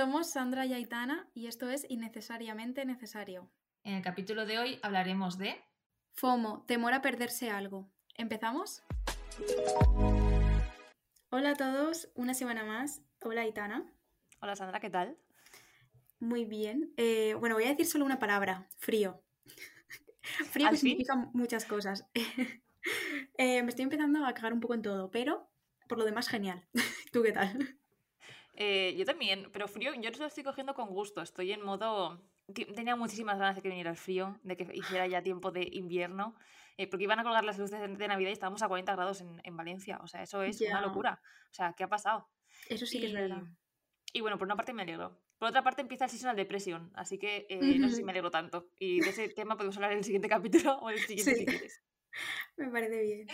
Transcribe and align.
Somos 0.00 0.30
Sandra 0.30 0.64
y 0.64 0.72
Aitana 0.72 1.28
y 1.34 1.46
esto 1.46 1.68
es 1.68 1.84
Innecesariamente 1.90 2.86
Necesario. 2.86 3.50
En 3.84 3.96
el 3.96 4.02
capítulo 4.02 4.46
de 4.46 4.58
hoy 4.58 4.78
hablaremos 4.82 5.36
de 5.36 5.62
FOMO, 6.14 6.64
temor 6.66 6.94
a 6.94 7.02
perderse 7.02 7.50
algo. 7.50 7.92
¿Empezamos? 8.14 8.82
Hola 11.28 11.50
a 11.50 11.54
todos, 11.54 12.08
una 12.14 12.32
semana 12.32 12.64
más. 12.64 13.02
Hola 13.20 13.42
Aitana. 13.42 13.92
Hola 14.40 14.56
Sandra, 14.56 14.80
¿qué 14.80 14.88
tal? 14.88 15.18
Muy 16.18 16.46
bien. 16.46 16.94
Eh, 16.96 17.34
bueno, 17.38 17.56
voy 17.56 17.64
a 17.64 17.68
decir 17.68 17.84
solo 17.84 18.06
una 18.06 18.18
palabra, 18.18 18.68
frío. 18.78 19.22
frío 20.50 20.70
que 20.70 20.78
significa 20.78 21.14
muchas 21.34 21.66
cosas. 21.66 22.06
Eh, 23.36 23.62
me 23.62 23.68
estoy 23.68 23.82
empezando 23.82 24.24
a 24.24 24.32
cagar 24.32 24.54
un 24.54 24.60
poco 24.60 24.72
en 24.72 24.80
todo, 24.80 25.10
pero 25.10 25.50
por 25.88 25.98
lo 25.98 26.06
demás 26.06 26.28
genial. 26.28 26.66
¿Tú 27.12 27.22
qué 27.22 27.32
tal? 27.32 27.79
Eh, 28.62 28.94
yo 28.94 29.06
también, 29.06 29.48
pero 29.52 29.66
frío, 29.66 29.94
yo 29.94 30.10
lo 30.10 30.26
estoy 30.26 30.44
cogiendo 30.44 30.74
con 30.74 30.90
gusto. 30.90 31.22
Estoy 31.22 31.50
en 31.52 31.62
modo. 31.62 32.22
Tenía 32.74 32.94
muchísimas 32.94 33.38
ganas 33.38 33.56
de 33.56 33.62
que 33.62 33.70
viniera 33.70 33.88
el 33.88 33.96
frío, 33.96 34.38
de 34.42 34.54
que 34.54 34.70
hiciera 34.74 35.06
ya 35.06 35.22
tiempo 35.22 35.50
de 35.50 35.66
invierno, 35.72 36.36
eh, 36.76 36.86
porque 36.86 37.04
iban 37.04 37.18
a 37.18 37.22
colgar 37.22 37.42
las 37.42 37.58
luces 37.58 37.80
de, 37.80 38.08
Navidad 38.08 38.28
y 38.28 38.32
estábamos 38.34 38.62
a 38.62 38.68
40 38.68 38.92
grados 38.94 39.22
en, 39.22 39.56
Valencia. 39.56 39.98
O 40.02 40.06
sea, 40.08 40.22
eso 40.22 40.42
es 40.42 40.60
una 40.60 40.82
locura. 40.82 41.22
O 41.50 41.54
sea, 41.54 41.72
¿qué 41.72 41.84
ha 41.84 41.88
pasado? 41.88 42.28
Eso 42.68 42.84
sí 42.84 43.00
que 43.00 43.06
es 43.06 43.14
verdad. 43.14 43.44
Y 44.12 44.20
bueno, 44.20 44.36
por 44.36 44.46
una 44.46 44.56
parte 44.56 44.74
me 44.74 44.82
alegro. 44.82 45.18
Por 45.38 45.48
otra 45.48 45.62
parte 45.62 45.80
empieza 45.80 46.04
el 46.04 46.10
seasonal 46.10 46.36
depresión, 46.36 46.92
así 46.94 47.16
que 47.16 47.46
eh, 47.48 47.78
no 47.78 47.88
sé 47.88 47.96
si 47.96 48.04
me 48.04 48.12
alegro 48.12 48.30
tanto. 48.30 48.68
Y 48.78 49.00
de 49.00 49.08
ese 49.08 49.30
tema 49.30 49.56
podemos 49.56 49.76
hablar 49.76 49.92
en 49.92 49.98
el 49.98 50.04
siguiente 50.04 50.28
capítulo 50.28 50.76
o 50.80 50.90
en 50.90 50.98
el 50.98 51.02
siguiente 51.02 51.34
si 51.34 51.46
quieres. 51.46 51.82
Me 52.58 52.68
parece 52.68 53.02
bien. 53.02 53.26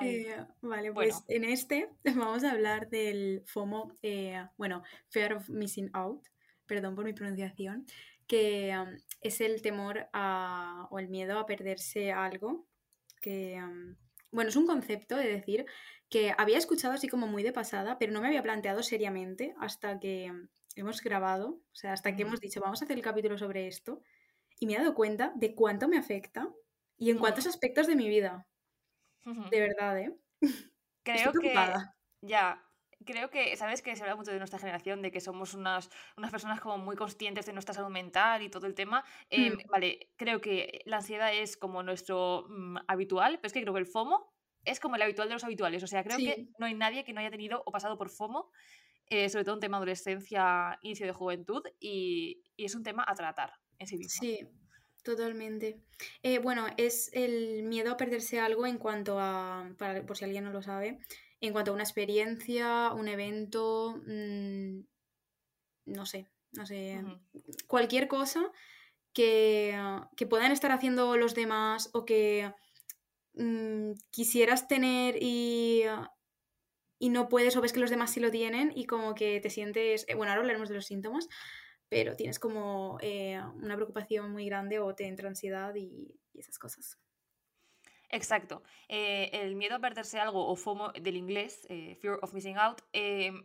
Eh, 0.00 0.36
vale, 0.60 0.92
pues 0.92 1.24
en 1.28 1.44
este 1.44 1.90
vamos 2.04 2.44
a 2.44 2.52
hablar 2.52 2.88
del 2.90 3.42
FOMO, 3.46 3.96
eh, 4.02 4.46
bueno, 4.56 4.82
Fear 5.08 5.34
of 5.34 5.48
Missing 5.48 5.90
Out, 5.94 6.28
perdón 6.66 6.94
por 6.94 7.04
mi 7.04 7.12
pronunciación, 7.12 7.86
que 8.28 8.72
um, 8.78 8.96
es 9.20 9.40
el 9.40 9.60
temor 9.62 10.08
a, 10.12 10.86
o 10.90 11.00
el 11.00 11.08
miedo 11.08 11.38
a 11.38 11.46
perderse 11.46 12.12
algo, 12.12 12.68
que, 13.20 13.60
um, 13.60 13.96
bueno, 14.30 14.50
es 14.50 14.56
un 14.56 14.66
concepto, 14.66 15.16
de 15.16 15.26
decir, 15.26 15.66
que 16.08 16.32
había 16.38 16.58
escuchado 16.58 16.94
así 16.94 17.08
como 17.08 17.26
muy 17.26 17.42
de 17.42 17.52
pasada, 17.52 17.98
pero 17.98 18.12
no 18.12 18.20
me 18.20 18.28
había 18.28 18.42
planteado 18.42 18.84
seriamente 18.84 19.54
hasta 19.58 19.98
que 19.98 20.32
hemos 20.76 21.00
grabado, 21.02 21.60
o 21.72 21.74
sea, 21.74 21.92
hasta 21.92 22.14
que 22.14 22.22
hemos 22.22 22.40
dicho, 22.40 22.60
vamos 22.60 22.80
a 22.80 22.84
hacer 22.84 22.96
el 22.96 23.02
capítulo 23.02 23.36
sobre 23.38 23.66
esto, 23.66 24.02
y 24.60 24.66
me 24.66 24.74
he 24.74 24.78
dado 24.78 24.94
cuenta 24.94 25.32
de 25.34 25.54
cuánto 25.54 25.88
me 25.88 25.98
afecta 25.98 26.48
y 26.96 27.10
en 27.10 27.18
cuántos 27.18 27.46
aspectos 27.46 27.86
de 27.86 27.96
mi 27.96 28.08
vida. 28.08 28.46
De 29.24 29.60
verdad, 29.60 29.98
¿eh? 29.98 30.16
Creo 31.02 31.32
que. 31.32 31.54
Ya. 32.22 32.64
Creo 33.06 33.30
que, 33.30 33.56
¿sabes? 33.56 33.80
Que 33.80 33.96
se 33.96 34.02
habla 34.02 34.14
mucho 34.14 34.30
de 34.30 34.38
nuestra 34.38 34.58
generación, 34.58 35.00
de 35.00 35.10
que 35.10 35.22
somos 35.22 35.54
unas, 35.54 35.88
unas 36.18 36.30
personas 36.30 36.60
como 36.60 36.76
muy 36.76 36.96
conscientes 36.96 37.46
de 37.46 37.54
nuestra 37.54 37.74
salud 37.74 37.88
mental 37.88 38.42
y 38.42 38.50
todo 38.50 38.66
el 38.66 38.74
tema. 38.74 39.02
Em, 39.30 39.54
mm. 39.54 39.70
Vale, 39.70 40.10
creo 40.16 40.42
que 40.42 40.82
la 40.84 40.98
ansiedad 40.98 41.32
es 41.32 41.56
como 41.56 41.82
nuestro 41.82 42.44
mm, 42.50 42.76
habitual, 42.88 43.36
pero 43.36 43.46
es 43.46 43.52
que 43.54 43.62
creo 43.62 43.72
que 43.72 43.80
el 43.80 43.86
FOMO 43.86 44.34
es 44.66 44.80
como 44.80 44.96
el 44.96 45.02
habitual 45.02 45.28
de 45.28 45.34
los 45.34 45.44
habituales. 45.44 45.82
O 45.82 45.86
sea, 45.86 46.04
creo 46.04 46.18
que 46.18 46.48
no 46.58 46.66
hay 46.66 46.74
nadie 46.74 47.02
que 47.02 47.14
no 47.14 47.20
haya 47.20 47.30
tenido 47.30 47.62
o 47.64 47.72
pasado 47.72 47.96
por 47.96 48.10
FOMO, 48.10 48.50
eh, 49.06 49.30
sobre 49.30 49.44
todo 49.44 49.54
en 49.54 49.60
tema 49.60 49.78
adolescencia, 49.78 50.78
inicio 50.82 51.06
de 51.06 51.12
juventud, 51.12 51.62
y, 51.80 52.42
y 52.54 52.66
es 52.66 52.74
un 52.74 52.82
tema 52.82 53.02
a 53.08 53.14
tratar 53.14 53.54
en 53.78 53.86
sí 53.86 53.96
mismo. 53.96 54.20
Sí, 54.20 54.46
Totalmente. 55.02 55.80
Eh, 56.22 56.38
bueno, 56.38 56.66
es 56.76 57.10
el 57.14 57.62
miedo 57.62 57.92
a 57.92 57.96
perderse 57.96 58.38
algo 58.38 58.66
en 58.66 58.78
cuanto 58.78 59.18
a, 59.18 59.70
por 60.06 60.16
si 60.16 60.24
alguien 60.24 60.44
no 60.44 60.52
lo 60.52 60.62
sabe, 60.62 60.98
en 61.40 61.52
cuanto 61.52 61.70
a 61.70 61.74
una 61.74 61.84
experiencia, 61.84 62.92
un 62.92 63.08
evento, 63.08 64.00
mm, 64.06 64.80
no 65.86 66.06
sé, 66.06 66.28
no 66.52 66.66
sé, 66.66 67.02
cualquier 67.66 68.08
cosa 68.08 68.50
que, 69.14 69.78
que, 70.16 70.26
puedan 70.26 70.52
estar 70.52 70.70
haciendo 70.70 71.16
los 71.16 71.34
demás 71.34 71.88
o 71.94 72.04
que 72.04 72.52
mm, 73.34 73.92
quisieras 74.10 74.68
tener 74.68 75.16
y, 75.20 75.84
y 76.98 77.08
no 77.08 77.28
puedes 77.28 77.56
o 77.56 77.62
ves 77.62 77.72
que 77.72 77.80
los 77.80 77.90
demás 77.90 78.12
sí 78.12 78.20
lo 78.20 78.30
tienen 78.30 78.72
y 78.74 78.84
como 78.84 79.14
que 79.14 79.40
te 79.40 79.50
sientes, 79.50 80.04
eh, 80.08 80.14
bueno, 80.14 80.30
ahora 80.32 80.42
hablaremos 80.42 80.68
de 80.68 80.74
los 80.74 80.86
síntomas, 80.86 81.28
pero 81.90 82.16
tienes 82.16 82.38
como 82.38 82.98
eh, 83.02 83.38
una 83.56 83.74
preocupación 83.74 84.30
muy 84.30 84.46
grande 84.46 84.78
o 84.78 84.94
te 84.94 85.06
entra 85.06 85.28
ansiedad 85.28 85.74
y, 85.74 86.16
esas 86.32 86.58
cosas. 86.58 86.98
Exacto. 88.08 88.62
Eh, 88.88 89.28
el 89.32 89.56
miedo 89.56 89.74
a 89.76 89.78
perderse 89.78 90.18
algo 90.18 90.46
o 90.46 90.56
FOMO 90.56 90.90
del 90.92 91.16
inglés, 91.16 91.66
eh, 91.68 91.96
Fear 92.00 92.18
of 92.22 92.32
Missing 92.32 92.56
Out, 92.56 92.80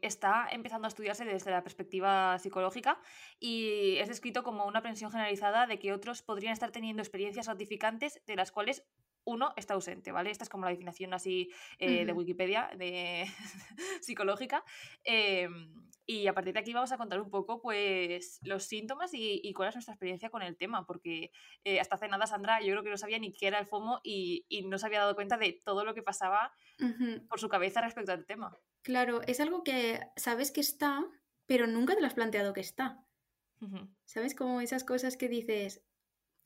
está 0.02 0.48
empezando 0.50 0.88
a 0.88 0.90
estudiarse 0.90 1.26
desde 1.26 1.52
la 1.52 1.62
perspectiva 1.62 2.40
psicológica 2.40 3.02
y 3.38 3.98
es 3.98 4.08
descrito 4.08 4.44
como 4.44 4.66
una 4.66 4.80
aprensión 4.80 5.12
generalizada 5.12 5.68
de 5.68 5.78
que 5.78 5.92
otros 5.92 6.22
podrían 6.22 6.54
estar 6.54 6.72
teniendo 6.72 7.02
experiencias 7.02 7.48
gratificantes 7.48 8.22
de 8.26 8.36
las 8.38 8.52
cuales 8.52 8.86
uno 9.26 9.54
está 9.58 9.74
ausente, 9.74 10.12
¿vale? 10.12 10.32
Esta 10.32 10.44
es 10.44 10.50
como 10.50 10.66
la 10.66 10.72
definición 10.72 11.14
así 11.14 11.52
de 11.80 12.12
Wikipedia, 12.14 12.70
de 12.78 13.26
psicológica. 14.02 14.64
Em, 15.04 15.74
y 16.08 16.28
a 16.28 16.34
partir 16.34 16.54
de 16.54 16.60
aquí 16.60 16.72
vamos 16.72 16.92
a 16.92 16.98
contar 16.98 17.20
un 17.20 17.32
poco 17.32 17.62
pues 17.62 18.40
los 18.44 18.66
síntomas 18.66 19.12
y, 19.14 19.52
cuál 19.54 19.70
es 19.70 19.76
nuestra 19.76 19.94
experiencia 19.94 20.30
con 20.30 20.44
el 20.44 20.56
tema, 20.56 20.86
porque 20.86 21.32
eh, 21.64 21.80
hasta 21.80 21.96
hace 21.96 22.08
nada 22.08 22.28
Sandra 22.28 22.62
yo 22.62 22.74
creo 22.74 22.84
que 22.84 22.92
no 22.92 22.98
sabía 22.98 23.18
ni 23.18 23.34
qué 23.34 23.48
era 23.48 23.60
el 23.60 23.66
FOMO 23.66 24.02
y, 24.04 24.46
no 24.66 24.78
se 24.78 24.86
había 24.86 25.00
dado 25.00 25.16
cuenta 25.16 25.38
de 25.38 25.62
todo 25.66 25.84
lo 25.84 25.94
que 25.96 26.04
pasaba 26.04 26.54
por 27.28 27.40
su 27.40 27.50
cabeza 27.50 27.82
respecto 27.82 28.12
al 28.12 28.26
tema. 28.26 28.56
Claro, 28.84 29.22
es 29.24 29.40
algo 29.40 29.64
que 29.64 30.00
sabes 30.16 30.52
que 30.52 30.62
está, 30.62 31.04
pero 31.48 31.66
nunca 31.66 31.96
te 31.96 32.02
lo 32.02 32.08
has 32.08 32.14
planteado 32.14 32.54
que 32.54 32.62
está. 32.62 33.04
¿Sabes? 34.04 34.36
Como 34.36 34.62
esas 34.62 34.84
cosas 34.84 35.18
que 35.18 35.28
dices, 35.28 35.84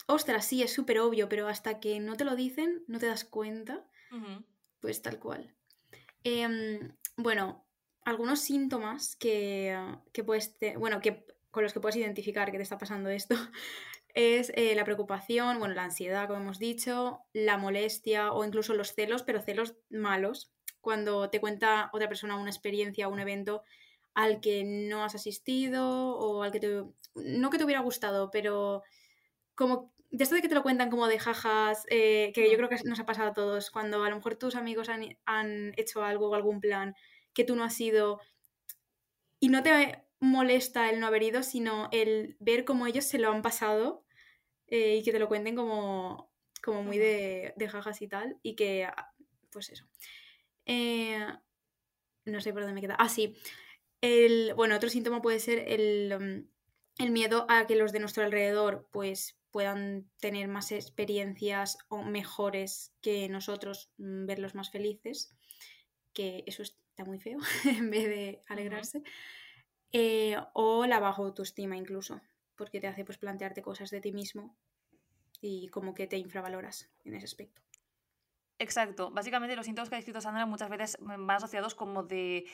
ostras, 0.10 0.46
sí, 0.46 0.64
es 0.64 0.74
súper 0.74 1.00
obvio, 1.00 1.30
pero 1.30 1.48
hasta 1.48 1.80
que 1.80 2.00
no 2.00 2.18
te 2.18 2.26
lo 2.26 2.36
dicen, 2.36 2.84
no 2.88 2.98
te 2.98 3.06
das 3.06 3.24
cuenta. 3.24 3.86
Pues 4.80 5.04
tal 5.04 5.20
cual. 5.20 5.54
Em, 6.24 6.96
bueno, 7.16 7.68
algunos 8.04 8.40
síntomas 8.42 9.16
que, 9.16 9.78
puedes, 10.26 10.58
bueno, 10.78 11.00
que 11.00 11.28
con 11.52 11.62
los 11.64 11.74
que 11.74 11.80
puedes 11.80 11.96
identificar 11.96 12.52
que 12.52 12.58
te 12.58 12.64
está 12.64 12.80
pasando 12.80 13.10
esto 13.10 13.36
es 14.16 14.52
eh, 14.56 14.74
la 14.74 14.84
preocupación, 14.84 15.60
bueno, 15.60 15.76
la 15.76 15.84
ansiedad, 15.84 16.28
como 16.28 16.42
hemos 16.42 16.58
dicho, 16.58 17.22
la 17.32 17.58
molestia 17.58 18.34
o 18.34 18.44
incluso 18.44 18.74
los 18.74 18.96
celos, 18.96 19.22
pero 19.22 19.44
celos 19.44 19.76
malos, 19.90 20.52
cuando 20.82 21.30
te 21.30 21.40
cuenta 21.40 21.92
otra 21.94 22.08
persona 22.08 22.36
una 22.36 22.50
experiencia 22.50 23.08
o 23.08 23.12
un 23.12 23.20
evento 23.20 23.64
al 24.16 24.42
que 24.42 24.64
no 24.64 25.04
has 25.04 25.14
asistido 25.14 26.18
o 26.18 26.42
al 26.42 26.52
que 26.52 26.60
te, 26.60 26.84
no 27.14 27.50
que 27.52 27.60
te 27.60 27.64
hubiera 27.64 27.82
gustado, 27.82 28.32
pero 28.32 28.82
como 29.54 29.94
de 30.12 30.24
esto 30.24 30.36
de 30.36 30.42
que 30.42 30.50
te 30.50 30.56
lo 30.56 30.64
cuentan 30.64 30.90
como 30.90 31.08
de 31.08 31.20
jajas, 31.20 31.86
eh, 31.90 32.32
que 32.34 32.50
yo 32.50 32.58
creo 32.58 32.70
que 32.70 32.78
nos 32.86 33.00
ha 33.00 33.06
pasado 33.06 33.30
a 33.30 33.34
todos, 33.34 33.70
cuando 33.70 34.04
a 34.04 34.10
lo 34.10 34.16
mejor 34.16 34.36
tus 34.36 34.56
amigos 34.56 34.90
han, 34.90 35.18
han 35.26 35.74
hecho 35.78 36.04
algo 36.04 36.30
o 36.30 36.36
algún 36.36 36.60
plan 36.60 36.96
que 37.34 37.44
tú 37.44 37.56
no 37.56 37.64
has 37.64 37.80
ido 37.80 38.20
y 39.40 39.50
no 39.50 39.64
te 39.64 40.04
molesta 40.20 40.90
el 40.90 41.00
no 41.00 41.08
haber 41.08 41.24
ido, 41.24 41.44
sino 41.44 41.90
el 41.92 42.36
ver 42.40 42.66
cómo 42.66 42.88
ellos 42.88 43.06
se 43.06 43.20
lo 43.20 43.32
han 43.32 43.42
pasado 43.42 44.04
eh, 44.68 44.98
y 44.98 45.04
que 45.04 45.12
te 45.12 45.20
lo 45.20 45.28
cuenten 45.28 45.56
como, 45.56 46.32
como 46.62 46.84
muy 46.84 46.98
de, 46.98 47.54
jajas 47.70 48.02
y 48.02 48.08
tal 48.08 48.38
y 48.44 48.56
que, 48.56 48.86
ah, 48.86 49.14
pues 49.52 49.70
eso. 49.70 49.86
Eh, 50.66 51.26
no 52.26 52.42
sé 52.42 52.52
por 52.52 52.62
dónde 52.62 52.76
me 52.76 52.82
queda. 52.82 52.96
Ah, 53.00 53.10
sí. 53.10 53.36
El, 54.02 54.54
bueno, 54.56 54.76
otro 54.76 54.90
síntoma 54.90 55.22
puede 55.22 55.40
ser 55.40 55.60
el, 55.68 56.14
um, 56.14 56.48
el 56.98 57.12
miedo 57.12 57.46
a 57.50 57.66
que 57.68 57.76
los 57.76 57.92
de 57.92 58.00
nuestro 58.00 58.24
alrededor 58.24 58.88
pues 58.92 59.39
puedan 59.52 60.10
tener 60.20 60.48
más 60.48 60.72
experiencias 60.72 61.78
o 61.88 62.04
mejores 62.04 62.94
que 63.02 63.28
nosotros, 63.30 63.92
mm, 63.98 64.26
verlos 64.26 64.56
más 64.56 64.72
felices, 64.72 65.36
que 66.14 66.44
eso 66.48 66.64
es 66.64 66.76
muy 67.06 67.20
feo, 67.20 67.40
en 67.66 67.90
vez 67.90 68.06
de 68.06 68.42
alegrarse. 68.48 69.04
Eh, 69.92 70.36
o 70.54 70.86
la 70.86 71.00
baja 71.00 71.22
autoestima 71.22 71.76
incluso, 71.76 72.22
porque 72.56 72.80
te 72.80 72.88
hace 72.88 73.06
pues, 73.06 73.18
plantearte 73.18 73.62
cosas 73.62 73.90
de 73.90 74.02
ti 74.02 74.12
mismo 74.12 74.56
y 75.42 75.70
como 75.70 75.94
que 75.94 76.08
te 76.08 76.18
infravaloras 76.18 76.90
en 77.06 77.16
ese 77.16 77.26
aspecto. 77.26 77.62
Exacto. 78.60 79.10
Básicamente 79.10 79.56
los 79.56 79.66
síntomas 79.66 79.90
que 79.90 79.96
ha 79.96 79.98
descrito 79.98 80.20
Sandra 80.20 80.46
muchas 80.46 80.70
veces 80.70 80.98
van 81.00 81.32
asociados 81.32 81.76
como 81.76 82.04
de 82.04 82.46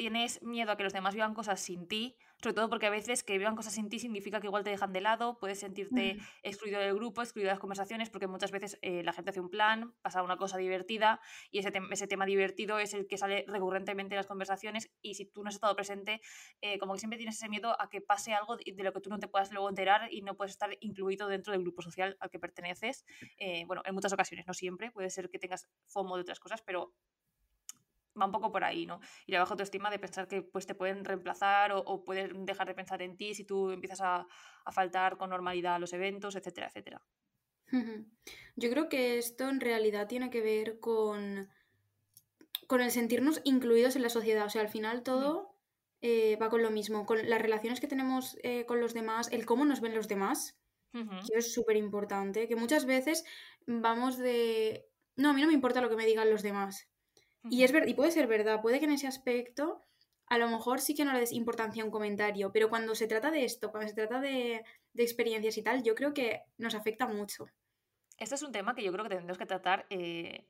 tienes 0.00 0.40
miedo 0.40 0.72
a 0.72 0.78
que 0.78 0.82
los 0.82 0.94
demás 0.94 1.12
vivan 1.12 1.34
cosas 1.34 1.60
sin 1.60 1.86
ti, 1.86 2.16
sobre 2.42 2.54
todo 2.54 2.70
porque 2.70 2.86
a 2.86 2.90
veces 2.90 3.22
que 3.22 3.36
vivan 3.36 3.54
cosas 3.54 3.74
sin 3.74 3.90
ti 3.90 3.98
significa 3.98 4.40
que 4.40 4.46
igual 4.46 4.64
te 4.64 4.70
dejan 4.70 4.94
de 4.94 5.02
lado, 5.02 5.38
puedes 5.38 5.60
sentirte 5.60 6.16
excluido 6.42 6.80
del 6.80 6.94
grupo, 6.94 7.20
excluido 7.20 7.48
de 7.48 7.52
las 7.52 7.60
conversaciones, 7.60 8.08
porque 8.08 8.26
muchas 8.26 8.50
veces 8.50 8.78
eh, 8.80 9.02
la 9.02 9.12
gente 9.12 9.28
hace 9.28 9.40
un 9.40 9.50
plan, 9.50 9.92
pasa 10.00 10.22
una 10.22 10.38
cosa 10.38 10.56
divertida 10.56 11.20
y 11.50 11.58
ese, 11.58 11.70
ese, 11.90 12.06
tema 12.06 12.24
divertido 12.24 12.78
es 12.78 12.94
el 12.94 13.06
que 13.06 13.18
sale 13.18 13.44
recurrentemente 13.46 14.14
en 14.14 14.16
las 14.16 14.26
conversaciones 14.26 14.90
y 15.02 15.16
si 15.16 15.26
tú 15.26 15.42
no 15.42 15.50
has 15.50 15.56
estado 15.56 15.76
presente, 15.76 16.22
eh, 16.62 16.78
como 16.78 16.94
que 16.94 17.00
siempre 17.00 17.18
tienes 17.18 17.36
ese 17.36 17.50
miedo 17.50 17.78
a 17.78 17.90
que 17.90 18.00
pase 18.00 18.32
algo 18.32 18.56
de, 18.56 18.82
lo 18.82 18.94
que 18.94 19.02
tú 19.02 19.10
no 19.10 19.18
te 19.18 19.28
puedas 19.28 19.52
luego 19.52 19.68
enterar 19.68 20.10
y 20.10 20.22
no 20.22 20.34
puedes 20.34 20.52
estar 20.52 20.70
incluido 20.80 21.28
dentro 21.28 21.52
del 21.52 21.60
grupo 21.60 21.82
social 21.82 22.16
al 22.20 22.30
que 22.30 22.38
perteneces. 22.38 23.04
Eh, 23.36 23.64
bueno, 23.66 23.82
en 23.84 23.94
muchas 23.94 24.14
ocasiones, 24.14 24.46
no 24.46 24.54
siempre, 24.54 24.90
puede 24.92 25.10
ser 25.10 25.28
que 25.28 25.38
tengas 25.38 25.68
FOMO 25.88 26.16
de 26.16 26.22
otras 26.22 26.40
cosas, 26.40 26.62
pero 26.62 26.94
va 28.18 28.26
un 28.26 28.32
poco 28.32 28.50
por 28.52 28.64
ahí, 28.64 28.86
¿no? 28.86 29.00
Y 29.26 29.32
la 29.32 29.40
baja 29.40 29.52
autoestima 29.52 29.90
de 29.90 29.98
pensar 29.98 30.28
que 30.28 30.42
pues, 30.42 30.66
te 30.66 30.74
pueden 30.74 31.04
reemplazar 31.04 31.72
o, 31.72 31.80
o 31.80 32.04
pueden 32.04 32.44
dejar 32.44 32.66
de 32.66 32.74
pensar 32.74 33.02
en 33.02 33.16
ti 33.16 33.34
si 33.34 33.44
tú 33.44 33.70
empiezas 33.70 34.00
a, 34.00 34.26
a 34.64 34.72
faltar 34.72 35.16
con 35.16 35.30
normalidad 35.30 35.74
a 35.74 35.78
los 35.78 35.92
eventos, 35.92 36.36
etcétera, 36.36 36.68
etcétera. 36.68 37.02
Yo 38.56 38.68
creo 38.68 38.88
que 38.88 39.16
esto 39.18 39.48
en 39.48 39.60
realidad 39.60 40.08
tiene 40.08 40.30
que 40.30 40.40
ver 40.40 40.80
con, 40.80 41.48
con 42.66 42.80
el 42.80 42.90
sentirnos 42.90 43.40
incluidos 43.44 43.94
en 43.94 44.02
la 44.02 44.08
sociedad. 44.08 44.46
O 44.46 44.50
sea, 44.50 44.62
al 44.62 44.68
final 44.68 45.04
todo 45.04 45.56
eh, 46.00 46.36
va 46.36 46.50
con 46.50 46.62
lo 46.62 46.70
mismo, 46.70 47.06
con 47.06 47.28
las 47.28 47.40
relaciones 47.40 47.80
que 47.80 47.86
tenemos 47.86 48.36
eh, 48.42 48.66
con 48.66 48.80
los 48.80 48.92
demás, 48.92 49.30
el 49.30 49.46
cómo 49.46 49.64
nos 49.64 49.80
ven 49.80 49.94
los 49.94 50.08
demás, 50.08 50.58
que 50.92 51.38
es 51.38 51.54
súper 51.54 51.76
importante, 51.76 52.48
que 52.48 52.56
muchas 52.56 52.84
veces 52.84 53.24
vamos 53.66 54.18
de... 54.18 54.88
No, 55.14 55.30
a 55.30 55.32
mí 55.32 55.40
no 55.40 55.46
me 55.46 55.54
importa 55.54 55.80
lo 55.80 55.88
que 55.88 55.94
me 55.94 56.06
digan 56.06 56.28
los 56.30 56.42
demás. 56.42 56.89
Y, 57.48 57.64
es 57.64 57.72
y 57.86 57.94
puede 57.94 58.10
ser 58.10 58.26
verdad, 58.26 58.60
puede 58.60 58.78
que 58.78 58.84
en 58.84 58.92
ese 58.92 59.06
aspecto 59.06 59.80
a 60.26 60.38
lo 60.38 60.48
mejor 60.48 60.80
sí 60.80 60.94
que 60.94 61.04
no 61.04 61.12
le 61.12 61.20
des 61.20 61.32
importancia 61.32 61.82
a 61.82 61.86
un 61.86 61.90
comentario, 61.90 62.52
pero 62.52 62.68
cuando 62.68 62.94
se 62.94 63.08
trata 63.08 63.30
de 63.30 63.44
esto, 63.44 63.70
cuando 63.70 63.88
se 63.88 63.94
trata 63.94 64.20
de, 64.20 64.62
de 64.92 65.02
experiencias 65.02 65.58
y 65.58 65.62
tal, 65.62 65.82
yo 65.82 65.94
creo 65.94 66.14
que 66.14 66.42
nos 66.56 66.74
afecta 66.74 67.08
mucho. 67.08 67.46
Este 68.16 68.34
es 68.34 68.42
un 68.42 68.52
tema 68.52 68.74
que 68.74 68.84
yo 68.84 68.92
creo 68.92 69.02
que 69.02 69.08
tendremos 69.08 69.38
que 69.38 69.46
tratar 69.46 69.86
eh, 69.90 70.46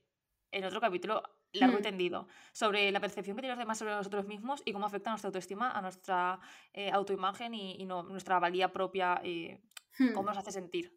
en 0.50 0.64
otro 0.64 0.81
capítulo 0.81 1.22
largo 1.52 1.78
y 1.78 1.81
hmm. 1.81 1.82
tendido, 1.82 2.28
sobre 2.52 2.90
la 2.93 3.00
percepción 3.00 3.36
que 3.36 3.43
tienen 3.43 3.56
los 3.56 3.64
demás 3.64 3.78
sobre 3.78 3.94
nosotros 3.94 4.26
mismos 4.26 4.62
y 4.64 4.72
cómo 4.72 4.86
afecta 4.86 5.10
nuestra 5.10 5.28
autoestima, 5.28 5.70
a 5.70 5.81
nuestra 5.81 6.40
eh, 6.72 6.90
autoimagen 6.90 7.54
y, 7.54 7.84
nuestra 7.86 8.38
valía 8.38 8.72
propia, 8.72 9.20
eh, 9.25 9.60
cómo 9.96 10.22
hmm. 10.22 10.26
nos 10.26 10.38
hace 10.38 10.52
sentir. 10.52 10.96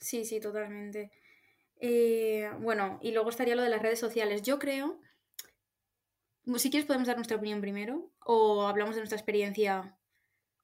Sí, 0.00 0.24
sí, 0.24 0.40
totalmente. 0.40 1.10
Bueno, 2.60 2.98
y 3.02 3.12
luego 3.12 3.30
estaría 3.30 3.56
lo 3.56 3.62
de 3.62 3.70
las 3.70 3.82
redes 3.82 3.98
sociales. 3.98 4.42
Yo 4.42 4.58
creo, 4.58 5.00
si 6.56 6.70
quieres 6.70 6.86
podemos 6.86 7.06
dar 7.06 7.16
nuestra 7.16 7.36
opinión 7.36 7.60
primero 7.60 8.10
o 8.24 8.66
hablamos 8.66 8.94
de 8.94 9.00
nuestra 9.00 9.18
experiencia 9.18 9.98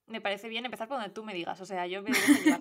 me 0.07 0.21
parece 0.21 0.49
bien 0.49 0.65
empezar 0.65 0.89
por 0.89 0.99
donde 0.99 1.15
tú 1.15 1.25
me 1.25 1.35
digas. 1.35 1.61
O 1.61 1.67
sea, 1.67 1.87
yo 1.87 2.03
me 2.03 2.11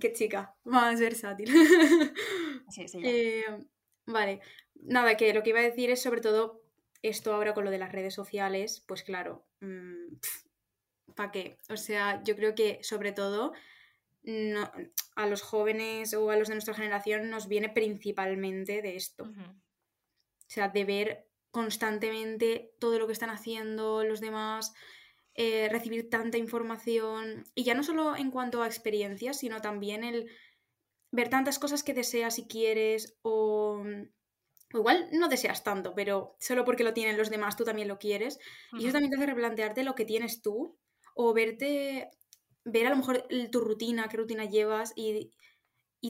Qué 0.00 0.12
chica, 0.12 0.54
más 0.64 1.00
versátil. 1.00 1.48
sí, 2.70 2.86
sí. 2.86 3.00
Eh, 3.02 3.44
vale, 4.06 4.40
nada, 4.74 5.16
que 5.16 5.34
lo 5.34 5.42
que 5.42 5.50
iba 5.50 5.60
a 5.60 5.64
decir 5.64 5.90
es 5.90 6.00
sobre 6.00 6.20
todo 6.20 6.62
esto 7.02 7.32
ahora 7.32 7.54
con 7.54 7.64
lo 7.64 7.70
de 7.70 7.78
las 7.78 7.92
redes 7.92 8.14
sociales, 8.14 8.84
pues 8.86 9.02
claro, 9.02 9.44
mm, 9.60 10.18
¿para 11.16 11.32
qué? 11.32 11.58
O 11.68 11.76
sea, 11.76 12.22
yo 12.22 12.36
creo 12.36 12.54
que 12.54 12.78
sobre 12.82 13.12
todo 13.12 13.52
no, 14.22 14.70
a 15.18 15.26
los 15.26 15.42
jóvenes 15.42 16.14
o 16.14 16.30
a 16.30 16.36
los 16.36 16.46
de 16.46 16.54
nuestra 16.54 16.74
generación 16.74 17.28
nos 17.28 17.48
viene 17.48 17.68
principalmente 17.68 18.82
de 18.82 18.94
esto. 18.94 19.24
O 19.24 20.46
sea, 20.46 20.68
de 20.68 20.84
ver 20.84 21.28
constantemente 21.50 22.72
todo 22.78 23.00
lo 23.00 23.08
que 23.08 23.14
están 23.14 23.30
haciendo 23.30 24.04
los 24.04 24.20
demás, 24.20 24.72
eh, 25.34 25.68
recibir 25.72 26.08
tanta 26.08 26.38
información 26.38 27.44
y 27.56 27.64
ya 27.64 27.74
no 27.74 27.82
solo 27.82 28.14
en 28.14 28.30
cuanto 28.30 28.62
a 28.62 28.68
experiencias, 28.68 29.40
sino 29.40 29.60
también 29.60 30.04
el 30.04 30.30
ver 31.10 31.28
tantas 31.28 31.58
cosas 31.58 31.82
que 31.82 31.94
deseas 31.94 32.38
y 32.38 32.46
quieres 32.46 33.18
o, 33.22 33.82
igual 34.72 35.08
no 35.10 35.28
deseas 35.28 35.64
tanto, 35.64 35.94
pero 35.96 36.36
solo 36.38 36.64
porque 36.64 36.84
lo 36.84 36.94
tienen 36.94 37.18
los 37.18 37.28
demás 37.28 37.56
tú 37.56 37.64
también 37.64 37.88
lo 37.88 37.98
quieres. 37.98 38.38
Y 38.78 38.84
eso 38.84 38.92
también 38.92 39.10
te 39.10 39.16
hace 39.16 39.26
replantearte 39.26 39.82
lo 39.82 39.96
que 39.96 40.04
tienes 40.04 40.42
tú 40.42 40.78
o 41.16 41.34
verte, 41.34 42.08
ver 42.70 42.86
a 42.86 42.90
lo 42.90 42.96
mejor 42.96 43.26
tu 43.50 43.60
rutina, 43.60 44.08
qué 44.08 44.16
rutina 44.16 44.44
llevas 44.44 44.92
y, 44.96 45.32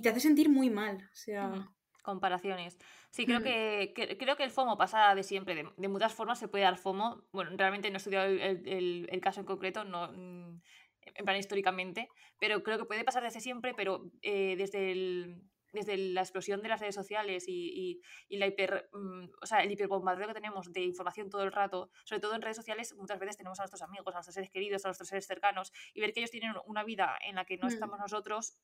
te 0.02 0.08
hace 0.08 0.20
sentir 0.20 0.48
muy 0.48 0.70
mal, 0.70 1.08
o 1.12 1.16
sea 1.16 1.70
comparaciones. 2.08 2.78
Sí, 3.10 3.26
creo, 3.26 3.40
mm. 3.40 3.42
que, 3.42 4.16
creo 4.18 4.36
que 4.36 4.44
el 4.44 4.50
FOMO 4.50 4.78
pasa 4.78 5.14
de 5.14 5.22
siempre, 5.22 5.54
de, 5.54 5.88
muchas 5.88 6.14
formas 6.14 6.38
se 6.38 6.48
puede 6.48 6.64
dar 6.64 6.78
FOMO. 6.78 7.22
Bueno, 7.32 7.50
realmente 7.54 7.90
no 7.90 7.96
he 7.96 7.98
estudiado 7.98 8.26
el, 8.26 9.20
caso 9.20 9.40
en 9.40 9.46
concreto, 9.46 9.84
no, 9.84 10.10
mm, 10.10 10.62
en 11.16 11.24
plan 11.26 11.36
históricamente, 11.36 12.08
pero 12.40 12.62
creo 12.62 12.78
que 12.78 12.86
puede 12.86 13.04
pasar 13.04 13.22
desde 13.22 13.40
siempre, 13.40 13.74
pero 13.74 14.10
eh, 14.22 14.54
desde 14.56 14.90
el, 14.90 15.42
desde 15.72 15.96
la 15.96 16.20
explosión 16.20 16.62
de 16.62 16.68
las 16.68 16.80
redes 16.80 16.94
sociales 16.94 17.44
y, 17.46 18.00
la 18.30 18.46
hiper, 18.46 18.88
mm, 18.92 19.24
o 19.42 19.46
sea, 19.46 19.62
el 19.62 19.70
hiperbombardeo 19.70 20.28
que 20.28 20.34
tenemos 20.34 20.72
de 20.72 20.82
información 20.82 21.30
todo 21.30 21.42
el 21.42 21.52
rato, 21.52 21.90
sobre 22.04 22.20
todo 22.20 22.34
en 22.34 22.42
redes 22.42 22.56
sociales, 22.56 22.94
muchas 22.96 23.18
veces 23.18 23.36
tenemos 23.36 23.58
a 23.58 23.62
nuestros 23.62 23.82
amigos, 23.82 24.14
a 24.14 24.18
nuestros 24.18 24.34
seres 24.34 24.50
queridos, 24.50 24.84
a 24.84 24.88
nuestros 24.88 25.08
seres 25.08 25.26
cercanos, 25.26 25.72
y 25.94 26.00
ver 26.00 26.12
que 26.12 26.20
ellos 26.20 26.30
tienen 26.30 26.54
una 26.66 26.84
vida 26.84 27.18
en 27.26 27.34
la 27.34 27.44
que 27.44 27.56
no 27.56 27.68
estamos 27.68 27.98
nosotros, 27.98 28.56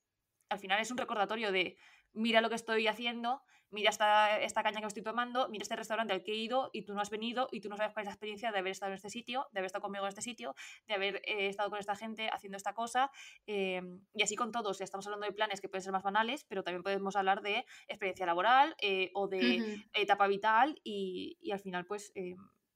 al 0.49 0.59
final 0.59 0.79
es 0.79 0.91
un 0.91 0.97
recordatorio 0.97 1.51
de 1.51 1.77
mira 2.15 2.41
lo 2.41 2.49
que 2.49 2.55
estoy 2.55 2.87
haciendo, 2.87 3.41
mira 3.71 3.89
esta, 3.89 4.39
esta 4.41 4.63
caña 4.63 4.79
que 4.79 4.87
estoy 4.87 5.03
tomando, 5.03 5.49
mira 5.49 5.63
este 5.63 5.75
restaurante 5.75 6.13
al 6.13 6.23
que 6.23 6.31
he 6.31 6.35
ido 6.35 6.69
y 6.73 6.83
tú 6.83 6.93
no 6.93 7.01
has 7.01 7.09
venido 7.09 7.49
y 7.51 7.59
tú 7.59 7.69
no 7.69 7.77
sabes 7.77 7.93
cuál 7.93 8.03
es 8.03 8.07
la 8.07 8.13
experiencia 8.13 8.51
de 8.51 8.59
haber 8.59 8.71
estado 8.71 8.91
en 8.91 8.95
este 8.95 9.09
sitio, 9.09 9.47
de 9.51 9.59
haber 9.59 9.67
estado 9.67 9.81
conmigo 9.81 10.05
en 10.05 10.09
este 10.09 10.21
sitio, 10.21 10.55
de 10.87 10.93
haber 10.93 11.15
eh, 11.25 11.49
estado 11.49 11.69
con 11.69 11.79
esta 11.79 11.95
gente 11.95 12.29
haciendo 12.31 12.57
esta 12.57 12.73
cosa. 12.73 13.11
Eh, 13.45 13.81
y 14.13 14.23
así 14.23 14.35
con 14.35 14.51
todos, 14.51 14.79
estamos 14.81 15.05
hablando 15.05 15.25
de 15.25 15.33
planes 15.33 15.61
que 15.61 15.69
pueden 15.69 15.83
ser 15.83 15.91
más 15.91 16.03
banales, 16.03 16.45
pero 16.45 16.63
también 16.63 16.83
podemos 16.83 17.15
hablar 17.15 17.41
de 17.41 17.65
experiencia 17.87 18.25
laboral 18.25 18.75
eh, 18.79 19.11
o 19.13 19.27
de 19.27 19.83
etapa 19.93 20.27
vital 20.27 20.79
y, 20.83 21.37
y, 21.41 21.51
al 21.51 21.59
final 21.59 21.85
pues, 21.85 22.13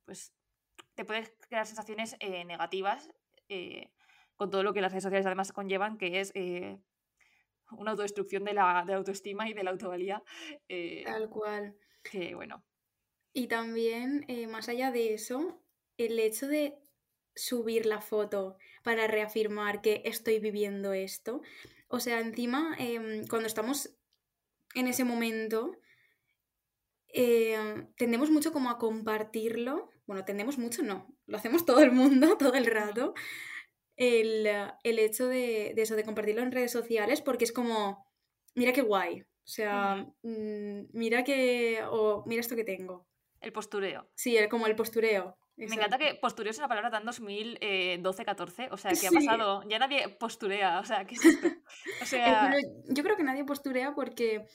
pues 0.06 0.33
te 0.95 1.06
puedes 1.06 1.33
crear 1.48 1.66
sensaciones 1.66 2.18
negativas 2.45 3.10
con 4.36 4.50
todo 4.50 4.63
lo 4.63 4.74
que 4.74 4.81
las 4.81 4.92
redes 4.92 5.04
sociales 5.04 5.25
además 5.25 5.51
conllevan, 5.51 5.98
que 5.98 6.19
es 6.19 6.31
una 7.71 7.92
autodestrucción 7.92 8.44
de 8.44 8.54
la, 8.54 8.83
de 8.86 8.94
autoestima 8.94 9.50
y 9.50 9.54
de 9.54 9.63
la 9.63 9.71
autovalía. 9.71 10.24
Eh, 10.68 11.04
Tal 11.06 11.30
cual. 11.30 11.75
Que 12.04 12.36
bueno. 12.36 12.63
Y 13.33 13.48
también, 13.48 14.25
eh, 14.27 14.48
más 14.48 14.69
allá 14.69 14.92
de 14.92 15.13
eso, 15.13 15.62
el 15.98 16.19
hecho 16.19 16.48
de 16.48 16.75
subir 17.36 17.86
la 17.86 18.01
foto 18.01 18.57
para 18.83 19.07
reafirmar 19.07 19.81
que 19.81 20.01
estoy 20.06 20.39
viviendo 20.39 20.94
esto. 20.94 21.42
O 21.88 22.00
sea, 22.00 22.19
encima, 22.19 22.75
em, 22.80 23.25
cuando 23.27 23.48
estamos 23.48 23.95
en 24.75 24.88
ese 24.88 25.04
momento, 25.04 25.77
em, 27.07 27.92
tendemos 27.95 28.30
mucho 28.30 28.51
como 28.51 28.69
a 28.69 28.77
compartirlo. 28.77 29.89
Bueno, 30.06 30.25
tendemos 30.25 30.57
mucho, 30.57 30.83
no. 30.83 31.07
Lo 31.25 31.38
hacemos 31.38 31.66
todo 31.66 31.81
el 31.81 31.92
mundo, 31.92 32.38
todo 32.39 32.56
el 32.56 32.66
rato 32.66 33.13
el, 33.99 34.99
hecho 34.99 35.27
de, 35.27 35.73
eso, 35.75 35.95
de 35.95 36.05
compartirlo 36.05 36.41
en 36.41 36.51
redes 36.51 36.71
sociales, 36.71 37.21
porque 37.21 37.43
es 37.43 37.51
como, 37.51 38.05
mira 38.55 38.71
qué 38.71 38.81
guay. 38.81 39.21
O 39.21 39.51
sea, 39.51 40.07
mm, 40.23 40.87
mira 40.93 41.23
que. 41.23 41.83
o 41.89 42.23
mira 42.25 42.39
esto 42.39 42.56
que 42.56 42.63
tengo. 42.63 43.07
El 43.41 43.51
postureo. 43.51 44.09
Sí, 44.15 44.37
como 44.49 44.68
el 44.68 44.75
postureo. 44.75 45.37
Me 45.57 45.65
encanta 45.65 45.97
que 45.97 46.15
postureo 46.15 46.51
es 46.51 46.57
una 46.57 46.69
palabra 46.69 46.89
tan 46.89 47.03
2012-14, 47.03 48.69
o 48.71 48.77
sea, 48.77 48.91
que 48.91 49.07
ha 49.07 49.11
pasado, 49.11 49.63
ya 49.68 49.77
nadie 49.77 50.07
posturea, 50.07 50.79
o 50.79 50.85
sea, 50.85 51.06
¿qué 51.06 51.15
es 51.15 51.25
esto? 51.25 51.47
O 52.01 52.06
sea... 52.06 52.56
yo 52.87 53.03
creo 53.03 53.18
que 53.18 53.23
nadie 53.23 53.44
posturea 53.44 53.94
porque, 53.94 54.45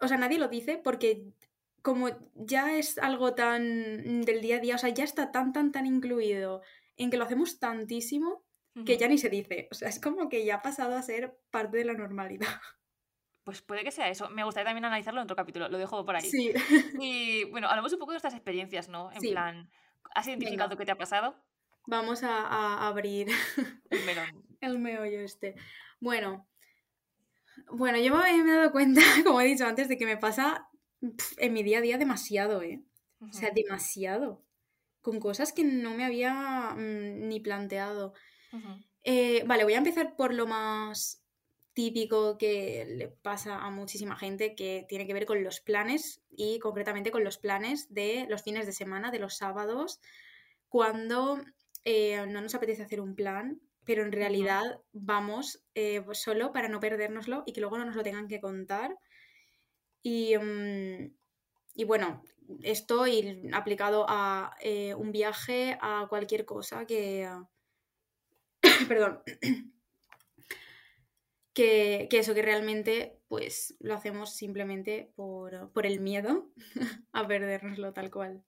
o 0.00 0.08
sea, 0.08 0.16
nadie 0.16 0.38
lo 0.38 0.48
dice 0.48 0.80
porque 0.82 1.26
como 1.82 2.08
ya 2.34 2.78
es 2.78 2.96
algo 2.96 3.34
tan 3.34 4.22
del 4.22 4.40
día 4.40 4.56
a 4.56 4.60
día, 4.60 4.76
o 4.76 4.78
sea, 4.78 4.88
ya 4.88 5.04
está 5.04 5.32
tan, 5.32 5.52
tan, 5.52 5.70
tan 5.70 5.84
incluido 5.84 6.62
en 6.96 7.10
que 7.10 7.18
lo 7.18 7.24
hacemos 7.24 7.58
tantísimo 7.58 8.42
que 8.86 8.96
ya 8.96 9.08
ni 9.08 9.18
se 9.18 9.28
dice. 9.28 9.68
O 9.70 9.74
sea, 9.74 9.88
es 9.88 10.00
como 10.00 10.28
que 10.28 10.44
ya 10.44 10.56
ha 10.56 10.62
pasado 10.62 10.96
a 10.96 11.02
ser 11.02 11.38
parte 11.50 11.78
de 11.78 11.84
la 11.84 11.94
normalidad. 11.94 12.60
Pues 13.44 13.60
puede 13.60 13.82
que 13.82 13.90
sea 13.90 14.08
eso. 14.08 14.30
Me 14.30 14.44
gustaría 14.44 14.66
también 14.66 14.84
analizarlo 14.84 15.20
en 15.20 15.24
otro 15.24 15.36
capítulo, 15.36 15.68
lo 15.68 15.78
dejo 15.78 16.04
por 16.04 16.14
ahí. 16.14 16.30
Sí. 16.30 16.52
Y 17.00 17.44
bueno, 17.50 17.68
hablamos 17.68 17.92
un 17.92 17.98
poco 17.98 18.12
de 18.12 18.18
estas 18.18 18.34
experiencias, 18.34 18.88
¿no? 18.88 19.10
En 19.12 19.20
plan, 19.20 19.70
¿has 20.14 20.26
identificado 20.28 20.76
qué 20.76 20.84
te 20.84 20.92
ha 20.92 20.98
pasado? 20.98 21.34
Vamos 21.86 22.22
a, 22.22 22.86
abrir 22.86 23.28
el 23.90 24.04
melón. 24.04 24.46
el 24.60 24.78
meollo 24.78 25.20
este. 25.20 25.56
Bueno, 25.98 26.46
bueno, 27.70 27.98
yo 27.98 28.14
me, 28.16 28.30
he 28.30 28.44
dado 28.44 28.72
cuenta, 28.72 29.00
como 29.24 29.40
he 29.40 29.46
dicho 29.46 29.66
antes, 29.66 29.88
de 29.88 29.98
que 29.98 30.06
me 30.06 30.16
pasa 30.16 30.68
en 31.38 31.52
mi 31.52 31.62
día 31.62 31.78
a 31.78 31.82
día 31.82 31.98
demasiado, 31.98 32.62
¿eh? 32.62 32.82
O 33.20 33.32
sea, 33.32 33.50
demasiado. 33.50 34.42
Con 35.00 35.20
cosas 35.20 35.52
que 35.52 35.64
no 35.64 35.94
me 35.94 36.04
había 36.04 36.74
mm, 36.76 37.28
ni 37.28 37.40
planteado. 37.40 38.14
Eh, 39.04 39.42
vale, 39.46 39.64
voy 39.64 39.74
a 39.74 39.78
empezar 39.78 40.14
por 40.16 40.32
lo 40.32 40.46
más 40.46 41.22
típico 41.72 42.36
que 42.36 42.84
le 42.86 43.08
pasa 43.08 43.58
a 43.58 43.70
muchísima 43.70 44.16
gente, 44.16 44.54
que 44.54 44.84
tiene 44.88 45.06
que 45.06 45.14
ver 45.14 45.26
con 45.26 45.42
los 45.42 45.60
planes 45.60 46.22
y 46.30 46.58
concretamente 46.58 47.10
con 47.10 47.24
los 47.24 47.38
planes 47.38 47.92
de 47.92 48.26
los 48.28 48.42
fines 48.42 48.66
de 48.66 48.72
semana, 48.72 49.10
de 49.10 49.18
los 49.18 49.36
sábados, 49.36 50.00
cuando 50.68 51.40
eh, 51.84 52.24
no 52.26 52.40
nos 52.42 52.54
apetece 52.54 52.82
hacer 52.82 53.00
un 53.00 53.14
plan, 53.14 53.60
pero 53.84 54.04
en 54.04 54.12
realidad 54.12 54.80
vamos 54.92 55.64
eh, 55.74 56.02
pues 56.02 56.18
solo 56.22 56.52
para 56.52 56.68
no 56.68 56.78
perdérnoslo 56.78 57.42
y 57.46 57.52
que 57.52 57.60
luego 57.60 57.78
no 57.78 57.86
nos 57.86 57.96
lo 57.96 58.02
tengan 58.02 58.28
que 58.28 58.40
contar. 58.40 58.96
Y, 60.02 60.36
mm, 60.36 61.14
y 61.74 61.84
bueno, 61.84 62.22
esto 62.62 63.04
aplicado 63.52 64.04
a 64.08 64.54
un 64.96 65.12
viaje, 65.12 65.78
a 65.80 66.06
cualquier 66.08 66.44
cosa 66.44 66.86
que, 66.86 67.28
Perdón. 68.88 69.22
que, 71.54 72.08
eso, 72.10 72.34
que 72.34 72.42
realmente 72.42 73.20
pues 73.28 73.76
lo 73.80 73.94
hacemos 73.94 74.34
simplemente 74.34 75.12
por, 75.16 75.70
el 75.84 76.00
miedo 76.00 76.50
a 77.12 77.26
perdernoslo 77.26 77.92
tal 77.92 78.10
cual. 78.10 78.44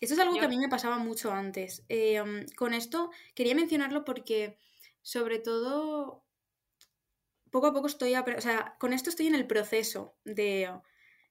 Eso 0.00 0.14
es 0.14 0.20
algo 0.20 0.34
que 0.34 0.44
a 0.44 0.48
mí 0.48 0.58
me 0.58 0.68
pasaba 0.68 0.98
mucho 0.98 1.32
antes. 1.32 1.84
Eh, 1.88 2.20
um, 2.20 2.44
con 2.56 2.74
esto 2.74 3.10
quería 3.34 3.54
mencionarlo 3.54 4.04
porque, 4.04 4.58
sobre 5.02 5.38
todo, 5.38 6.24
poco 7.50 7.68
a 7.68 7.72
poco 7.72 7.86
estoy, 7.86 8.14
o 8.14 8.40
sea, 8.40 8.76
con 8.78 8.92
esto 8.92 9.10
estoy 9.10 9.28
en 9.28 9.34
el 9.34 9.46
proceso 9.46 10.14
de 10.24 10.70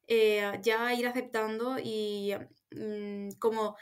eh, 0.07 0.59
ya 0.61 0.93
ir 0.93 1.07
aceptando 1.07 1.77
y 1.77 2.33
mm, 2.71 3.31
como 3.39 3.75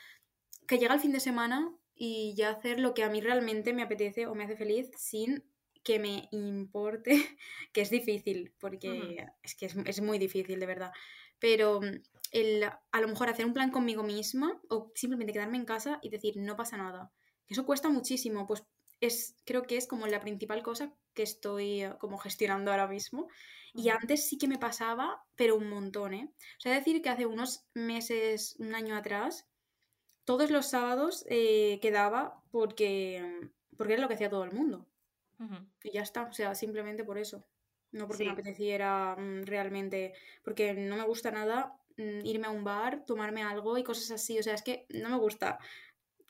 que 0.68 0.78
llega 0.78 0.94
el 0.94 1.00
fin 1.00 1.14
de 1.14 1.22
semana 1.22 1.74
y 1.98 2.34
ya 2.36 2.50
hacer 2.50 2.80
lo 2.80 2.94
que 2.94 3.04
a 3.04 3.10
mí 3.10 3.22
realmente 3.22 3.74
me 3.74 3.84
apetece 3.84 4.28
o 4.28 4.36
me 4.36 4.44
hace 4.44 4.56
feliz 4.56 4.90
sin 4.98 5.44
que 5.84 6.00
me 6.00 6.28
importe, 6.32 7.12
que 7.74 7.82
es 7.82 7.90
difícil, 7.90 8.54
porque 8.60 9.26
es 9.42 9.56
que 9.56 9.66
es, 9.66 10.02
muy 10.02 10.20
difícil, 10.20 10.60
de 10.60 10.66
verdad. 10.66 10.92
Pero 11.40 11.82
mm, 11.82 12.02
el, 12.32 12.64
a 12.64 13.02
lo 13.02 13.08
mejor 13.08 13.30
hacer 13.30 13.46
un 13.46 13.54
plan 13.54 13.72
conmigo 13.72 14.04
misma 14.04 14.60
o 14.70 14.92
simplemente 14.96 15.34
quedarme 15.34 15.58
en 15.58 15.66
casa 15.66 16.00
y 16.02 16.10
decir, 16.10 16.36
no 16.38 16.58
pasa 16.58 16.78
nada. 16.78 17.12
Eso 17.48 17.66
cuesta 17.66 17.90
muchísimo, 17.90 18.46
pues 18.48 18.66
es, 19.00 19.36
creo 19.46 19.64
que 19.64 19.78
es 19.78 19.88
como 19.88 20.08
la 20.08 20.20
principal 20.20 20.64
cosa 20.64 20.94
que 21.14 21.24
estoy 21.24 21.84
eh, 21.84 21.94
como 22.00 22.18
gestionando 22.18 22.72
ahora 22.72 22.88
mismo. 22.88 23.30
Y 23.74 23.90
antes 23.90 24.28
sí 24.28 24.38
que 24.38 24.48
me 24.48 24.58
pasaba, 24.58 25.24
pero 25.36 25.56
un 25.56 25.70
montón, 25.70 26.14
¿eh? 26.14 26.34
O 26.58 26.60
sea, 26.60 26.74
decir 26.74 27.02
que 27.02 27.10
hace 27.10 27.26
unos 27.26 27.66
meses, 27.74 28.56
un 28.60 28.74
año 28.74 28.96
atrás, 28.96 29.48
todos 30.28 30.52
los 30.52 30.66
sábados 30.66 31.26
eh, 31.30 31.80
quedaba 31.82 32.44
porque, 32.52 33.50
porque 33.78 33.94
era 33.94 34.02
lo 34.02 34.10
que 34.10 34.16
hacía 34.16 34.30
todo 34.30 34.44
el 34.44 34.52
mundo. 34.52 34.86
Y 35.84 35.92
ya 35.92 36.02
está, 36.02 36.24
o 36.24 36.34
sea, 36.34 36.54
simplemente 36.54 37.06
por 37.06 37.18
eso. 37.18 37.46
No 37.94 38.08
porque 38.08 38.26
me 38.26 38.32
apeteciera 38.32 39.16
mm, 39.16 39.44
realmente, 39.44 40.14
porque 40.44 40.74
no 40.74 40.98
me 40.98 41.06
gusta 41.06 41.32
nada 41.32 41.80
mm, 41.96 42.26
irme 42.26 42.48
a 42.48 42.50
un 42.50 42.66
bar, 42.66 43.06
tomarme 43.06 43.42
algo 43.42 43.78
y 43.78 43.86
cosas 43.86 44.12
así, 44.12 44.38
o 44.38 44.44
sea, 44.44 44.54
es 44.54 44.64
que 44.64 44.86
no 44.90 45.08
me 45.08 45.18
gusta. 45.18 45.60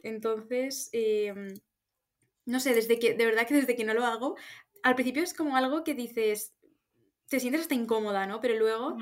Entonces, 0.03 0.91
em, 0.93 1.55
no 2.45 2.59
sé, 2.59 2.75
desde 2.75 2.99
que, 2.99 3.15
de 3.15 3.25
verdad 3.25 3.47
que 3.47 3.55
desde 3.55 3.75
que 3.75 3.83
no 3.83 3.95
lo 3.95 4.05
hago, 4.05 4.35
al 4.83 4.93
principio 4.93 5.23
es 5.23 5.33
como 5.33 5.57
algo 5.57 5.83
que 5.83 5.95
dices, 5.95 6.53
te 7.29 7.39
sientes 7.39 7.61
hasta 7.61 7.73
incómoda, 7.73 8.27
¿no? 8.27 8.41
Pero 8.41 8.59
luego, 8.59 8.95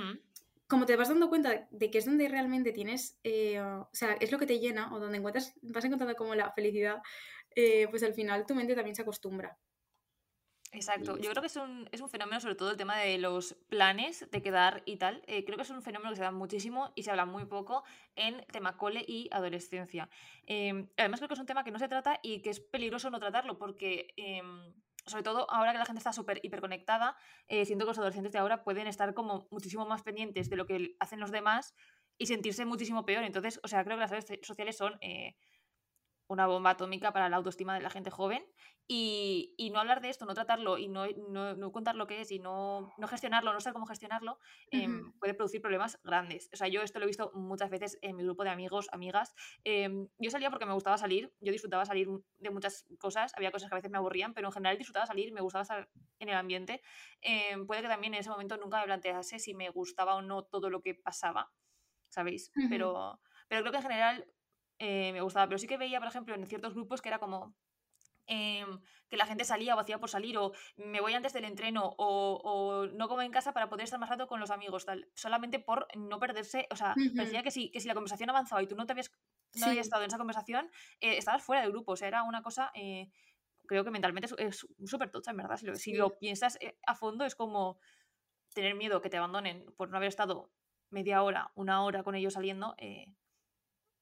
como 0.67 0.86
te 0.86 0.95
vas 0.95 1.10
dando 1.10 1.29
cuenta 1.29 1.67
de 1.69 1.91
que 1.91 1.98
es 1.98 2.05
donde 2.05 2.27
realmente 2.27 2.72
tienes, 2.72 3.19
eh, 3.24 3.62
o 3.62 3.89
sea, 3.93 4.13
es 4.13 4.31
lo 4.31 4.39
que 4.39 4.48
te 4.48 4.60
llena 4.60 4.93
o 4.93 5.00
donde 5.00 5.17
encuentras, 5.17 5.53
vas 5.62 5.86
encontrando 5.86 6.15
como 6.15 6.34
la 6.36 6.51
felicidad, 6.51 7.01
eh, 7.55 7.88
pues 7.89 8.03
al 8.03 8.13
final 8.13 8.45
tu 8.45 8.55
mente 8.55 8.75
también 8.75 8.95
se 8.95 9.03
acostumbra. 9.03 9.57
Exacto, 10.72 11.17
yo 11.17 11.29
creo 11.29 11.41
que 11.41 11.48
es 11.48 11.55
un, 11.55 11.88
es 11.93 12.01
un, 12.01 12.10
fenómeno, 12.10 12.41
sobre 12.41 12.55
todo 12.55 12.72
el 12.72 12.77
tema 12.77 12.98
de 12.98 13.17
los 13.17 13.55
planes 13.69 14.29
de 14.29 14.41
quedar 14.41 14.84
y 14.86 14.98
tal. 14.98 15.24
Eh, 15.27 15.45
creo 15.45 15.55
que 15.55 15.63
es 15.63 15.69
un 15.69 15.81
fenómeno 15.81 16.10
que 16.10 16.17
se 16.17 16.24
da 16.24 16.31
muchísimo 16.31 16.91
y 16.95 17.03
se 17.03 17.12
habla 17.12 17.25
muy 17.25 17.45
poco 17.45 17.86
en 18.17 18.45
tema 18.51 18.75
cole 18.75 19.05
y 19.07 19.29
adolescencia. 19.31 20.10
Em, 20.45 20.89
además, 20.98 21.22
creo 21.22 21.29
que 21.29 21.36
es 21.36 21.39
un 21.39 21.45
tema 21.45 21.63
que 21.63 21.72
no 21.72 21.79
se 21.79 21.88
trata 21.88 22.19
y 22.22 22.41
que 22.41 22.50
es 22.50 22.60
peligroso 22.60 23.10
no 23.10 23.19
tratarlo 23.19 23.57
porque. 23.57 24.13
Em, 24.17 24.74
sobre 25.05 25.24
todo 25.24 25.50
ahora 25.51 25.71
que 25.71 25.77
la 25.77 25.85
gente 25.85 26.00
está 26.00 26.13
súper 26.13 26.39
hiperconectada, 26.43 27.15
eh, 27.47 27.65
siento 27.65 27.85
que 27.85 27.89
los 27.89 27.97
adolescentes 27.97 28.33
de 28.33 28.39
ahora 28.39 28.63
pueden 28.63 28.88
estar 28.88 29.13
como 29.13 29.47
muchísimo 29.51 29.85
más 29.85 30.03
pendientes 30.03 30.50
de 30.50 30.55
lo 30.55 30.65
que 30.65 30.95
hacen 31.00 31.19
los 31.19 31.31
demás 31.31 31.75
y 32.17 32.25
sentirse 32.27 32.65
muchísimo 32.65 33.05
peor. 33.05 33.24
Entonces, 33.24 33.59
o 33.63 33.67
sea, 33.67 33.83
creo 33.83 33.97
que 33.97 34.01
las 34.01 34.12
redes 34.12 34.25
sociales 34.41 34.77
son 34.77 34.97
eh, 35.01 35.35
una 36.27 36.48
bomba 36.48 36.72
atómica 36.72 37.13
para 37.13 37.29
la 37.29 37.38
autoestima 37.38 37.75
de 37.75 37.82
la 37.82 37.89
gente 37.89 38.10
joven 38.10 38.44
y, 38.88 39.70
no 39.72 39.79
hablar 39.79 40.01
de 40.01 40.10
esto, 40.10 40.25
no 40.25 40.36
tratarlo 40.36 40.77
y 40.77 40.88
no, 40.88 41.08
no, 41.08 41.72
contar 41.72 41.96
lo 41.96 42.05
que 42.05 42.22
es 42.22 42.32
y 42.32 42.39
no, 42.39 42.91
no 42.98 43.08
gestionarlo, 43.08 43.51
no 43.51 43.60
saber 43.60 43.74
cómo 43.74 43.88
gestionarlo, 43.88 44.39
em, 44.70 45.12
puede 45.20 45.34
producir 45.34 45.60
problemas 45.62 46.00
grandes. 46.03 46.50
O 46.53 46.55
sea, 46.55 46.67
yo 46.67 46.82
esto 46.82 47.00
lo 47.00 47.05
he 47.05 47.08
visto 47.08 47.32
muchas 47.34 47.72
veces 47.72 47.98
en 48.01 48.15
mi 48.15 48.24
grupo 48.24 48.44
de 48.44 48.51
amigos, 48.51 48.88
amigas. 48.91 49.34
Em, 49.63 50.08
yo 50.20 50.29
salía 50.29 50.51
porque 50.51 50.67
me 50.67 50.74
gustaba 50.74 50.98
salir, 50.98 51.34
yo 51.41 51.51
disfrutaba 51.51 51.86
salir 51.86 52.08
de 52.38 52.50
muchas 52.51 52.86
cosas, 53.00 53.34
había 53.36 53.51
cosas 53.51 53.70
que 53.70 53.75
a 53.75 53.79
veces 53.79 53.91
me 53.91 53.98
aburrían, 53.98 54.34
pero 54.34 54.48
en 54.50 54.53
general 54.53 54.77
disfrutaba 54.77 55.08
salir, 55.08 55.34
me 55.34 55.41
gustaba 55.41 55.63
estar 55.63 55.89
en 56.20 56.29
el 56.29 56.36
ambiente. 56.36 56.82
Em, 57.22 57.65
puede 57.65 57.82
que 57.82 57.88
también 57.88 58.13
en 58.13 58.20
ese 58.20 58.29
momento 58.29 58.55
nunca 58.58 58.79
me 58.79 58.86
plantease 58.86 59.39
si 59.39 59.55
me 59.55 59.70
gustaba 59.70 60.15
o 60.15 60.22
no 60.22 60.44
todo 60.44 60.70
lo 60.70 60.82
que 60.82 60.94
pasaba, 60.94 61.51
¿sabéis? 62.10 62.51
pero, 62.70 63.20
pero 63.48 63.62
creo 63.62 63.72
que 63.72 63.77
en 63.77 63.84
general 63.84 64.34
eh, 64.79 65.12
me 65.13 65.22
gustaba. 65.22 65.48
Pero 65.48 65.58
sí 65.58 65.67
que 65.67 65.77
veía, 65.77 66.00
por 66.00 66.10
ejemplo, 66.10 66.36
en 66.36 66.46
ciertos 66.46 66.74
grupos 66.74 67.01
que 67.01 67.10
era 67.10 67.20
como 67.20 67.55
em, 68.27 68.79
que 69.08 69.17
la 69.17 69.25
gente 69.25 69.46
salía 69.46 69.75
o 69.75 69.79
hacía 69.79 70.00
por 70.00 70.10
salir, 70.10 70.38
o 70.38 70.51
me 70.77 71.00
voy 71.00 71.13
antes 71.13 71.34
del 71.34 71.46
entreno, 71.46 71.96
o, 71.98 72.88
no 72.94 73.08
como 73.08 73.22
en 73.22 73.32
casa 73.32 73.53
para 73.53 73.70
poder 73.70 73.86
estar 73.86 74.00
más 74.00 74.10
rato 74.10 74.27
con 74.27 74.39
los 74.39 74.51
amigos, 74.51 74.86
tal, 74.86 75.08
solamente 75.13 75.60
por 75.60 75.88
no 75.96 76.20
perderse. 76.20 76.67
O 76.72 76.75
sea, 76.75 76.96
parecía 77.15 77.44
que 77.44 77.51
si, 77.51 77.70
que 77.72 77.79
si 77.79 77.88
la 77.88 77.94
conversación 77.94 78.29
avanzaba 78.29 78.63
y 78.63 78.67
tú 78.67 78.75
no 78.75 78.86
te 78.86 78.94
habías, 78.94 79.12
no 79.55 79.67
habías 79.67 79.86
estado 79.86 80.03
en 80.03 80.08
esa 80.08 80.17
conversación, 80.17 80.70
eh, 81.01 81.17
estabas 81.17 81.44
fuera 81.44 81.62
del 81.62 81.72
grupo. 81.72 81.94
O 81.94 81.96
sea, 81.96 82.08
era 82.08 82.24
una 82.24 82.41
cosa. 82.41 82.72
Eh, 82.74 83.10
creo 83.67 83.84
que 83.84 83.91
mentalmente 83.91 84.29
es 84.38 84.65
súper 84.86 85.10
tocha, 85.12 85.32
en 85.32 85.38
verdad. 85.38 85.58
Si 85.58 85.65
lo, 85.65 85.75
si 85.75 85.94
lo 85.94 86.17
piensas 86.17 86.58
a 86.86 86.96
fondo, 86.96 87.25
es 87.25 87.36
como 87.36 87.79
tener 88.53 88.75
miedo 88.75 89.01
que 89.01 89.10
te 89.10 89.17
abandonen 89.17 89.65
por 89.75 89.89
no 89.89 89.98
haber 89.98 90.10
estado 90.10 90.51
media 90.89 91.24
hora, 91.24 91.51
una 91.55 91.84
hora 91.84 92.03
con 92.03 92.15
ellos 92.15 92.34
saliendo. 92.34 92.75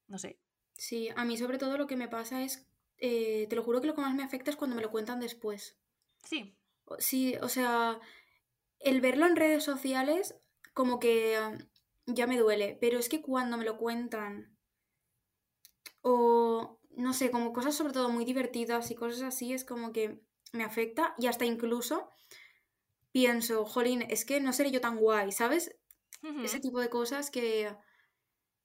no 0.08 0.18
sé, 0.18 0.40
Sí, 0.78 1.10
a 1.16 1.26
mí 1.26 1.38
sobre 1.38 1.58
todo 1.58 1.78
lo 1.78 1.88
que 1.88 1.96
me 1.96 2.08
pasa 2.08 2.44
es, 2.44 2.66
eh, 2.98 3.48
te 3.50 3.56
lo 3.56 3.64
juro 3.64 3.82
que 3.82 3.88
lo 3.88 3.96
que 3.96 4.02
más 4.02 4.16
me 4.16 4.24
afecta 4.24 4.50
es 4.52 4.58
cuando 4.58 4.76
me 4.76 4.82
lo 4.82 4.92
cuentan 4.92 5.20
después. 5.20 5.78
Sí. 6.24 6.56
Sí, 7.00 7.36
o 7.42 7.50
sea, 7.50 8.00
el 8.80 9.02
verlo 9.02 9.26
en 9.26 9.36
redes 9.36 9.64
sociales 9.64 10.36
como 10.74 11.00
que 11.00 11.38
ya 12.06 12.28
me 12.28 12.38
duele, 12.38 12.78
pero 12.82 13.00
es 13.00 13.10
que 13.10 13.22
cuando 13.22 13.58
me 13.58 13.66
lo 13.66 13.78
cuentan 13.78 14.58
o 16.02 16.80
no 16.96 17.14
sé, 17.14 17.32
como 17.32 17.54
cosas 17.54 17.76
sobre 17.76 17.94
todo 17.94 18.10
muy 18.10 18.26
divertidas 18.26 18.92
y 18.92 18.96
cosas 18.96 19.22
así, 19.24 19.54
es 19.54 19.66
como 19.66 19.92
que 19.92 20.22
me 20.52 20.64
afecta 20.64 21.16
y 21.18 21.28
hasta 21.28 21.46
incluso 21.46 22.10
pienso, 23.12 23.66
jolín, 23.66 24.04
es 24.10 24.26
que 24.26 24.42
no 24.42 24.54
seré 24.54 24.72
yo 24.72 24.82
tan 24.82 24.98
guay, 24.98 25.32
¿sabes? 25.32 25.76
Ese 26.44 26.60
tipo 26.60 26.80
de 26.80 26.90
cosas 26.90 27.30
que, 27.30 27.76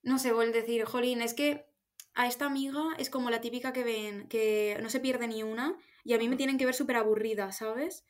no 0.01 0.17
sé, 0.17 0.31
voy 0.31 0.47
a 0.47 0.51
decir, 0.51 0.85
jolín, 0.85 1.21
es 1.21 1.33
que 1.33 1.68
a 2.13 2.27
esta 2.27 2.45
amiga 2.45 2.83
es 2.97 3.09
como 3.09 3.29
la 3.29 3.41
típica 3.41 3.73
que 3.73 3.83
ven, 3.83 4.27
que 4.27 4.77
no 4.81 4.89
se 4.89 4.99
pierde 4.99 5.27
ni 5.27 5.43
una, 5.43 5.77
y 6.03 6.13
a 6.13 6.17
mí 6.17 6.27
me 6.27 6.35
tienen 6.35 6.57
que 6.57 6.65
ver 6.65 6.75
súper 6.75 6.97
aburrida, 6.97 7.51
¿sabes? 7.51 8.05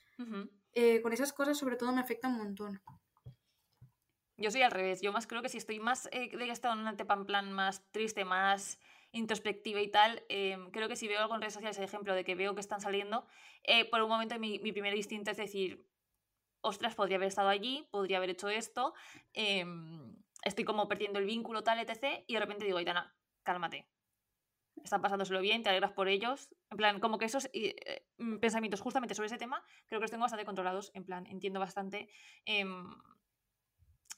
Eh, 0.73 1.01
con 1.01 1.13
esas 1.13 1.33
cosas 1.33 1.57
sobre 1.57 1.75
todo 1.75 1.91
me 1.91 2.01
afecta 2.01 2.27
un 2.27 2.37
montón. 2.37 2.81
Yo 4.37 4.51
soy 4.51 4.61
al 4.61 4.71
revés, 4.71 5.01
yo 5.01 5.11
más 5.11 5.27
creo 5.27 5.41
que 5.41 5.49
si 5.49 5.57
estoy 5.57 5.79
más 5.79 6.07
eh, 6.11 6.29
de 6.35 6.49
estado 6.49 6.73
en 6.73 6.81
un 6.81 6.87
en 6.87 7.25
plan 7.25 7.51
más 7.51 7.83
triste, 7.91 8.23
más 8.23 8.79
introspectiva 9.11 9.81
y 9.81 9.89
tal, 9.89 10.23
em, 10.29 10.71
creo 10.71 10.87
que 10.87 10.95
si 10.95 11.07
veo 11.07 11.19
algo 11.19 11.35
en 11.35 11.41
redes 11.41 11.55
sociales, 11.55 11.77
el 11.77 11.83
ejemplo 11.83 12.13
de 12.13 12.23
que 12.23 12.35
veo 12.35 12.53
que 12.53 12.61
están 12.61 12.79
saliendo, 12.79 13.25
eh, 13.63 13.85
por 13.89 14.01
un 14.01 14.09
momento 14.09 14.37
mi, 14.39 14.59
mi, 14.59 14.71
primer 14.71 14.95
instinto 14.95 15.31
es 15.31 15.37
decir, 15.37 15.85
ostras, 16.61 16.95
podría 16.95 17.17
haber 17.17 17.27
estado 17.27 17.49
allí, 17.49 17.87
podría 17.91 18.17
haber 18.17 18.29
hecho 18.29 18.49
esto, 18.49 18.93
em, 19.33 20.15
estoy 20.43 20.63
como 20.63 20.87
perdiendo 20.87 21.19
el 21.19 21.25
vínculo, 21.25 21.63
tal, 21.63 21.79
etc. 21.79 22.23
Y 22.27 22.33
de 22.35 22.39
repente 22.39 22.65
digo, 22.65 22.79
Itana, 22.79 23.13
cálmate, 23.49 23.87
están 24.83 25.01
pasándoselo 25.01 25.41
bien, 25.41 25.63
te 25.63 25.69
alegras 25.69 25.91
por 25.91 26.07
ellos. 26.07 26.49
En 26.69 26.77
plan, 26.77 26.99
como 26.99 27.17
que 27.17 27.25
esos 27.25 27.49
eh, 27.53 28.05
mm, 28.17 28.37
pensamientos 28.37 28.79
justamente 28.79 29.15
sobre 29.15 29.27
ese 29.27 29.37
tema, 29.37 29.63
creo 29.87 29.99
que 29.99 30.03
los 30.03 30.11
tengo 30.11 30.21
bastante 30.21 30.45
controlados. 30.45 30.91
En 30.93 31.03
plan, 31.03 31.25
entiendo 31.27 31.59
bastante. 31.59 32.09
Em, 32.45 32.85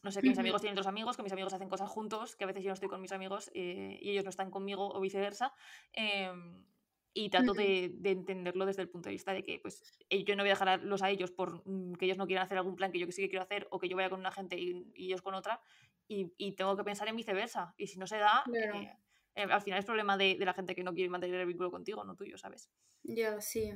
no 0.04 0.12
sé, 0.12 0.22
que 0.22 0.30
mis 0.30 0.40
amigos 0.40 0.62
tienen 0.62 0.74
otros 0.74 0.88
amigos, 0.88 1.16
que 1.16 1.24
mis 1.24 1.32
amigos 1.32 1.54
hacen 1.54 1.70
cosas 1.70 1.90
juntos, 1.90 2.36
que 2.36 2.44
a 2.44 2.48
veces 2.48 2.64
yo 2.64 2.70
no 2.70 2.74
estoy 2.74 2.90
con 2.90 3.02
mis 3.02 3.12
amigos 3.12 3.52
eh, 3.54 4.00
y 4.02 4.12
ellos 4.12 4.24
no 4.24 4.32
están 4.32 4.50
conmigo 4.50 4.92
o 4.92 5.00
viceversa. 5.00 5.54
Em, 5.94 6.66
y 7.14 7.30
trato 7.30 7.54
de, 7.54 7.94
entenderlo 8.04 8.66
desde 8.66 8.82
el 8.82 8.90
punto 8.90 9.10
de 9.10 9.14
vista 9.14 9.34
de 9.34 9.44
que 9.44 9.60
pues 9.60 9.84
eh, 10.10 10.24
yo 10.24 10.36
no 10.36 10.44
voy 10.44 10.50
a 10.50 10.54
dejarlos 10.54 11.02
a 11.02 11.10
ellos 11.10 11.30
por 11.32 11.62
mm, 11.68 11.96
que 11.96 12.06
ellos 12.06 12.18
no 12.18 12.26
quieran 12.26 12.46
hacer 12.46 12.58
algún 12.58 12.76
plan 12.76 12.92
que 12.92 13.00
yo 13.00 13.06
sí 13.12 13.22
que 13.22 13.30
quiero 13.30 13.44
hacer 13.44 13.68
o 13.70 13.80
que 13.80 13.90
yo 13.90 13.98
vaya 13.98 14.10
con 14.10 14.20
una 14.20 14.32
gente 14.32 14.58
y, 14.58 14.92
ellos 14.96 15.22
con 15.22 15.34
otra 15.34 15.62
y, 16.08 16.54
tengo 16.56 16.76
que 16.76 16.84
pensar 16.84 17.08
en 17.10 17.18
viceversa 17.18 17.74
y 17.78 17.88
si 17.88 18.00
no 18.00 18.08
se 18.08 18.18
da 18.18 18.44
eh, 18.54 18.94
al 19.36 19.62
final 19.62 19.80
es 19.80 19.86
problema 19.86 20.18
de, 20.18 20.38
la 20.40 20.54
gente 20.54 20.76
que 20.76 20.84
no 20.84 20.94
quiere 20.94 21.10
mantener 21.10 21.40
el 21.40 21.48
vínculo 21.48 21.72
contigo, 21.72 22.04
no 22.04 22.16
tuyo, 22.16 22.38
¿sabes? 22.38 22.70
Ya, 23.04 23.40
sí. 23.42 23.72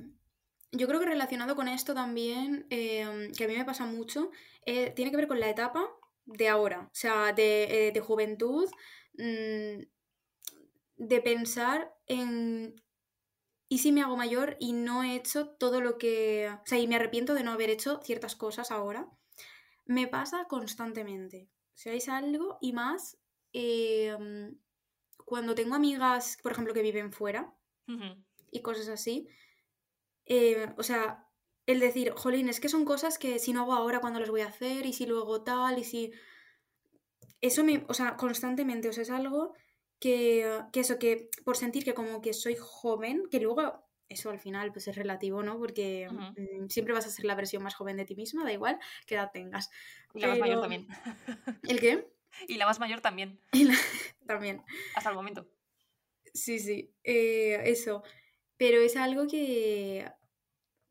Yo 0.71 0.87
creo 0.87 0.99
que 0.99 1.05
relacionado 1.05 1.55
con 1.55 1.67
esto 1.67 1.93
también, 1.93 2.67
em, 2.69 3.31
que 3.33 3.45
a 3.45 3.47
mí 3.47 3.55
me 3.55 3.65
pasa 3.65 3.85
mucho, 3.85 4.31
eh, 4.65 4.91
tiene 4.91 5.11
que 5.11 5.17
ver 5.17 5.27
con 5.27 5.39
la 5.39 5.49
etapa 5.49 5.87
de 6.25 6.49
ahora, 6.49 6.89
o 6.91 6.95
sea, 6.95 7.33
de, 7.33 7.87
eh, 7.87 7.99
juventud, 7.99 8.69
mm, 9.17 9.83
de 10.97 11.21
pensar 11.21 11.93
en 12.07 12.75
¿y 13.67 13.79
si 13.79 13.91
me 13.91 14.01
hago 14.01 14.15
mayor 14.15 14.57
y 14.59 14.73
no 14.73 15.03
he 15.03 15.15
hecho 15.15 15.49
todo 15.49 15.81
lo 15.81 15.97
que... 15.97 16.49
O 16.49 16.65
sea, 16.65 16.79
y 16.79 16.87
me 16.87 16.95
arrepiento 16.95 17.33
de 17.33 17.43
no 17.43 17.51
haber 17.51 17.69
hecho 17.69 17.99
ciertas 18.03 18.35
cosas 18.35 18.71
ahora? 18.71 19.09
Me 19.85 20.07
pasa 20.07 20.45
constantemente. 20.45 21.49
O 21.73 21.77
sea, 21.77 22.17
algo 22.17 22.57
y 22.61 22.73
más 22.73 23.17
em, 23.53 24.57
cuando 25.25 25.55
tengo 25.55 25.75
amigas, 25.75 26.37
por 26.41 26.51
ejemplo, 26.51 26.73
que 26.73 26.81
viven 26.81 27.11
fuera 27.11 27.53
y 28.51 28.61
cosas 28.61 28.87
así, 28.87 29.27
eh, 30.25 30.73
o 30.77 30.83
sea, 30.83 31.27
el 31.65 31.79
decir, 31.79 32.11
jolín, 32.11 32.49
es 32.49 32.59
que 32.59 32.69
son 32.69 32.85
cosas 32.85 33.17
que 33.17 33.39
si 33.39 33.51
no 33.51 33.61
hago 33.61 33.73
ahora, 33.73 33.99
¿cuándo 33.99 34.19
las 34.19 34.29
voy 34.29 34.41
a 34.41 34.47
hacer? 34.47 34.85
Y 34.85 34.93
si 34.93 35.05
luego 35.05 35.43
tal, 35.43 35.79
y 35.79 35.83
si... 35.83 36.11
Eso 37.41 37.63
me, 37.63 37.85
o 37.89 37.93
sea, 37.93 38.15
constantemente, 38.15 38.87
o 38.87 38.93
sea, 38.93 39.03
es 39.03 39.09
algo 39.09 39.53
que, 39.99 40.61
que 40.71 40.79
eso, 40.79 40.97
que 40.97 41.29
por 41.43 41.57
sentir 41.57 41.83
que 41.83 41.93
como 41.93 42.21
que 42.21 42.33
soy 42.33 42.55
joven, 42.57 43.23
que 43.29 43.39
luego 43.39 43.85
eso 44.09 44.29
al 44.29 44.39
final 44.39 44.71
pues 44.71 44.87
es 44.87 44.95
relativo, 44.95 45.43
¿no? 45.43 45.57
Porque 45.57 46.07
mm, 46.09 46.67
siempre 46.69 46.93
vas 46.93 47.05
a 47.05 47.09
ser 47.09 47.25
la 47.25 47.35
versión 47.35 47.63
más 47.63 47.75
joven 47.75 47.97
de 47.97 48.05
ti 48.05 48.15
misma, 48.15 48.43
da 48.43 48.53
igual 48.53 48.79
qué 49.05 49.15
edad 49.15 49.31
tengas. 49.31 49.69
Y 50.13 50.19
la 50.19 50.27
más 50.29 50.39
mayor 50.39 50.61
también. 50.61 50.87
¿El 51.63 51.79
qué? 51.79 52.07
Y 52.47 52.55
la 52.55 52.65
más 52.65 52.79
mayor 52.79 53.01
también. 53.01 53.39
También. 54.27 54.63
Hasta 54.95 55.09
el 55.09 55.15
momento. 55.15 55.47
Sí, 56.33 56.59
sí, 56.59 56.93
eh, 57.03 57.61
eso. 57.65 58.03
Pero 58.57 58.81
es 58.81 58.95
algo 58.95 59.27
que, 59.27 60.09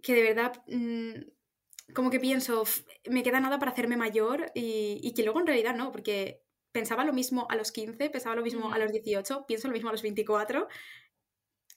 que 0.02 0.14
de 0.14 0.22
verdad, 0.22 0.62
mm, 0.68 1.92
como 1.94 2.10
que 2.10 2.20
pienso, 2.20 2.64
me 3.10 3.22
queda 3.22 3.40
nada 3.40 3.58
para 3.58 3.72
hacerme 3.72 3.96
mayor 3.96 4.52
y, 4.54 5.00
y, 5.02 5.14
que 5.14 5.22
luego 5.22 5.40
en 5.40 5.46
realidad 5.46 5.74
no, 5.74 5.90
porque 5.90 6.42
pensaba 6.72 7.04
lo 7.04 7.12
mismo 7.12 7.46
a 7.50 7.56
los 7.56 7.72
15, 7.72 8.10
pensaba 8.10 8.36
lo 8.36 8.42
mismo 8.42 8.72
a 8.72 8.78
los 8.78 8.92
18, 8.92 9.46
pienso 9.46 9.68
lo 9.68 9.74
mismo 9.74 9.88
a 9.88 9.92
los 9.92 10.02
24 10.02 10.68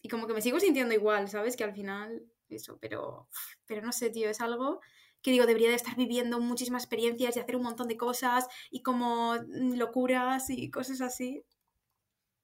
y 0.01 0.09
como 0.09 0.27
que 0.27 0.33
me 0.33 0.41
sigo 0.41 0.59
sintiendo 0.59 0.93
igual, 0.93 1.27
¿sabes? 1.29 1.57
Que 1.57 1.63
al 1.63 1.73
final, 1.73 2.23
eso, 2.49 2.77
pero, 2.79 3.27
pero 3.65 3.81
no 3.81 3.91
sé, 3.91 4.09
tío, 4.09 4.29
es 4.29 4.41
algo 4.41 4.81
que 5.21 5.31
digo, 5.31 5.45
debería 5.45 5.69
de 5.69 5.75
estar 5.75 5.95
viviendo 5.95 6.39
muchísimas 6.39 6.83
experiencias 6.83 7.35
y 7.35 7.39
hacer 7.39 7.55
un 7.55 7.63
montón 7.63 7.87
de 7.87 7.97
cosas 7.97 8.47
y 8.69 8.81
como 8.81 9.35
mm, 9.35 9.73
locuras 9.73 10.49
y 10.49 10.69
cosas 10.69 11.01
así. 11.01 11.43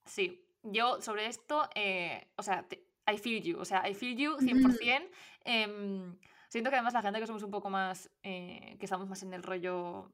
Sí, 0.06 0.46
yo 0.64 1.02
sobre 1.02 1.28
esto, 1.28 1.70
eh, 1.76 2.28
o 2.36 2.44
sea, 2.44 2.66
I 3.12 3.18
feel 3.18 3.42
you, 3.42 3.60
o 3.60 3.66
sea, 3.66 3.88
I 3.88 3.94
feel 3.94 4.18
you 4.18 4.38
100%. 4.38 5.10
Em, 5.46 6.18
siento 6.50 6.70
que 6.70 6.76
además 6.76 6.94
la 6.94 7.02
gente 7.02 7.20
que 7.20 7.28
somos 7.28 7.44
un 7.44 7.52
poco 7.52 7.70
más, 7.70 8.10
eh, 8.24 8.76
que 8.80 8.86
estamos 8.86 9.08
más 9.08 9.24
en 9.24 9.34
el 9.34 9.44
rollo, 9.44 10.12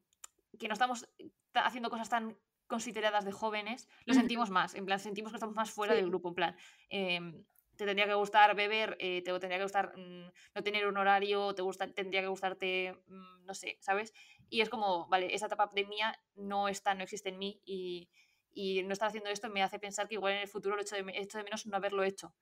que 0.58 0.68
no 0.68 0.74
estamos 0.74 1.08
haciendo 1.54 1.90
cosas 1.90 2.10
tan 2.10 2.38
consideradas 2.68 3.26
de 3.26 3.32
jóvenes, 3.32 3.88
lo 4.06 4.14
sentimos 4.14 4.52
más, 4.52 4.76
en 4.76 4.86
plan, 4.86 5.00
sentimos 5.00 5.32
que 5.32 5.38
estamos 5.38 5.56
más 5.56 5.72
fuera 5.72 5.96
del 5.96 6.08
grupo, 6.08 6.30
en 6.30 6.36
plan, 6.36 6.56
em, 6.90 7.44
te 7.80 7.86
tendría 7.86 8.08
que 8.08 8.14
gustar 8.14 8.58
beber, 8.58 8.98
eh, 9.00 9.22
te 9.24 9.32
tendría 9.40 9.58
que 9.58 9.64
gustar 9.64 9.98
mm, 9.98 10.32
no 10.54 10.64
tener 10.64 10.86
un 10.86 10.98
horario, 10.98 11.56
te 11.56 11.62
gusta, 11.62 11.90
tendría 11.94 12.20
que 12.20 12.28
gustarte, 12.28 12.94
mm, 13.08 13.46
no 13.46 13.54
sé, 13.54 13.78
¿sabes? 13.80 14.14
Y 14.50 14.60
es 14.60 14.68
como, 14.68 15.08
vale, 15.08 15.34
esa 15.34 15.46
etapa 15.46 15.70
de 15.74 15.86
mía 15.86 16.14
no 16.36 16.68
está, 16.68 16.94
no 16.94 17.04
existe 17.04 17.30
en 17.30 17.38
mí 17.38 17.62
y, 17.64 18.10
y 18.52 18.84
no 18.84 18.92
estar 18.92 19.08
haciendo 19.08 19.30
esto 19.30 19.48
me 19.50 19.64
hace 19.64 19.80
pensar 19.80 20.10
que 20.10 20.16
igual 20.16 20.34
en 20.34 20.40
el 20.40 20.50
futuro 20.50 20.76
lo 20.76 20.82
hecho 20.82 20.98
de, 20.98 21.06
hecho 21.16 21.38
de 21.38 21.46
menos 21.46 21.66
no 21.68 21.78
haberlo 21.78 22.04
hecho. 22.04 22.36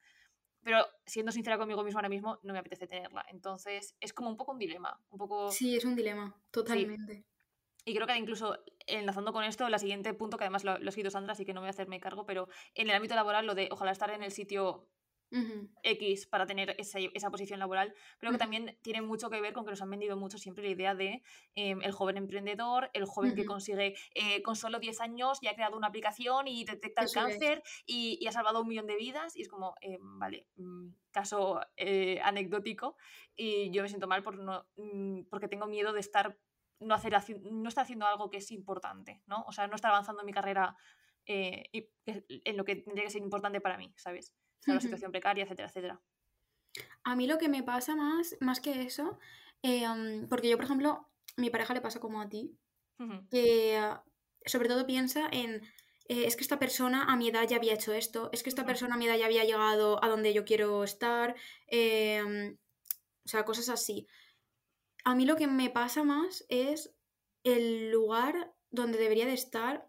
Pero 0.63 0.83
siendo 1.05 1.31
sincera 1.31 1.59
conmigo 1.59 1.83
mismo 1.83 1.99
ahora 1.99 2.09
mismo, 2.09 2.39
no 2.41 2.53
me 2.53 2.59
apetece 2.59 2.87
tenerla. 2.87 3.23
Entonces, 3.29 3.95
es 3.99 4.13
como 4.13 4.31
un 4.31 4.37
poco 4.37 4.53
un 4.53 4.57
dilema. 4.57 4.99
Un 5.11 5.19
poco... 5.19 5.51
Sí, 5.51 5.77
es 5.77 5.85
un 5.85 5.95
dilema, 5.95 6.35
totalmente. 6.49 7.25
Y 7.85 7.93
creo 7.93 8.07
que 8.07 8.17
incluso 8.17 8.57
enlazando 8.87 9.31
con 9.31 9.43
esto, 9.43 9.67
el 9.67 9.79
siguiente 9.79 10.15
punto, 10.15 10.35
que 10.35 10.45
además 10.45 10.63
lo, 10.63 10.79
lo, 10.79 10.85
he 10.85 10.89
escrito 10.89 11.11
Sandra, 11.11 11.33
así 11.33 11.45
que 11.45 11.53
no 11.53 11.61
voy 11.61 11.67
a 11.67 11.69
hacerme 11.69 11.99
cargo, 11.99 12.25
pero 12.25 12.49
en 12.73 12.89
el 12.89 12.95
ámbito 12.95 13.13
laboral, 13.13 13.45
lo 13.45 13.53
de 13.53 13.69
ojalá 13.71 13.91
estar 13.91 14.09
en 14.09 14.23
el 14.23 14.31
sitio 14.31 14.89
X 15.29 16.25
para 16.27 16.45
tener 16.45 16.75
esa, 16.77 16.99
esa, 17.13 17.29
posición 17.29 17.59
laboral, 17.59 17.93
creo 18.17 18.31
que 18.31 18.37
también 18.37 18.77
tiene 18.81 19.01
mucho 19.01 19.29
que 19.29 19.41
ver 19.41 19.53
con 19.53 19.65
que 19.65 19.71
nos 19.71 19.81
han 19.81 19.89
vendido 19.89 20.15
mucho 20.15 20.37
siempre 20.37 20.63
la 20.63 20.69
idea 20.69 20.95
de 20.95 21.21
em, 21.55 21.81
el 21.81 21.91
joven 21.91 22.17
emprendedor, 22.17 22.89
el 22.93 23.05
joven 23.05 23.35
que 23.35 23.45
consigue 23.45 23.95
eh, 24.15 24.41
con 24.41 24.55
solo 24.55 24.79
10 24.79 25.01
años 25.01 25.39
y 25.41 25.47
ha 25.47 25.55
creado 25.55 25.75
una 25.75 25.87
aplicación 25.87 26.47
y 26.47 26.63
detecta 26.63 27.01
el 27.01 27.11
cáncer 27.11 27.63
y, 27.85 28.17
y, 28.21 28.27
ha 28.27 28.31
salvado 28.31 28.61
un 28.61 28.67
millón 28.67 28.87
de 28.87 28.95
vidas 28.95 29.35
y 29.35 29.41
es 29.41 29.49
como, 29.49 29.75
eh, 29.81 29.97
vale, 29.99 30.47
mm, 30.55 30.89
caso 31.11 31.59
eh, 31.75 32.19
anecdótico 32.23 32.95
y 33.35 33.69
yo 33.71 33.81
me 33.81 33.89
siento 33.89 34.07
mal 34.07 34.23
por 34.23 34.37
no, 34.37 34.65
mm, 34.77 35.23
porque 35.29 35.47
tengo 35.47 35.67
miedo 35.67 35.91
de 35.91 35.99
estar 35.99 36.37
no, 36.79 36.93
hacer, 36.93 37.13
no 37.51 37.67
estar 37.67 37.83
haciendo 37.83 38.05
algo 38.05 38.29
que 38.29 38.37
es 38.37 38.51
importante, 38.51 39.23
¿no? 39.25 39.43
O 39.47 39.51
sea, 39.51 39.67
no 39.67 39.75
estar 39.75 39.91
avanzando 39.91 40.21
en 40.21 40.27
mi 40.27 40.33
carrera 40.33 40.77
y, 41.25 41.89
en 42.05 42.55
lo 42.55 42.63
que 42.63 42.77
tendría 42.77 43.03
que 43.03 43.09
ser 43.09 43.21
importante 43.21 43.59
para 43.59 43.77
mí, 43.77 43.93
¿sabes? 43.97 44.33
La 44.65 44.81
situación 44.81 45.11
precaria, 45.11 45.43
etcétera, 45.43 45.67
etcétera. 45.69 46.01
A 47.03 47.15
mí 47.15 47.27
lo 47.27 47.37
que 47.37 47.49
me 47.49 47.63
pasa 47.63 47.95
más, 47.95 48.35
más 48.41 48.59
que 48.59 48.81
eso, 48.81 49.17
em, 49.61 50.27
porque 50.27 50.49
yo, 50.49 50.57
por 50.57 50.65
ejemplo, 50.65 51.07
mi 51.37 51.49
pareja 51.49 51.73
le 51.73 51.81
pasa 51.81 51.99
como 51.99 52.21
a 52.21 52.29
ti, 52.29 52.57
que 53.29 53.79
sobre 54.45 54.67
todo 54.67 54.85
piensa 54.85 55.29
en, 55.31 55.61
eh, 56.09 56.25
es 56.25 56.35
que 56.35 56.41
esta 56.41 56.59
persona 56.59 57.03
a 57.03 57.15
mi 57.15 57.29
edad 57.29 57.47
ya 57.47 57.57
había 57.57 57.73
hecho 57.73 57.93
esto, 57.93 58.29
es 58.31 58.43
que 58.43 58.49
esta 58.49 58.65
persona 58.65 58.95
a 58.95 58.97
mi 58.97 59.05
edad 59.05 59.17
ya 59.17 59.25
había 59.25 59.43
llegado 59.43 60.03
a 60.03 60.07
donde 60.09 60.33
yo 60.33 60.45
quiero 60.45 60.83
estar, 60.83 61.35
em, 61.67 62.57
o 63.25 63.29
sea, 63.29 63.45
cosas 63.45 63.69
así. 63.69 64.07
A 65.03 65.15
mí 65.15 65.25
lo 65.25 65.35
que 65.35 65.47
me 65.47 65.69
pasa 65.69 66.03
más 66.03 66.45
es 66.49 66.93
el 67.43 67.91
lugar 67.91 68.53
donde 68.71 68.97
debería 68.97 69.25
de 69.25 69.33
estar 69.33 69.87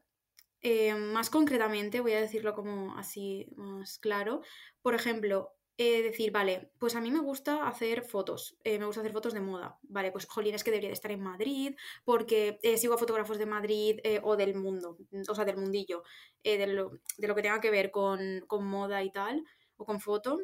eh, 0.62 0.94
más 0.94 1.30
concretamente, 1.30 2.00
voy 2.00 2.12
a 2.12 2.20
decirlo 2.20 2.54
como 2.54 2.96
así 2.96 3.46
más 3.56 3.98
claro, 3.98 4.42
por 4.82 4.94
ejemplo, 4.94 5.54
eh, 5.76 6.02
decir, 6.02 6.32
vale, 6.32 6.72
pues 6.78 6.96
a 6.96 7.00
mí 7.00 7.10
me 7.10 7.20
gusta 7.20 7.68
hacer 7.68 8.02
fotos, 8.02 8.56
eh, 8.64 8.78
me 8.78 8.86
gusta 8.86 9.00
hacer 9.00 9.12
fotos 9.12 9.32
de 9.34 9.40
moda, 9.40 9.78
vale, 9.82 10.10
pues 10.10 10.26
jolín, 10.26 10.54
es 10.54 10.64
que 10.64 10.72
debería 10.72 10.88
de 10.88 10.94
estar 10.94 11.12
en 11.12 11.22
Madrid, 11.22 11.76
porque 12.04 12.58
sigo 12.76 12.94
a 12.94 12.98
fotógrafos 12.98 13.38
de 13.38 13.46
Madrid 13.46 14.00
o 14.22 14.36
del 14.36 14.56
mundo, 14.56 14.98
o 15.28 15.34
sea, 15.34 15.44
del 15.44 15.56
mundillo, 15.56 16.02
de 16.42 16.66
lo, 16.66 16.90
de, 17.16 17.28
lo, 17.28 17.34
que 17.36 17.42
tenga 17.42 17.60
que 17.60 17.70
ver 17.70 17.92
con, 17.92 18.40
con 18.48 18.66
moda 18.66 19.04
y 19.04 19.12
tal, 19.12 19.44
o 19.76 19.84
con 19.84 20.00
foto, 20.00 20.40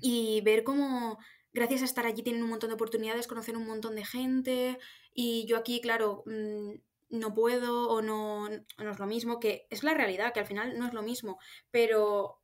y 0.00 0.40
ver 0.42 0.64
cómo 0.64 1.18
gracias 1.54 1.82
a 1.82 1.84
estar 1.86 2.06
allí 2.06 2.22
tienen 2.22 2.42
un 2.42 2.50
montón 2.50 2.68
de 2.70 2.74
oportunidades, 2.74 3.28
conocen 3.28 3.56
un 3.56 3.66
montón 3.66 3.94
de 3.94 4.04
gente 4.04 4.78
y 5.14 5.46
yo 5.46 5.56
aquí, 5.56 5.80
claro, 5.80 6.24
mm, 6.26 6.74
no 7.18 7.34
puedo 7.34 7.88
o 7.88 8.02
no, 8.02 8.48
no 8.48 8.90
es 8.90 8.98
lo 8.98 9.06
mismo, 9.06 9.40
que 9.40 9.66
es 9.70 9.82
la 9.82 9.94
realidad, 9.94 10.32
que 10.32 10.40
al 10.40 10.46
final 10.46 10.78
no 10.78 10.86
es 10.86 10.92
lo 10.92 11.02
mismo, 11.02 11.38
pero 11.70 12.42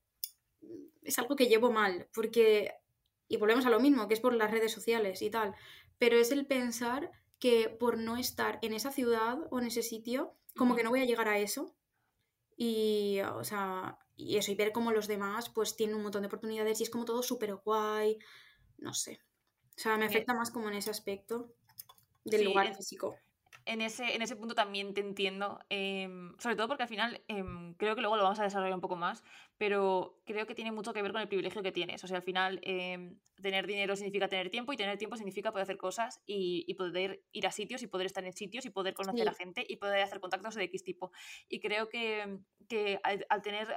es 1.03 1.19
algo 1.19 1.37
que 1.37 1.47
llevo 1.47 1.71
mal, 1.71 2.09
porque, 2.15 2.75
y 3.29 3.37
volvemos 3.37 3.67
a 3.67 3.71
lo 3.71 3.81
mismo, 3.81 4.09
que 4.09 4.15
es 4.15 4.21
por 4.21 4.35
las 4.35 4.51
redes 4.51 4.73
sociales 4.73 5.23
y 5.23 5.31
tal, 5.31 5.55
pero 5.99 6.17
es 6.17 6.31
el 6.31 6.47
pensar 6.47 7.11
que 7.39 7.69
por 7.69 7.99
no 7.99 8.17
estar 8.17 8.59
en 8.63 8.75
esa 8.75 8.91
ciudad 8.91 9.39
o 9.51 9.59
en 9.59 9.67
ese 9.67 9.83
sitio, 9.83 10.37
como 10.57 10.77
que 10.77 10.83
no 10.83 10.91
voy 10.91 11.01
a 11.01 11.07
llegar 11.07 11.29
a 11.29 11.39
eso. 11.39 11.75
Y, 12.57 13.21
o 13.35 13.45
sea, 13.45 13.99
y 14.15 14.37
eso, 14.37 14.53
y 14.53 14.55
ver 14.55 14.73
cómo 14.73 14.93
los 14.93 15.07
demás 15.07 15.49
pues 15.49 15.77
tienen 15.77 15.97
un 15.97 16.03
montón 16.03 16.21
de 16.23 16.27
oportunidades 16.27 16.79
y 16.81 16.83
es 16.83 16.91
como 16.91 17.07
todo 17.07 17.23
súper 17.23 17.55
guay, 17.55 18.19
no 18.77 18.93
sé. 18.93 19.21
O 19.77 19.81
sea, 19.81 19.97
me 19.97 20.05
afecta 20.05 20.35
más 20.35 20.51
como 20.51 20.69
en 20.69 20.75
ese 20.75 20.91
aspecto 20.91 21.55
del 22.25 22.45
lugar 22.45 22.77
físico 22.77 23.17
en 23.71 23.83
ese, 23.83 24.17
en 24.17 24.23
ese 24.23 24.35
punto 24.35 24.57
también 24.57 24.95
te 24.95 25.01
entiendo, 25.01 25.61
em, 25.69 26.37
sobre 26.39 26.57
todo 26.57 26.67
porque 26.67 26.83
al 26.83 26.89
final 26.89 27.23
em, 27.29 27.75
creo 27.75 27.95
que 27.95 28.01
luego 28.01 28.17
lo 28.17 28.25
vamos 28.25 28.41
a 28.41 28.43
desarrollar 28.43 28.75
un 28.75 28.81
poco 28.81 28.97
más, 28.97 29.23
pero 29.59 30.21
creo 30.27 30.45
que 30.47 30.57
tiene 30.57 30.73
mucho 30.73 30.93
que 30.93 31.03
ver 31.03 31.13
con 31.13 31.21
el 31.21 31.29
privilegio 31.29 31.63
que 31.63 31.71
tienes. 31.71 32.03
O 32.03 32.09
sea, 32.09 32.17
al 32.17 32.25
final 32.25 32.59
em, 32.65 33.21
tener 33.41 33.69
dinero 33.69 33.95
significa 33.95 34.27
tener 34.27 34.51
tiempo 34.51 34.73
y 34.73 34.77
tener 34.77 34.99
tiempo 34.99 35.17
significa 35.17 35.53
poder 35.53 35.63
hacer 35.63 35.77
cosas 35.77 36.21
y, 36.27 36.65
y 36.67 36.75
poder 36.75 37.23
ir 37.31 37.47
a 37.47 37.53
sitios 37.53 37.83
y 37.85 37.87
poder 37.87 38.07
estar 38.07 38.25
en 38.25 38.33
sitios 38.33 38.67
y 38.67 38.71
poder 38.71 38.95
conocer 38.95 39.29
a 39.29 39.35
gente 39.35 39.65
y 39.69 39.77
poder 39.77 40.03
hacer 40.03 40.19
contactos 40.19 40.57
de 40.57 40.65
X 40.65 40.83
tipo. 40.83 41.13
Y 41.49 41.61
creo 41.61 41.89
que, 41.89 42.41
que 42.69 42.99
al, 43.05 43.25
al 43.29 43.41
tener 43.41 43.69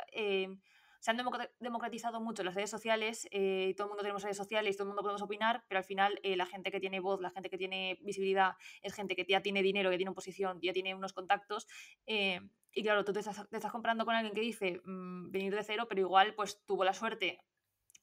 se 1.04 1.12
han 1.12 1.18
democratizado 1.60 2.22
mucho 2.22 2.46
las 2.46 2.56
redes 2.56 2.70
sociales, 2.70 3.28
eh, 3.32 3.74
todo 3.76 3.88
el 3.88 3.90
mundo 3.90 4.04
tenemos 4.04 4.24
redes 4.24 4.38
sociales, 4.38 4.78
todo 4.78 4.86
el 4.86 4.88
mundo 4.88 5.02
podemos 5.02 5.22
opinar, 5.22 5.66
pero 5.68 5.80
al 5.80 5.84
final 5.84 6.18
eh, 6.24 6.38
la 6.38 6.46
gente 6.46 6.72
que 6.72 6.80
tiene 6.80 7.02
voz, 7.02 7.20
la 7.20 7.30
gente 7.30 7.50
que 7.50 7.58
tiene 7.58 8.00
visibilidad, 8.04 8.56
es 8.82 8.94
gente 8.94 9.14
que 9.14 9.26
ya 9.28 9.42
tiene 9.42 9.62
dinero, 9.62 9.90
que 9.90 9.98
tiene 9.98 10.12
una 10.12 10.16
posición, 10.16 10.62
ya 10.62 10.72
tiene 10.72 10.96
unos 10.96 11.12
contactos. 11.12 11.68
Eh, 12.06 12.40
y 12.72 12.84
claro, 12.84 13.04
tú 13.04 13.12
te 13.12 13.20
estás, 13.20 13.50
te 13.50 13.58
estás, 13.58 13.70
comprando 13.70 14.06
con 14.06 14.16
alguien 14.16 14.34
que 14.34 14.40
dice 14.40 14.80
mm, 14.86 15.30
venir 15.30 15.54
de 15.54 15.64
cero, 15.66 15.88
pero 15.90 16.00
igual 16.00 16.36
pues 16.36 16.64
tuvo 16.66 16.86
la 16.86 16.94
suerte 16.94 17.42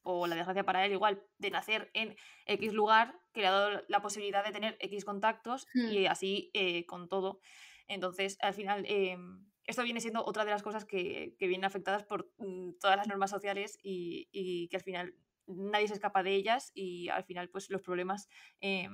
o 0.03 0.27
la 0.27 0.35
desgracia 0.35 0.63
para 0.63 0.85
él 0.85 0.91
igual 0.91 1.23
de 1.39 1.49
nacer 1.49 1.89
en 1.95 2.15
X 2.45 2.71
lugar 2.71 3.19
que 3.33 3.41
le 3.41 3.47
ha 3.47 3.51
dado 3.51 3.83
la 3.87 4.03
posibilidad 4.03 4.45
de 4.45 4.51
tener 4.51 4.77
X 4.79 5.05
contactos 5.05 5.65
y 5.73 6.05
hmm. 6.05 6.11
así 6.11 6.51
con 6.85 7.09
todo. 7.09 7.39
Entonces, 7.87 8.37
al 8.41 8.53
final, 8.53 8.85
em, 8.87 9.50
esto 9.65 9.83
viene 9.83 10.01
siendo 10.01 10.25
otra 10.25 10.45
de 10.45 10.51
las 10.51 10.63
cosas 10.63 10.85
que, 10.85 11.35
que 11.37 11.47
vienen 11.47 11.65
afectadas 11.65 12.03
por 12.03 12.31
mm, 12.37 12.73
todas 12.79 12.97
las 12.97 13.07
normas 13.07 13.29
sociales 13.29 13.77
y, 13.83 14.27
y, 14.31 14.67
que 14.69 14.77
al 14.77 14.83
final 14.83 15.15
nadie 15.47 15.87
se 15.87 15.93
escapa 15.93 16.23
de 16.23 16.35
ellas 16.35 16.71
y 16.73 17.09
al 17.09 17.23
final 17.23 17.49
pues 17.49 17.69
los 17.69 17.81
problemas 17.81 18.29
eh, 18.61 18.89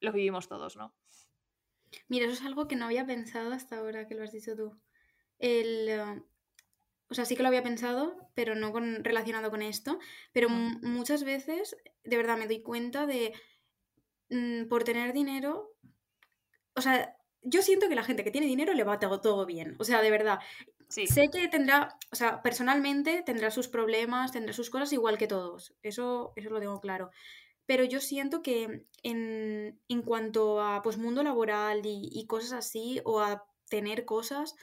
los 0.00 0.14
vivimos 0.14 0.48
todos, 0.48 0.76
¿no? 0.76 0.94
Mira, 2.08 2.26
eso 2.26 2.34
es 2.34 2.42
algo 2.42 2.68
que 2.68 2.76
no 2.76 2.86
había 2.86 3.06
pensado 3.06 3.52
hasta 3.52 3.78
ahora 3.78 4.06
que 4.06 4.14
lo 4.14 4.22
has 4.22 4.32
dicho 4.32 4.56
tú. 4.56 4.80
El, 5.38 5.88
uh, 5.98 6.24
o 7.08 7.14
sea, 7.14 7.24
sí 7.24 7.36
que 7.36 7.42
lo 7.42 7.48
había 7.48 7.62
pensado, 7.62 8.30
pero 8.34 8.54
no 8.54 8.72
con, 8.72 9.02
relacionado 9.02 9.50
con 9.50 9.62
esto. 9.62 9.98
Pero 10.32 10.48
muchas 10.48 11.24
veces, 11.24 11.76
de 12.04 12.16
verdad, 12.16 12.38
me 12.38 12.46
doy 12.46 12.62
cuenta 12.62 13.06
de, 13.06 13.32
mm, 14.30 14.68
por 14.68 14.84
tener 14.84 15.12
dinero, 15.12 15.74
o 16.74 16.80
sea, 16.80 17.16
yo 17.42 17.62
siento 17.62 17.88
que 17.88 17.94
la 17.94 18.04
gente 18.04 18.24
que 18.24 18.30
tiene 18.30 18.46
dinero 18.46 18.74
le 18.74 18.84
va 18.84 18.98
todo, 18.98 19.20
todo 19.20 19.46
bien. 19.46 19.76
O 19.78 19.84
sea, 19.84 20.02
de 20.02 20.10
verdad. 20.10 20.40
Sé 20.88 21.30
que 21.30 21.48
tendrá, 21.48 21.96
o 22.12 22.16
sea, 22.16 22.42
personalmente 22.42 23.22
tendrá 23.24 23.50
sus 23.52 23.68
problemas, 23.68 24.32
tendrá 24.32 24.52
sus 24.52 24.70
cosas 24.70 24.92
igual 24.92 25.18
que 25.18 25.28
todos. 25.28 25.74
Eso, 25.82 26.32
eso 26.36 26.50
lo 26.50 26.58
tengo 26.60 26.80
claro. 26.80 27.10
pero 27.66 27.84
yo 27.84 28.00
siento 28.00 28.42
que 28.42 28.84
en, 29.04 29.80
en 29.88 30.02
cuanto 30.02 30.60
a 30.60 30.82
pues 30.82 30.98
mundo 30.98 31.22
laboral 31.22 31.86
y, 31.86 32.08
y 32.12 32.26
cosas 32.26 32.52
así, 32.52 33.00
o 33.04 33.20
a 33.20 33.44
tener 33.68 34.04
cosas, 34.04 34.56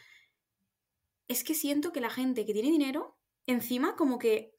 es 1.30 1.44
que 1.44 1.54
siento 1.56 1.92
que 1.94 2.02
la 2.02 2.10
gente 2.10 2.46
que 2.46 2.54
tiene 2.54 2.70
dinero, 2.70 3.18
encima 3.46 3.96
como 3.96 4.20
que 4.20 4.54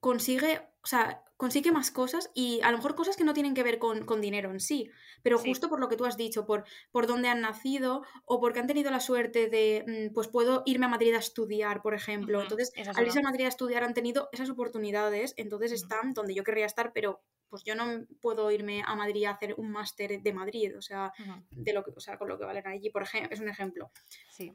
consigue, 0.00 0.60
o 0.82 0.86
sea, 0.86 1.24
consigue 1.42 1.72
más 1.72 1.90
cosas 1.90 2.30
y 2.34 2.60
a 2.62 2.70
lo 2.70 2.76
mejor 2.76 2.94
cosas 2.94 3.16
que 3.16 3.24
no 3.24 3.34
tienen 3.34 3.52
que 3.52 3.64
ver 3.64 3.80
con, 3.80 4.06
con 4.06 4.20
dinero 4.20 4.52
en 4.52 4.60
sí, 4.60 4.88
pero 5.24 5.38
Sí. 5.38 5.48
justo 5.48 5.68
por 5.68 5.80
lo 5.80 5.88
que 5.88 5.96
tú 5.96 6.04
has 6.04 6.16
dicho, 6.16 6.46
por, 6.46 6.62
por 6.92 7.08
dónde 7.08 7.26
han 7.26 7.40
nacido 7.40 8.04
o 8.26 8.38
porque 8.40 8.60
han 8.60 8.68
tenido 8.68 8.92
la 8.92 9.00
suerte 9.00 9.48
de, 9.48 9.84
mm, 9.84 10.14
pues 10.14 10.28
puedo 10.28 10.62
irme 10.66 10.86
a 10.86 10.88
Madrid 10.88 11.12
a 11.14 11.18
estudiar, 11.18 11.82
por 11.82 11.94
ejemplo. 11.94 12.40
Entonces, 12.40 12.70
esa 12.76 12.92
es 12.92 12.96
al 12.96 13.06
irse 13.06 13.18
a. 13.18 13.22
Madrid 13.22 13.46
a 13.46 13.48
estudiar 13.48 13.82
han 13.82 13.92
tenido 13.92 14.28
esas 14.30 14.50
oportunidades, 14.50 15.34
entonces 15.36 15.72
están 15.72 16.14
donde 16.14 16.32
yo 16.32 16.44
querría 16.44 16.66
estar, 16.66 16.92
pero 16.92 17.24
pues 17.48 17.64
yo 17.64 17.74
no 17.74 18.06
puedo 18.20 18.48
irme 18.52 18.84
a 18.86 18.94
Madrid 18.94 19.24
a 19.24 19.32
hacer 19.32 19.56
un 19.58 19.72
máster 19.72 20.22
de 20.22 20.32
Madrid, 20.32 20.78
o 20.78 20.80
sea, 20.80 21.12
de 21.50 21.72
lo 21.72 21.82
que, 21.82 21.90
o 21.90 21.98
sea, 21.98 22.18
con 22.18 22.28
lo 22.28 22.38
que 22.38 22.44
valen 22.44 22.68
allí, 22.68 22.88
por 22.90 23.02
ejemplo, 23.02 23.30
es 23.34 23.40
un 23.40 23.48
ejemplo. 23.48 23.90
Sí. 24.30 24.54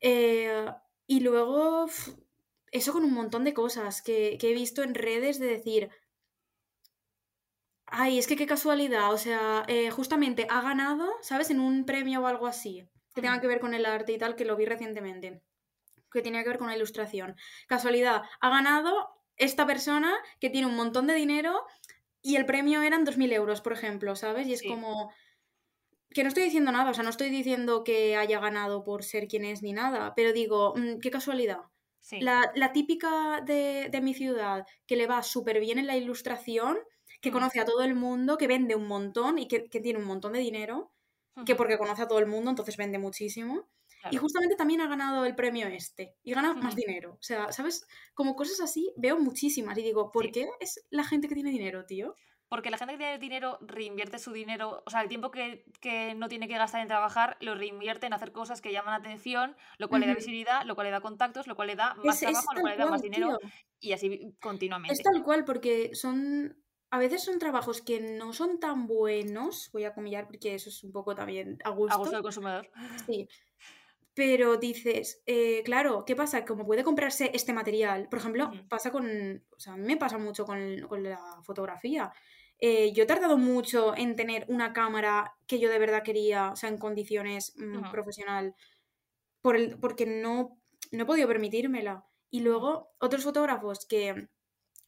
Eh, 0.00 0.64
y 1.08 1.20
luego, 1.20 1.86
eso 2.72 2.92
con 2.92 3.04
un 3.04 3.12
montón 3.14 3.44
de 3.44 3.54
cosas 3.54 4.02
que, 4.02 4.36
que 4.40 4.50
he 4.50 4.54
visto 4.54 4.82
en 4.82 4.94
redes 4.94 5.38
de 5.38 5.46
decir, 5.46 5.90
ay, 7.86 8.18
es 8.18 8.26
que 8.26 8.36
qué 8.36 8.46
casualidad, 8.46 9.12
o 9.12 9.18
sea, 9.18 9.64
eh, 9.68 9.90
justamente 9.90 10.46
ha 10.50 10.60
ganado, 10.62 11.08
¿sabes? 11.22 11.50
En 11.50 11.60
un 11.60 11.84
premio 11.86 12.20
o 12.22 12.26
algo 12.26 12.46
así, 12.46 12.88
que 13.14 13.22
tenga 13.22 13.40
Ujú. 13.40 13.40
que 13.40 13.46
ver 13.46 13.60
con 13.60 13.74
el 13.74 13.86
arte 13.86 14.12
y 14.12 14.18
tal, 14.18 14.36
que 14.36 14.44
lo 14.44 14.56
vi 14.56 14.66
recientemente, 14.66 15.42
que 16.12 16.22
tenía 16.22 16.42
que 16.44 16.50
ver 16.50 16.58
con 16.58 16.68
la 16.68 16.76
ilustración. 16.76 17.36
Casualidad, 17.68 18.22
ha 18.40 18.50
ganado 18.50 19.22
esta 19.36 19.66
persona 19.66 20.14
que 20.40 20.50
tiene 20.50 20.68
un 20.68 20.76
montón 20.76 21.06
de 21.08 21.14
dinero 21.14 21.64
y 22.22 22.36
el 22.36 22.46
premio 22.46 22.82
eran 22.82 23.04
2.000 23.04 23.32
euros, 23.32 23.60
por 23.62 23.74
ejemplo, 23.74 24.16
¿sabes? 24.16 24.48
Y 24.48 24.54
es 24.54 24.62
Sí. 24.62 24.64
como 24.64 25.12
que 26.10 26.22
no 26.22 26.28
estoy 26.28 26.44
diciendo 26.44 26.70
nada, 26.72 26.90
o 26.90 26.94
sea, 26.94 27.02
no 27.04 27.10
estoy 27.10 27.30
diciendo 27.30 27.82
que 27.84 28.16
haya 28.16 28.40
ganado 28.40 28.84
por 28.84 29.04
ser 29.04 29.26
quien 29.28 29.44
es 29.46 29.62
ni 29.62 29.72
nada, 29.72 30.14
pero 30.14 30.32
digo, 30.34 30.74
mm, 30.76 30.98
qué 31.00 31.10
casualidad. 31.10 31.60
Sí. 32.08 32.20
La, 32.20 32.50
la 32.54 32.72
típica 32.72 33.40
de, 33.42 33.88
de 33.90 34.00
mi 34.00 34.14
ciudad, 34.14 34.66
que 34.86 34.96
le 34.96 35.06
va 35.06 35.22
súper 35.22 35.60
bien 35.60 35.78
en 35.78 35.86
la 35.86 35.96
ilustración, 35.96 36.78
que 37.20 37.30
conoce 37.30 37.60
a 37.60 37.64
todo 37.64 37.82
el 37.82 37.94
mundo, 37.94 38.36
que 38.38 38.46
vende 38.48 38.74
un 38.74 38.86
montón 38.86 39.38
y 39.38 39.48
que, 39.48 39.68
que 39.68 39.80
tiene 39.80 39.98
un 39.98 40.04
montón 40.06 40.32
de 40.32 40.40
dinero, 40.40 40.92
que 41.44 41.54
porque 41.54 41.78
conoce 41.78 42.02
a 42.02 42.08
todo 42.08 42.18
el 42.18 42.26
mundo, 42.26 42.50
entonces 42.50 42.76
vende 42.76 42.98
muchísimo. 42.98 43.68
Y 44.10 44.16
justamente 44.16 44.56
también 44.56 44.80
ha 44.80 44.88
ganado 44.88 45.24
el 45.24 45.34
premio 45.34 45.66
este, 45.68 46.16
y 46.22 46.32
gana 46.32 46.54
más 46.54 46.74
dinero. 46.76 47.14
O 47.14 47.22
sea, 47.22 47.52
¿sabes? 47.52 47.86
Como 48.14 48.36
cosas 48.36 48.60
así 48.60 48.92
veo 48.96 49.18
muchísimas 49.18 49.76
y 49.78 49.82
digo, 49.82 50.10
¿por 50.12 50.24
Sí. 50.24 50.32
qué 50.32 50.48
es 50.60 50.84
la 50.90 51.04
gente 51.04 51.28
que 51.28 51.34
tiene 51.34 51.50
dinero, 51.50 51.84
tío? 51.86 52.14
Porque 52.48 52.70
la 52.70 52.78
gente 52.78 52.94
que 52.94 52.98
tiene 52.98 53.18
dinero 53.18 53.58
reinvierte 53.60 54.18
su 54.18 54.32
dinero, 54.32 54.82
o 54.86 54.90
sea, 54.90 55.02
el 55.02 55.08
tiempo 55.08 55.30
que, 55.30 55.64
que 55.80 56.14
no 56.14 56.28
tiene 56.28 56.48
que 56.48 56.56
gastar 56.56 56.80
en 56.80 56.88
trabajar, 56.88 57.36
lo 57.40 57.54
reinvierte 57.54 58.06
en 58.06 58.14
hacer 58.14 58.32
cosas 58.32 58.60
que 58.62 58.72
llaman 58.72 58.92
la 58.92 58.98
atención, 58.98 59.54
lo 59.78 59.88
cual 59.88 60.00
le 60.00 60.06
da 60.06 60.14
visibilidad, 60.14 60.64
lo 60.64 60.74
cual 60.74 60.86
le 60.86 60.90
da 60.92 61.00
contactos, 61.00 61.46
lo 61.46 61.56
cual 61.56 61.68
le 61.68 61.76
da 61.76 61.94
más 61.96 62.22
Es, 62.22 62.22
es 62.22 62.30
trabajo, 62.30 62.54
lo 62.54 62.60
cual 62.62 62.72
le 62.72 62.78
da 62.78 62.90
más 62.90 63.02
dinero, 63.02 63.38
tío. 63.38 63.50
y 63.80 63.92
así 63.92 64.06
Es 64.22 64.40
continuamente. 64.40 65.02
tal 65.02 65.22
cual, 65.22 65.44
porque 65.44 65.94
son. 65.94 66.56
A 66.90 66.98
veces 66.98 67.22
son 67.22 67.38
trabajos 67.38 67.82
que 67.82 68.00
no 68.00 68.32
son 68.32 68.58
tan 68.60 68.86
buenos, 68.86 69.68
voy 69.74 69.84
a 69.84 69.92
comillar 69.92 70.26
porque 70.26 70.54
eso 70.54 70.70
es 70.70 70.82
un 70.82 70.90
poco 70.90 71.14
también 71.14 71.58
a 71.62 71.68
A 71.68 71.72
gusto 71.72 71.98
gusto. 71.98 72.14
del 72.16 72.22
consumidor. 72.22 72.70
Sí. 73.06 73.28
Pero 74.14 74.56
dices, 74.56 75.22
eh, 75.26 75.62
claro, 75.64 76.04
¿qué 76.04 76.16
pasa? 76.16 76.44
Como 76.44 76.66
puede 76.66 76.82
comprarse 76.82 77.30
este 77.34 77.52
material, 77.52 78.08
por 78.08 78.18
ejemplo, 78.18 78.50
pasa 78.68 78.90
con. 78.90 79.44
O 79.56 79.60
sea, 79.60 79.74
a 79.74 79.76
mí 79.76 79.84
me 79.86 79.96
pasa 79.96 80.18
mucho 80.18 80.44
con, 80.44 80.80
con 80.88 81.02
la 81.04 81.20
fotografía. 81.44 82.10
Eh, 82.60 82.92
yo 82.92 83.04
he 83.04 83.06
tardado 83.06 83.38
mucho 83.38 83.96
en 83.96 84.16
tener 84.16 84.44
una 84.48 84.72
cámara 84.72 85.36
que 85.46 85.58
yo 85.60 85.70
de 85.70 85.78
verdad 85.78 86.02
quería, 86.02 86.50
o 86.52 86.56
sea, 86.56 86.68
en 86.68 86.78
condiciones 86.78 87.54
mm, 87.56 87.76
Ujú. 87.82 87.90
profesional, 87.90 88.54
por 89.42 89.56
el, 89.56 89.78
porque 89.78 90.06
no, 90.06 90.58
no 90.90 91.02
he 91.02 91.06
podido 91.06 91.28
permitírmela. 91.28 92.04
Y 92.30 92.40
luego, 92.40 92.90
otros 92.98 93.22
fotógrafos 93.24 93.86
que 93.86 94.28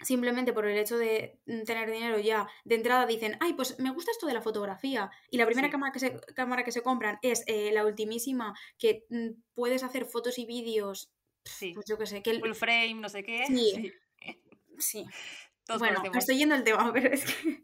simplemente 0.03 0.53
por 0.55 0.67
el 0.67 0.79
hecho 0.79 0.97
de 0.99 1.39
mm, 1.47 1.63
tener 1.65 1.91
dinero 1.91 2.19
ya 2.19 2.49
de 2.65 2.75
entrada 2.75 3.07
dicen, 3.07 3.37
ay, 3.41 3.53
pues 3.53 3.79
me 3.79 3.91
gusta 3.91 4.11
esto 4.11 4.27
de 4.27 4.35
la 4.35 4.43
fotografía. 4.43 5.11
Y 5.31 5.37
la 5.39 5.47
primera 5.47 5.69
Sí. 5.69 5.73
cámara 5.73 5.93
que 5.93 6.01
se, 6.01 6.21
cámara 6.35 6.65
que 6.65 6.73
se 6.73 6.83
compran 6.83 7.19
es 7.23 7.45
eh, 7.47 7.71
la 7.73 7.85
ultimísima, 7.87 8.55
que 8.79 9.05
mm, 9.11 9.29
puedes 9.55 9.83
hacer 9.85 10.07
fotos 10.07 10.39
y 10.39 10.47
vídeos, 10.47 11.13
Sí. 11.45 11.73
pues 11.75 11.87
yo 11.87 11.97
qué 11.99 12.07
sé, 12.07 12.23
que 12.23 12.31
el- 12.31 12.41
Full 12.41 12.55
frame, 12.55 12.95
no 12.95 13.09
sé 13.09 13.23
qué. 13.23 13.45
Sí, 13.47 13.55
Sí. 13.75 13.93
sí. 14.79 15.07
Todos 15.71 15.79
Bueno, 15.81 15.97
conocemos. 15.97 16.19
estoy 16.19 16.39
yendo 16.39 16.55
el 16.55 16.65
tema, 16.65 16.93
pero 16.93 17.09
es 17.13 17.25
que 17.25 17.63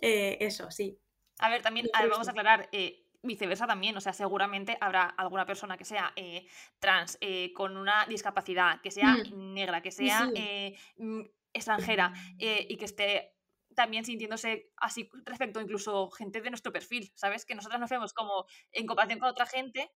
eh, 0.00 0.38
eso, 0.40 0.70
sí. 0.70 0.98
A 1.38 1.50
ver, 1.50 1.62
también 1.62 1.86
a 1.92 2.02
ver, 2.02 2.10
vamos 2.10 2.26
a 2.28 2.30
aclarar, 2.32 2.68
eh, 2.72 3.04
viceversa 3.22 3.66
también, 3.66 3.96
o 3.96 4.00
sea, 4.00 4.12
seguramente 4.12 4.76
habrá 4.80 5.04
alguna 5.04 5.44
persona 5.44 5.76
que 5.76 5.84
sea 5.84 6.12
eh, 6.16 6.46
trans, 6.78 7.18
con 7.54 7.76
una 7.76 8.06
discapacidad, 8.06 8.80
que 8.80 8.90
sea 8.90 9.14
Mm, 9.14 9.54
negra, 9.54 9.82
que 9.82 9.90
sea 9.90 10.30
sí. 10.34 10.82
mm, 10.96 11.20
extranjera 11.52 12.12
y 12.38 12.76
que 12.76 12.84
esté 12.84 13.34
también 13.74 14.04
sintiéndose 14.04 14.72
así 14.76 15.08
respecto 15.24 15.60
incluso 15.60 16.10
gente 16.10 16.40
de 16.40 16.50
nuestro 16.50 16.72
perfil, 16.72 17.12
¿sabes? 17.14 17.44
Que 17.44 17.54
nosotras 17.54 17.80
nos 17.80 17.90
vemos 17.90 18.12
como 18.12 18.46
en 18.72 18.86
comparación 18.86 19.20
con 19.20 19.28
otra 19.28 19.46
gente, 19.46 19.92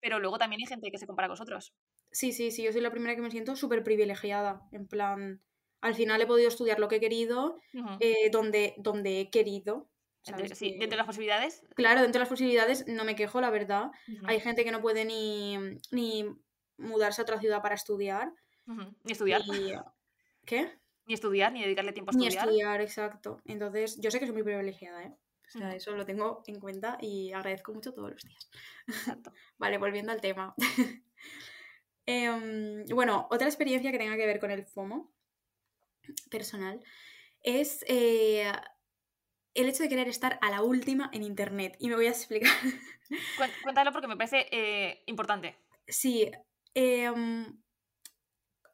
pero 0.00 0.18
luego 0.18 0.36
también 0.38 0.60
hay 0.60 0.66
gente 0.66 0.90
que 0.90 0.98
se 0.98 1.06
compara 1.06 1.28
con 1.28 1.34
nosotros. 1.34 1.74
Sí, 2.10 2.32
sí, 2.32 2.50
sí, 2.50 2.62
yo 2.62 2.72
soy 2.72 2.82
la 2.82 2.90
primera 2.90 3.14
que 3.16 3.22
me 3.22 3.30
siento 3.30 3.56
súper 3.56 3.82
privilegiada. 3.84 4.68
En 4.72 4.86
plan, 4.86 5.42
al 5.82 5.94
final 5.94 6.20
he 6.22 6.26
podido 6.26 6.48
estudiar 6.48 6.78
lo 6.80 6.88
que 6.88 6.96
he 6.96 7.00
querido, 7.00 7.60
eh, 8.00 8.30
donde, 8.30 8.74
donde 8.78 9.20
he 9.20 9.30
querido. 9.30 9.88
Entre- 10.24 10.46
¿Sabes? 10.46 10.58
sí, 10.58 10.70
dentro 10.78 10.90
de 10.90 10.96
las 10.98 11.06
posibilidades. 11.06 11.62
claro, 11.74 12.00
dentro 12.00 12.18
de 12.18 12.22
las 12.22 12.28
posibilidades 12.28 12.86
no 12.86 13.04
me 13.04 13.14
quejo, 13.16 13.40
la 13.40 13.50
verdad. 13.50 13.90
Hay 14.24 14.40
gente 14.40 14.64
que 14.64 14.70
no 14.70 14.80
puede 14.80 15.04
ni, 15.04 15.58
ni 15.90 16.24
mudarse 16.78 17.20
a 17.20 17.24
otra 17.24 17.38
ciudad 17.40 17.60
para 17.60 17.74
estudiar. 17.74 18.32
Ni 18.66 19.12
estudiar, 19.12 19.42
Y, 19.44 19.72
¿Qué? 20.46 20.72
ni 21.06 21.14
estudiar, 21.14 21.52
ni 21.52 21.62
dedicarle 21.62 21.92
tiempo 21.92 22.12
a 22.12 22.14
Ni 22.16 22.28
estudiar. 22.28 22.46
estudiar, 22.48 22.80
exacto. 22.80 23.40
Entonces, 23.44 23.98
yo 24.00 24.10
sé 24.12 24.20
que 24.20 24.26
soy 24.26 24.34
muy 24.34 24.44
privilegiada, 24.44 25.02
¿eh? 25.02 25.12
O 25.54 25.58
sea, 25.58 25.74
eso 25.74 25.90
lo 25.96 26.06
tengo 26.06 26.42
en 26.46 26.60
cuenta 26.60 26.96
y 27.00 27.32
agradezco 27.32 27.74
mucho 27.74 27.92
todos 27.92 28.12
los 28.12 28.22
días. 28.22 28.48
Exacto. 28.86 29.32
Vale, 29.58 29.76
volviendo 29.78 30.12
al 30.12 30.20
tema. 30.20 30.54
Em, 32.06 32.84
bueno, 32.86 33.28
otra 33.30 33.46
experiencia 33.46 33.92
que 33.92 33.98
tenga 33.98 34.16
que 34.16 34.26
ver 34.26 34.40
con 34.40 34.50
el 34.50 34.64
FOMO 34.64 35.12
personal 36.30 36.80
es 37.42 37.84
eh, 37.88 38.50
el 39.54 39.68
hecho 39.68 39.82
de 39.82 39.88
querer 39.88 40.08
estar 40.08 40.38
a 40.40 40.50
la 40.50 40.62
última 40.62 41.10
en 41.12 41.22
Internet. 41.22 41.76
Y 41.78 41.88
me 41.88 41.96
voy 41.96 42.06
a 42.06 42.10
explicar. 42.10 42.52
Cuéntalo 43.62 43.92
porque 43.92 44.08
me 44.08 44.16
parece 44.16 44.46
eh, 44.50 45.02
importante. 45.06 45.56
Sí, 45.86 46.30
em, 46.74 47.60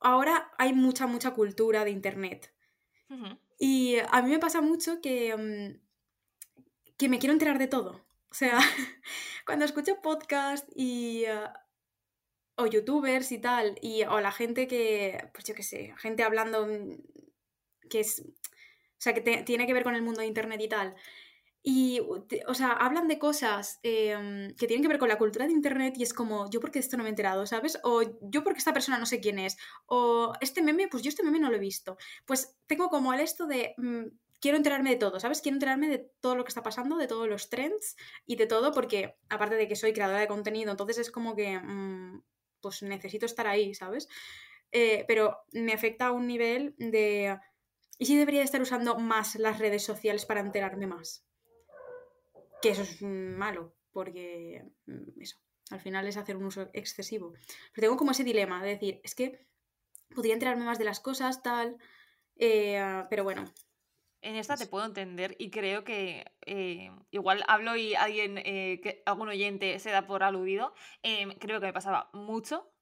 ahora 0.01 0.51
hay 0.59 0.73
mucha, 0.73 1.07
mucha 1.07 1.33
cultura 1.33 1.85
de 1.85 1.91
Internet. 1.91 2.55
Y 3.59 3.97
a 4.11 4.23
mí 4.23 4.31
me 4.31 4.39
pasa 4.39 4.61
mucho 4.61 5.01
que, 5.01 5.31
em, 5.31 5.81
que 6.99 7.09
me 7.09 7.19
quiero 7.19 7.33
enterar 7.33 7.59
de 7.59 7.67
todo. 7.67 8.07
O 8.31 8.35
sea, 8.35 8.59
cuando 9.47 9.65
escucho 9.65 10.01
podcast 10.03 10.69
y... 10.75 11.25
eh, 11.25 11.49
o 12.59 12.67
youtubers 12.67 13.33
y 13.33 13.39
tal, 13.41 13.79
y, 13.83 14.03
o 14.05 14.21
la 14.21 14.33
gente 14.33 14.67
que, 14.69 15.31
pues 15.33 15.45
yo 15.47 15.55
qué 15.55 15.63
sé, 15.63 15.95
gente 15.99 16.23
hablando 16.25 16.67
mm, 16.67 16.97
que 17.91 18.01
es, 18.01 18.21
o 18.27 19.01
sea, 19.01 19.15
que 19.15 19.21
te- 19.21 19.43
tiene 19.45 19.67
que 19.67 19.75
ver 19.75 19.85
con 19.85 19.95
el 19.95 20.03
mundo 20.03 20.21
de 20.21 20.27
internet 20.27 20.61
y 20.61 20.69
tal. 20.69 20.95
Y, 21.63 22.01
o 22.47 22.55
sea, 22.55 22.73
hablan 22.73 23.09
de 23.09 23.19
cosas 23.19 23.81
em, 23.83 24.55
que 24.57 24.67
tienen 24.67 24.83
que 24.83 24.89
ver 24.89 24.99
con 24.99 25.09
la 25.09 25.19
cultura 25.19 25.47
de 25.47 25.53
internet 25.53 25.95
y 25.99 26.03
es 26.05 26.15
como, 26.15 26.49
yo 26.51 26.61
porque 26.61 26.79
esto 26.79 26.97
no 26.97 27.03
me 27.03 27.09
he 27.09 27.13
enterado, 27.13 27.47
¿sabes? 27.47 27.79
O 27.85 28.03
yo 28.23 28.45
porque 28.45 28.59
esta 28.61 28.73
persona 28.73 28.99
no 28.99 29.07
sé 29.07 29.21
quién 29.21 29.39
es. 29.39 29.59
O 29.87 30.33
este 30.41 30.63
meme, 30.63 30.89
pues 30.89 31.03
yo 31.03 31.11
este 31.11 31.25
meme 31.25 31.41
no 31.41 31.51
lo 31.51 31.57
he 31.57 31.61
visto. 31.61 31.99
Pues 32.27 32.57
tengo 32.67 32.89
como 32.91 33.13
el 33.13 33.21
esto 33.21 33.47
de, 33.47 33.75
mm, 33.77 34.05
quiero 34.41 34.57
enterarme 34.57 34.91
de 34.91 34.97
todo, 34.97 35.21
¿sabes? 35.21 35.43
Quiero 35.43 35.57
enterarme 35.57 35.89
de 35.89 36.11
todo 36.21 36.37
lo 36.37 36.45
que 36.45 36.49
está 36.51 36.63
pasando, 36.63 36.97
de 36.97 37.09
todos 37.09 37.29
los 37.29 37.51
trends 37.51 37.97
y 38.27 38.37
de 38.37 38.47
todo 38.47 38.73
porque, 38.73 39.17
aparte 39.29 39.57
de 39.57 39.69
que 39.69 39.77
soy 39.77 39.93
creadora 39.93 40.21
de 40.21 40.29
contenido, 40.29 40.71
entonces 40.71 40.99
es 40.99 41.11
como 41.11 41.37
que, 41.37 41.59
mm, 41.59 42.23
pues 42.61 42.83
necesito 42.83 43.27
estar 43.27 43.47
ahí, 43.47 43.75
¿sabes? 43.75 44.09
Eh, 44.73 45.05
pero 45.09 45.39
me 45.53 45.73
afecta 45.73 46.07
a 46.07 46.13
un 46.13 46.27
nivel 46.27 46.75
de... 46.79 47.39
¿Y 47.99 48.07
si 48.07 48.17
debería 48.17 48.43
estar 48.43 48.61
usando 48.61 48.97
más 48.99 49.35
las 49.37 49.59
redes 49.59 49.83
sociales 49.83 50.27
para 50.27 50.41
enterarme 50.41 50.87
más? 50.87 51.25
Que 52.63 52.71
eso 52.71 52.83
es 52.83 53.03
malo, 53.03 53.75
porque 53.93 54.65
mm, 54.87 55.21
eso, 55.21 55.39
al 55.71 55.81
final 55.81 56.07
es 56.07 56.17
hacer 56.17 56.37
un 56.37 56.45
uso 56.45 56.71
excesivo. 56.73 57.33
Pero 57.73 57.87
tengo 57.87 57.97
como 57.97 58.13
ese 58.13 58.25
dilema 58.25 58.63
de 58.63 58.71
decir, 58.71 59.01
es 59.03 59.15
que 59.15 59.47
podría 60.15 60.35
enterarme 60.35 60.65
más 60.65 60.79
de 60.79 60.85
las 60.85 61.01
cosas, 61.01 61.43
tal, 61.43 61.79
eh, 62.37 63.05
pero 63.11 63.25
bueno, 63.25 63.45
En 64.21 64.37
esta 64.37 64.57
te 64.57 64.67
puedo 64.67 64.85
entender 64.85 65.37
y 65.39 65.51
creo 65.51 65.85
que 65.85 66.25
eh, 66.45 66.91
igual 67.11 67.45
hablo 67.47 67.77
y 67.77 67.95
alguien, 67.95 68.39
eh, 68.39 68.81
que, 68.83 69.03
algún 69.07 69.29
oyente 69.29 69.79
se 69.79 69.91
da 69.91 70.07
por 70.07 70.23
aludido. 70.23 70.75
em, 71.03 71.31
creo 71.39 71.61
que 71.61 71.67
me 71.67 71.73
pasaba 71.73 72.11
mucho 72.13 72.73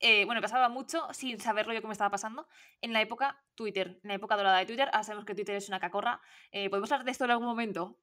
eh, 0.00 0.26
bueno, 0.26 0.42
pasaba 0.42 0.68
mucho 0.68 1.06
sin 1.12 1.40
saberlo 1.40 1.72
yo 1.72 1.80
qué 1.80 1.86
me 1.86 1.92
estaba 1.92 2.10
pasando 2.10 2.46
en 2.82 2.92
la 2.92 3.00
época 3.00 3.42
Twitter, 3.54 4.00
en 4.02 4.08
la 4.08 4.14
época 4.14 4.36
dorada 4.36 4.58
de 4.58 4.66
Twitter. 4.66 4.88
Ahora 4.92 5.04
sabemos 5.04 5.24
que 5.24 5.34
Twitter 5.34 5.56
es 5.56 5.68
una 5.68 5.80
cacorra. 5.80 6.20
¿Podemos 6.52 6.92
hablar 6.92 7.06
de 7.06 7.12
esto 7.12 7.24
en 7.24 7.30
algún 7.30 7.46
momento? 7.46 7.98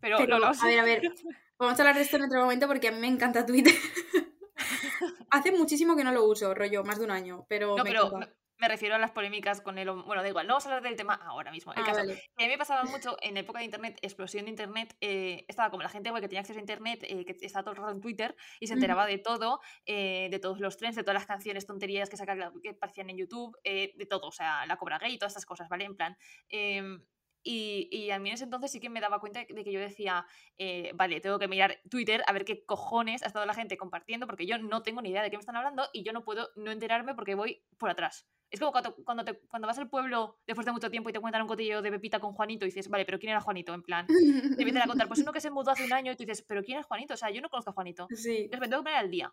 Pero, 0.00 0.18
Pero, 0.18 0.36
a 0.36 0.66
ver, 0.66 0.80
a 0.80 0.84
ver, 0.84 1.02
vamos 1.58 1.78
a 1.78 1.82
hablar 1.82 1.94
de 1.94 2.02
esto 2.02 2.16
en 2.16 2.24
otro 2.24 2.40
momento 2.40 2.66
porque 2.66 2.88
a 2.88 2.92
mí 2.92 2.98
me 2.98 3.06
encanta 3.06 3.46
Twitter. 3.46 3.72
Hace 5.30 5.52
muchísimo 5.52 5.96
que 5.96 6.04
no 6.04 6.12
lo 6.12 6.24
uso, 6.24 6.54
rollo, 6.54 6.84
más 6.84 6.98
de 6.98 7.04
un 7.04 7.10
año, 7.10 7.46
pero 7.48 7.76
No, 7.76 7.84
me 7.84 7.90
pero 7.90 8.06
encanta. 8.06 8.34
Me 8.58 8.68
refiero 8.68 8.94
a 8.94 8.98
las 8.98 9.10
polémicas 9.10 9.60
con 9.60 9.78
el... 9.78 9.90
Bueno, 9.90 10.22
da 10.22 10.28
igual, 10.28 10.46
no 10.46 10.54
vamos 10.54 10.66
a 10.66 10.68
hablar 10.70 10.82
del 10.82 10.96
tema 10.96 11.14
ahora 11.14 11.50
mismo. 11.50 11.72
El 11.74 11.82
Ah, 11.82 11.84
caso, 11.84 12.00
vale. 12.00 12.22
que 12.36 12.44
a 12.44 12.46
mí 12.46 12.52
me 12.52 12.58
pasaba 12.58 12.84
mucho 12.84 13.16
en 13.20 13.36
época 13.36 13.58
de 13.58 13.64
Internet, 13.66 13.98
explosión 14.02 14.44
de 14.44 14.50
Internet, 14.50 14.96
eh, 15.00 15.44
estaba 15.48 15.70
como 15.70 15.82
la 15.82 15.88
gente 15.88 16.10
que 16.12 16.20
tenía 16.22 16.40
acceso 16.40 16.58
a 16.58 16.62
Internet, 16.62 17.00
eh, 17.02 17.24
que 17.24 17.36
estaba 17.44 17.62
todo 17.64 17.72
el 17.72 17.78
rato 17.80 17.92
en 17.92 18.00
Twitter 18.00 18.34
y 18.60 18.66
se 18.66 18.74
enteraba 18.74 19.06
de 19.06 19.18
todo, 19.18 19.60
eh, 19.84 20.28
de 20.30 20.38
todos 20.38 20.60
los 20.60 20.76
trends, 20.76 20.96
de 20.96 21.02
todas 21.02 21.14
las 21.20 21.26
canciones, 21.26 21.66
tonterías 21.66 22.08
que 22.08 22.16
sacan, 22.16 22.52
que 22.62 22.70
aparecían 22.70 23.10
en 23.10 23.18
YouTube, 23.18 23.56
eh, 23.64 23.92
de 23.96 24.06
todo, 24.06 24.28
o 24.28 24.32
sea, 24.32 24.64
la 24.66 24.76
cobra 24.76 24.98
gay 24.98 25.14
y 25.14 25.18
todas 25.18 25.32
estas 25.32 25.46
cosas, 25.46 25.68
¿vale? 25.68 25.84
En 25.84 25.96
plan... 25.96 26.16
em, 26.48 27.04
y, 27.48 27.88
y 27.92 28.10
a 28.10 28.18
mí 28.18 28.28
en 28.30 28.34
ese 28.34 28.42
entonces 28.42 28.72
sí 28.72 28.80
que 28.80 28.90
me 28.90 29.00
daba 29.00 29.20
cuenta 29.20 29.38
de 29.48 29.62
que 29.64 29.70
yo 29.70 29.78
decía, 29.78 30.26
eh, 30.58 30.90
vale, 30.96 31.20
tengo 31.20 31.38
que 31.38 31.46
mirar 31.46 31.78
Twitter 31.88 32.24
a 32.26 32.32
ver 32.32 32.44
qué 32.44 32.64
cojones 32.66 33.22
ha 33.22 33.26
estado 33.26 33.46
la 33.46 33.54
gente 33.54 33.76
compartiendo, 33.76 34.26
porque 34.26 34.46
yo 34.46 34.58
no 34.58 34.82
tengo 34.82 35.00
ni 35.00 35.10
idea 35.10 35.22
de 35.22 35.30
qué 35.30 35.36
me 35.36 35.42
están 35.42 35.54
hablando 35.54 35.88
y 35.92 36.02
yo 36.02 36.12
no 36.12 36.24
puedo 36.24 36.48
no 36.56 36.72
enterarme 36.72 37.14
porque 37.14 37.36
voy 37.36 37.64
por 37.78 37.88
atrás. 37.88 38.26
Es 38.50 38.60
como 38.60 38.70
cuando, 38.72 38.94
cuando, 39.04 39.24
te- 39.24 39.38
cuando 39.48 39.66
vas 39.66 39.78
al 39.78 39.88
pueblo 39.90 40.38
después 40.46 40.64
de 40.64 40.72
mucho 40.72 40.90
tiempo 40.90 41.10
y 41.10 41.12
te 41.12 41.20
cuentan 41.20 41.42
un 41.42 41.48
cotillo 41.48 41.82
de 41.82 41.90
Pepita 41.90 42.20
con 42.20 42.32
Juanito 42.32 42.64
y 42.64 42.68
dices, 42.68 42.88
vale, 42.88 43.04
pero 43.04 43.18
¿quién 43.18 43.30
era 43.30 43.40
Juanito? 43.40 43.74
En 43.74 43.82
plan, 43.82 44.06
te 44.06 44.14
empiezan 44.62 44.82
a 44.82 44.86
contar, 44.86 45.08
pues 45.08 45.20
uno 45.20 45.32
que 45.32 45.40
se 45.40 45.50
mudó 45.50 45.72
hace 45.72 45.84
un 45.84 45.92
año 45.92 46.12
y 46.12 46.16
tú 46.16 46.22
dices, 46.24 46.42
pero 46.46 46.62
¿quién 46.62 46.78
es 46.78 46.86
Juanito? 46.86 47.14
O 47.14 47.16
sea, 47.16 47.30
yo 47.30 47.40
no 47.42 47.48
conozco 47.48 47.70
a 47.70 47.74
Juanito. 47.74 48.06
Sí, 48.16 48.36
Entonces 48.44 48.60
me 48.60 48.68
tengo 48.68 48.82
que 48.82 48.84
poner 48.90 48.98
al 48.98 49.10
día. 49.10 49.32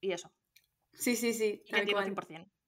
Y 0.00 0.12
eso. 0.12 0.32
sí, 0.92 1.14
sí, 1.16 1.32
sí, 1.32 1.62
Y 1.66 1.76
entiendo. 1.76 2.02
100%. 2.02 2.48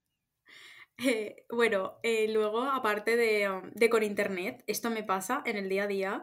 Eh, 0.98 1.44
bueno, 1.50 1.98
eh, 2.04 2.28
luego, 2.32 2.62
aparte 2.62 3.16
de, 3.16 3.50
de 3.74 3.90
con 3.90 4.04
internet, 4.04 4.62
esto 4.68 4.90
me 4.90 5.02
pasa 5.02 5.42
en 5.44 5.56
el 5.56 5.68
día 5.68 5.82
a 5.84 5.86
día 5.88 6.22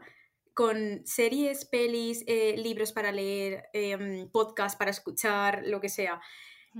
con 0.54 1.06
series, 1.06 1.66
pelis, 1.66 2.24
eh, 2.26 2.56
libros 2.58 2.94
para 2.94 3.12
leer, 3.12 3.66
em, 3.74 4.30
podcast 4.32 4.80
para 4.80 4.92
escuchar, 4.92 5.64
lo 5.66 5.82
que 5.82 5.90
sea, 5.90 6.22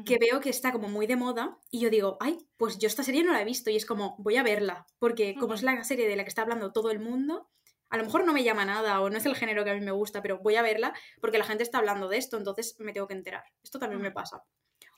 que 0.06 0.18
veo 0.18 0.40
que 0.40 0.50
está 0.50 0.72
como 0.72 0.88
muy 0.90 1.08
de 1.08 1.16
moda 1.16 1.58
y 1.70 1.80
yo 1.80 1.90
digo, 1.90 2.18
ay, 2.20 2.38
pues 2.58 2.78
yo 2.80 2.88
esta 2.88 3.04
serie 3.04 3.24
no 3.24 3.34
la 3.34 3.42
he 3.42 3.46
visto 3.46 3.70
y 3.70 3.76
es 3.76 3.86
como, 3.86 4.16
voy 4.20 4.38
a 4.38 4.44
verla, 4.44 4.88
porque 5.00 5.36
como 5.36 5.54
es 5.54 5.64
la 5.64 5.84
serie 5.84 6.08
de 6.08 6.16
la 6.16 6.24
que 6.24 6.30
está 6.30 6.42
hablando 6.44 6.72
todo 6.72 6.92
el 6.92 7.00
mundo, 7.00 7.50
a 7.90 7.98
lo 7.98 8.06
mejor 8.06 8.26
no 8.26 8.34
me 8.34 8.44
llama 8.44 8.66
nada 8.66 9.02
o 9.02 9.10
no 9.10 9.18
es 9.18 9.26
el 9.26 9.36
género 9.36 9.64
que 9.64 9.72
a 9.72 9.76
mí 9.76 9.82
me 9.82 9.92
gusta, 9.92 10.22
pero 10.22 10.40
voy 10.40 10.56
a 10.56 10.62
verla 10.62 10.94
porque 11.20 11.38
la 11.38 11.44
gente 11.46 11.64
está 11.64 11.78
hablando 11.80 12.08
de 12.08 12.18
esto, 12.18 12.38
entonces 12.38 12.76
me 12.80 12.94
tengo 12.94 13.08
que 13.08 13.14
enterar. 13.16 13.44
Esto 13.64 13.80
también 13.80 14.02
me 14.02 14.12
pasa. 14.12 14.44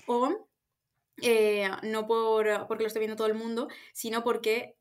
O 0.07 0.47
eh, 1.21 1.69
no 1.83 2.07
por, 2.07 2.67
porque 2.67 2.83
lo 2.83 2.87
esté 2.87 2.99
viendo 2.99 3.15
todo 3.15 3.27
el 3.27 3.35
mundo, 3.35 3.67
sino 3.93 4.23
porque 4.23 4.77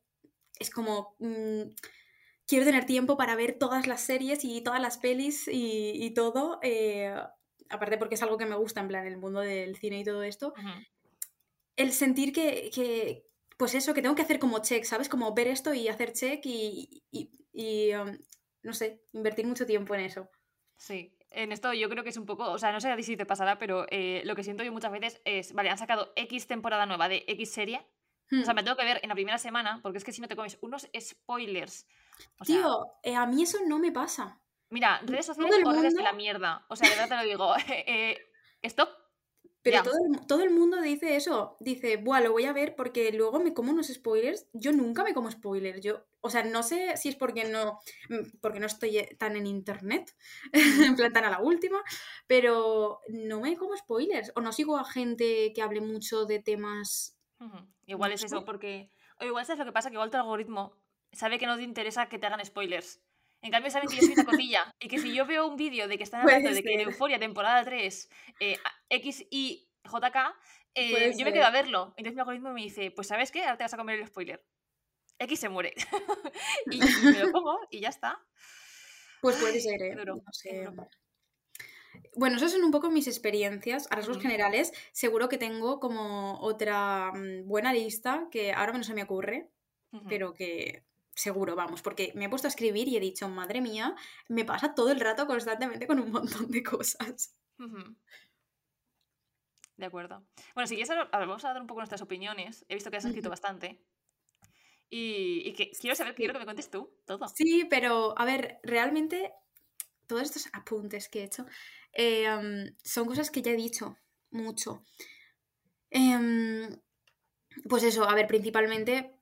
es 0.59 0.69
como 0.69 1.15
mm, 1.19 1.63
quiero 2.47 2.65
tener 2.65 2.85
tiempo 2.85 3.17
para 3.17 3.35
ver 3.35 3.57
todas 3.59 3.87
las 3.87 4.01
series 4.01 4.43
y 4.45 4.61
todas 4.61 4.81
las 4.81 4.97
pelis 4.97 5.47
y, 5.47 5.91
y 6.03 6.13
todo. 6.13 6.59
eh, 6.63 7.15
aparte 7.73 7.97
porque 7.97 8.15
es 8.15 8.23
algo 8.23 8.37
que 8.37 8.45
me 8.45 8.55
gusta, 8.55 8.81
en 8.81 8.87
plan, 8.87 9.05
el 9.07 9.17
mundo 9.17 9.39
del 9.41 9.75
cine 9.77 9.99
y 9.99 10.03
todo 10.03 10.23
esto. 10.23 10.53
El 11.75 11.91
sentir 11.91 12.33
que, 12.33 12.69
que, 12.73 13.27
pues 13.57 13.73
eso, 13.75 13.93
que 13.93 14.01
tengo 14.01 14.15
que 14.15 14.21
hacer 14.21 14.39
como 14.39 14.59
check, 14.61 14.83
¿sabes? 14.83 15.09
Como 15.09 15.33
ver 15.33 15.47
esto 15.47 15.73
y 15.73 15.87
hacer 15.87 16.13
check 16.13 16.41
y, 16.45 17.03
y- 17.11 17.31
y, 17.51 17.93
um, 17.95 18.17
no 18.63 18.73
sé, 18.73 19.03
invertir 19.13 19.45
mucho 19.47 19.65
tiempo 19.65 19.93
en 19.95 20.01
eso. 20.01 20.29
Sí, 20.77 21.17
en 21.29 21.51
esto 21.51 21.73
yo 21.73 21.89
creo 21.89 22.03
que 22.03 22.09
es 22.09 22.17
un 22.17 22.25
poco, 22.25 22.51
o 22.51 22.57
sea, 22.57 22.71
no 22.71 22.81
sé 22.81 22.91
a 22.91 22.95
ti 22.97 23.03
si 23.03 23.17
te 23.17 23.25
pasará, 23.25 23.57
pero 23.57 23.85
eh, 23.89 24.21
lo 24.25 24.35
que 24.35 24.43
siento 24.43 24.63
yo 24.63 24.71
muchas 24.73 24.91
veces 24.91 25.21
es, 25.25 25.53
vale, 25.53 25.69
han 25.69 25.77
sacado 25.77 26.11
X 26.15 26.47
temporada 26.47 26.85
nueva 26.85 27.07
de 27.09 27.23
X 27.27 27.51
serie, 27.51 27.87
o 28.41 28.45
sea, 28.45 28.53
Hmm. 28.53 28.55
me 28.55 28.63
tengo 28.63 28.77
que 28.77 28.85
ver 28.85 28.99
en 29.03 29.09
la 29.09 29.15
primera 29.15 29.37
semana, 29.37 29.79
porque 29.81 29.97
es 29.99 30.03
que 30.03 30.11
si 30.11 30.21
no 30.21 30.27
te 30.27 30.35
comes 30.35 30.57
unos 30.61 30.89
spoilers, 30.99 31.87
o 32.39 32.45
sea, 32.45 32.57
Tío, 32.57 32.99
eh, 33.03 33.15
a 33.15 33.25
mí 33.25 33.41
eso 33.43 33.57
no 33.65 33.79
me 33.79 33.91
pasa. 33.91 34.42
Mira, 34.73 34.99
redes 35.05 35.25
todo 35.25 35.35
sociales 35.37 35.65
o 35.65 35.71
redes 35.71 35.83
de 35.83 35.89
mundo- 35.89 36.03
la 36.03 36.13
mierda, 36.13 36.65
o 36.69 36.75
sea, 36.75 36.89
de 36.89 36.95
verdad 36.95 37.09
te 37.09 37.23
lo 37.23 37.29
digo, 37.29 37.53
eh, 37.69 38.17
stop, 38.61 38.89
Pero 39.61 39.83
todo 39.83 39.93
el, 39.93 40.27
todo 40.27 40.43
el 40.43 40.49
mundo 40.49 40.81
dice 40.81 41.15
eso. 41.15 41.55
Dice, 41.59 41.97
buah, 41.97 42.19
lo 42.21 42.31
voy 42.33 42.45
a 42.45 42.53
ver 42.53 42.75
porque 42.75 43.11
luego 43.13 43.39
me 43.39 43.53
como 43.53 43.71
unos 43.71 43.87
spoilers. 43.87 44.47
Yo 44.53 44.71
nunca 44.73 45.03
me 45.03 45.13
como 45.13 45.31
spoilers. 45.31 45.79
Yo, 45.81 46.03
o 46.21 46.29
sea, 46.29 46.43
no 46.43 46.63
sé 46.63 46.97
si 46.97 47.09
es 47.09 47.15
porque 47.15 47.45
no, 47.45 47.79
mm, 48.09 48.39
porque 48.41 48.59
no 48.59 48.65
estoy 48.65 48.97
eh, 48.97 49.15
tan 49.17 49.35
en 49.37 49.45
internet, 49.47 50.15
en 50.51 50.95
plan 50.95 51.13
tan 51.13 51.23
a 51.25 51.29
la 51.29 51.39
última, 51.39 51.81
pero 52.27 52.99
no 53.09 53.41
me 53.41 53.55
como 53.57 53.75
spoilers. 53.77 54.31
O 54.35 54.41
no 54.41 54.51
sigo 54.51 54.77
a 54.77 54.85
gente 54.85 55.53
que 55.53 55.61
hable 55.61 55.81
mucho 55.81 56.25
de 56.25 56.39
temas. 56.39 57.17
Igual 57.85 58.13
es 58.13 58.23
eso, 58.23 58.45
porque, 58.45 58.89
o 59.19 59.25
igual 59.25 59.45
sabes 59.45 59.59
lo 59.59 59.65
que 59.65 59.73
pasa, 59.73 59.89
que 59.89 59.95
igual 59.95 60.09
tu 60.09 60.17
algoritmo 60.17 60.77
sabe 61.11 61.37
que 61.37 61.45
no 61.47 61.57
te 61.57 61.63
interesa 61.63 62.07
que 62.09 62.17
te 62.17 62.25
hagan 62.27 62.43
spoilers. 62.45 63.02
En 63.43 63.51
cambio, 63.51 63.69
saben 63.69 63.89
que 63.89 63.97
yo 63.97 64.01
soy 64.03 64.13
una 64.13 64.23
cotilla 64.23 64.73
y 64.79 64.87
que 64.87 64.97
si 64.97 65.13
yo 65.13 65.25
veo 65.25 65.45
un 65.45 65.57
vídeo 65.57 65.89
de 65.89 65.97
que 65.97 66.03
están 66.03 66.21
hablando 66.21 66.49
de 66.49 66.63
que 66.63 66.73
en. 66.73 66.79
Euforia 66.79 67.19
temporada 67.19 67.61
3, 67.63 68.09
eh, 68.39 68.57
X 68.89 69.27
y 69.29 69.69
JK, 69.83 70.15
eh, 70.75 71.13
yo 71.17 71.25
me 71.25 71.33
quedo 71.33 71.45
a 71.45 71.51
verlo. 71.51 71.93
Entonces 71.97 72.15
mi 72.15 72.21
algoritmo 72.21 72.53
me 72.53 72.61
dice, 72.61 72.91
pues 72.91 73.07
¿sabes 73.07 73.31
qué? 73.31 73.43
Ahora 73.43 73.57
te 73.57 73.65
vas 73.65 73.73
a 73.73 73.77
comer 73.77 73.99
el 73.99 74.07
spoiler. 74.07 74.45
X 75.19 75.39
se 75.41 75.49
muere. 75.49 75.73
y, 76.71 76.79
me 76.79 77.19
lo 77.19 77.31
como 77.33 77.59
y 77.69 77.81
ya 77.81 77.89
está. 77.89 78.17
Pues 79.21 79.35
puede 79.35 79.59
ser, 79.59 79.81
¿eh? 79.81 79.95
duro, 79.95 80.15
No 80.15 80.21
qué 80.21 80.31
sé. 80.31 80.63
duro. 80.63 80.87
Bueno, 82.15 82.37
esas 82.37 82.53
son 82.53 82.63
un 82.63 82.71
poco 82.71 82.89
mis 82.91 83.07
experiencias. 83.07 83.87
A 83.91 83.95
rasgos 83.97 84.21
generales, 84.21 84.71
seguro 84.93 85.27
que 85.27 85.37
tengo 85.37 85.81
como 85.81 86.39
otra 86.39 87.11
mm, 87.11 87.45
buena 87.45 87.73
lista 87.73 88.27
que 88.31 88.53
ahora 88.53 88.71
no 88.71 88.83
se 88.83 88.93
me 88.93 89.03
ocurre. 89.03 89.49
Pero 90.09 90.33
que 90.33 90.83
seguro, 91.15 91.55
vamos, 91.55 91.81
porque 91.81 92.11
me 92.15 92.25
he 92.25 92.29
puesto 92.29 92.47
a 92.47 92.49
escribir 92.49 92.87
y 92.87 92.97
he 92.97 92.99
dicho, 92.99 93.27
madre 93.29 93.61
mía, 93.61 93.95
me 94.29 94.45
pasa 94.45 94.73
todo 94.73 94.91
el 94.91 94.99
rato 94.99 95.27
constantemente 95.27 95.87
con 95.87 95.99
un 95.99 96.11
montón 96.11 96.49
de 96.49 96.63
cosas. 96.63 97.35
De 99.77 99.85
acuerdo. 99.85 100.25
Bueno, 100.53 100.67
si 100.67 100.75
quieres, 100.75 100.95
vamos 101.11 101.43
a 101.45 101.53
dar 101.53 101.61
un 101.61 101.67
poco 101.67 101.79
nuestras 101.79 102.01
opiniones. 102.01 102.65
He 102.69 102.75
visto 102.75 102.91
que 102.91 102.97
has 102.97 103.05
escrito 103.05 103.29
bastante. 103.29 103.81
Y, 104.89 105.41
y 105.45 105.53
que 105.53 105.71
quiero 105.71 105.95
saber, 105.95 106.13
quiero 106.13 106.33
que 106.33 106.39
me 106.39 106.45
cuentes 106.45 106.69
tú 106.69 106.95
todo. 107.05 107.27
Sí, 107.27 107.65
pero 107.69 108.13
a 108.17 108.25
ver, 108.25 108.59
realmente 108.63 109.33
todos 110.05 110.23
estos 110.23 110.47
apuntes 110.53 111.09
que 111.09 111.21
he 111.21 111.23
hecho 111.23 111.45
eh, 111.93 112.29
um, 112.29 112.75
son 112.83 113.07
cosas 113.07 113.31
que 113.31 113.41
ya 113.41 113.51
he 113.51 113.55
dicho 113.55 113.97
mucho. 114.29 114.83
Em, 115.89 116.79
pues 117.69 117.83
eso, 117.83 118.07
a 118.07 118.15
ver, 118.15 118.27
principalmente, 118.27 119.12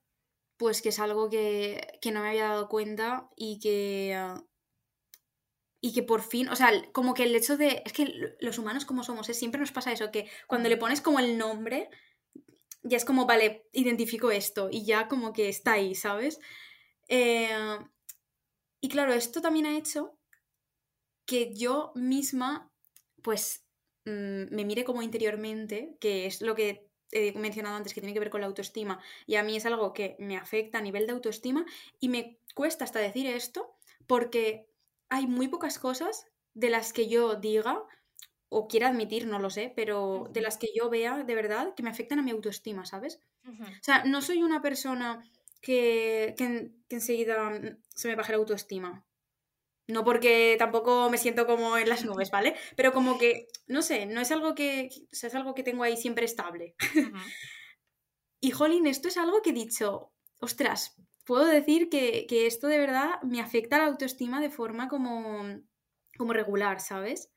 pues 0.62 0.84
que 0.84 0.90
es 0.90 1.00
algo 1.00 1.28
que, 1.28 1.98
que 2.04 2.12
no 2.12 2.22
me 2.22 2.30
había 2.30 2.50
dado 2.50 2.70
cuenta 2.70 3.28
y 3.36 3.60
que... 3.60 4.14
ah, 4.16 4.46
y 5.84 5.92
que 5.92 6.04
por 6.04 6.22
fin, 6.22 6.50
o 6.50 6.56
sea, 6.56 6.70
como 6.92 7.16
que 7.16 7.24
el 7.24 7.36
hecho 7.36 7.58
de, 7.58 7.82
es 7.84 7.94
que 7.94 8.36
los 8.40 8.60
humanos 8.60 8.86
como 8.86 9.04
somos, 9.04 9.28
¿eh? 9.28 9.34
siempre 9.34 9.60
nos 9.60 9.72
pasa 9.72 9.92
eso, 9.92 10.12
que 10.12 10.30
cuando 10.46 10.70
le 10.70 10.78
pones 10.78 11.02
como 11.02 11.18
el 11.18 11.40
nombre, 11.40 11.90
ya 12.84 12.98
es 12.98 13.06
como, 13.06 13.26
vale, 13.26 13.66
identifico 13.72 14.30
esto 14.30 14.70
y 14.72 14.86
ya 14.86 15.08
como 15.08 15.34
que 15.34 15.50
está 15.50 15.72
ahí, 15.72 15.96
¿sabes? 15.96 16.40
Eh, 17.08 17.50
y 18.82 18.90
claro, 18.90 19.14
esto 19.14 19.42
también 19.42 19.66
ha 19.66 19.76
hecho 19.76 20.16
que 21.26 21.56
yo 21.56 21.92
misma, 21.96 22.72
pues, 23.24 23.66
mm, 24.06 24.54
me 24.54 24.66
mire 24.66 24.84
como 24.84 25.02
interiormente, 25.02 25.98
que 26.00 26.28
es 26.28 26.42
lo 26.44 26.54
que 26.54 26.91
he 27.12 27.34
mencionado 27.34 27.76
antes, 27.76 27.94
que 27.94 28.02
tiene 28.02 28.14
que 28.14 28.20
ver 28.20 28.30
con 28.30 28.42
la 28.42 28.48
autoestima, 28.48 29.00
y 29.26 29.36
a 29.36 29.44
mí 29.44 29.56
es 29.56 29.66
algo 29.66 29.94
que 29.94 30.16
me 30.20 30.38
afecta 30.38 30.78
a 30.78 30.82
nivel 30.82 31.06
de 31.06 31.14
autoestima, 31.14 31.66
y 32.00 32.10
me 32.10 32.38
cuesta 32.56 32.84
hasta 32.84 33.00
decir 33.00 33.28
esto, 33.28 33.76
porque 34.08 34.68
hay 35.10 35.28
muy 35.28 35.48
pocas 35.48 35.80
cosas 35.80 36.26
de 36.54 36.70
las 36.70 36.94
que 36.94 37.08
yo 37.08 37.36
diga, 37.36 37.84
o 38.50 38.68
quiera 38.68 38.90
admitir, 38.90 39.28
no 39.28 39.40
lo 39.40 39.50
sé, 39.50 39.72
pero 39.76 40.30
de 40.32 40.42
las 40.42 40.58
que 40.58 40.68
yo 40.76 40.90
vea 40.90 41.24
de 41.24 41.36
verdad 41.36 41.74
que 41.74 41.84
me 41.84 41.90
afectan 41.90 42.20
a 42.20 42.22
mi 42.22 42.32
autoestima, 42.32 42.86
¿sabes? 42.86 43.20
O 43.48 43.84
sea, 43.84 44.04
no 44.04 44.22
soy 44.22 44.44
una 44.44 44.62
persona 44.62 45.24
que, 45.62 46.36
que 46.38 46.96
enseguida 46.96 47.50
mm, 47.50 47.78
se 47.96 48.08
me 48.10 48.16
baje 48.16 48.34
la 48.34 48.40
autoestima. 48.40 49.06
No 49.92 50.04
porque 50.04 50.56
tampoco 50.58 51.10
me 51.10 51.18
siento 51.18 51.46
como 51.46 51.78
en 51.78 51.90
las 51.90 52.06
nubes, 52.06 52.32
¿vale? 52.32 52.56
Pero 52.76 52.94
como 52.94 53.18
que, 53.18 53.48
no 53.68 53.82
sé, 53.82 54.06
no 54.06 54.22
es 54.22 54.32
algo 54.32 54.56
que, 54.56 54.90
o 55.12 55.16
sea, 55.16 55.28
es 55.28 55.36
algo 55.36 55.54
que 55.54 55.64
tengo 55.64 55.84
ahí 55.84 55.98
siempre 55.98 56.26
estable. 56.26 56.76
Y 58.44 58.50
jolín, 58.50 58.88
esto 58.88 59.08
es 59.08 59.18
algo 59.18 59.44
que 59.44 59.52
he 59.52 59.54
dicho, 59.54 60.12
ostras, 60.40 60.96
puedo 61.26 61.46
decir 61.46 61.90
que, 61.90 62.26
que 62.28 62.48
esto 62.48 62.68
de 62.68 62.80
verdad 62.80 63.22
me 63.22 63.40
afecta 63.40 63.78
la 63.78 63.86
autoestima 63.86 64.42
de 64.42 64.50
forma 64.50 64.88
como, 64.88 65.46
como 66.18 66.34
regular, 66.34 66.80
¿sabes? 66.80 67.32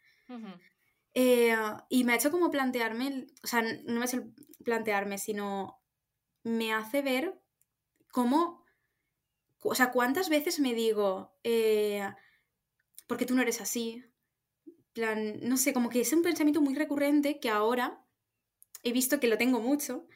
Eh, 1.13 1.55
y 1.91 2.05
me 2.05 2.13
ha 2.13 2.17
hecho 2.17 2.31
como 2.31 2.51
plantearme, 2.51 3.27
o 3.43 3.47
sea, 3.47 3.61
no 3.63 3.95
me 3.95 4.01
ha 4.01 4.05
hecho 4.07 4.25
plantearme, 4.65 5.19
sino 5.19 5.81
me 6.43 6.73
hace 6.73 7.03
ver 7.03 7.39
cómo, 8.11 8.65
o 9.63 9.75
sea, 9.75 9.93
cuántas 9.93 10.29
veces 10.31 10.59
me 10.59 10.75
digo, 10.75 11.37
eh, 11.45 12.09
porque 13.07 13.27
tú 13.27 13.35
no 13.35 13.43
eres 13.43 13.61
así, 13.61 14.05
plan, 14.93 15.41
no 15.43 15.57
sé, 15.57 15.73
como 15.75 15.91
que 15.91 16.01
es 16.01 16.13
un 16.13 16.23
pensamiento 16.23 16.61
muy 16.61 16.75
recurrente 16.75 17.41
que 17.41 17.51
ahora 17.51 18.05
he 18.83 18.93
visto 18.93 19.21
que 19.21 19.29
lo 19.29 19.39
tengo 19.39 19.61
mucho, 19.61 20.07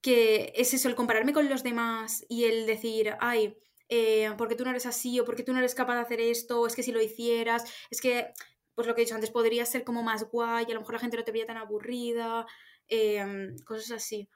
que 0.00 0.52
es 0.56 0.74
eso, 0.74 0.88
el 0.88 0.94
compararme 0.94 1.32
con 1.32 1.48
los 1.48 1.62
demás 1.62 2.24
y 2.28 2.44
el 2.44 2.66
decir, 2.66 3.16
ay, 3.20 3.58
eh, 3.88 4.32
porque 4.38 4.54
tú 4.54 4.64
no 4.64 4.70
eres 4.70 4.86
así 4.86 5.18
o 5.20 5.24
porque 5.24 5.42
tú 5.42 5.52
no 5.52 5.58
eres 5.60 5.74
capaz 5.74 5.94
de 5.96 6.00
hacer 6.02 6.20
esto, 6.20 6.60
o 6.60 6.66
es 6.66 6.74
que 6.76 6.82
si 6.82 6.92
lo 6.92 7.02
hicieras, 7.02 7.64
es 7.90 8.00
que, 8.00 8.32
pues 8.74 8.86
lo 8.86 8.94
que 8.94 9.02
he 9.02 9.04
dicho 9.04 9.14
antes, 9.14 9.30
podría 9.30 9.64
ser 9.66 9.84
como 9.84 10.02
más 10.02 10.24
guay, 10.30 10.66
a 10.66 10.74
lo 10.74 10.80
mejor 10.80 10.94
la 10.94 11.00
gente 11.00 11.16
no 11.16 11.24
te 11.24 11.32
vería 11.32 11.46
tan 11.46 11.56
aburrida, 11.56 12.46
em, 12.88 13.56
cosas 13.64 13.92
así. 13.92 14.28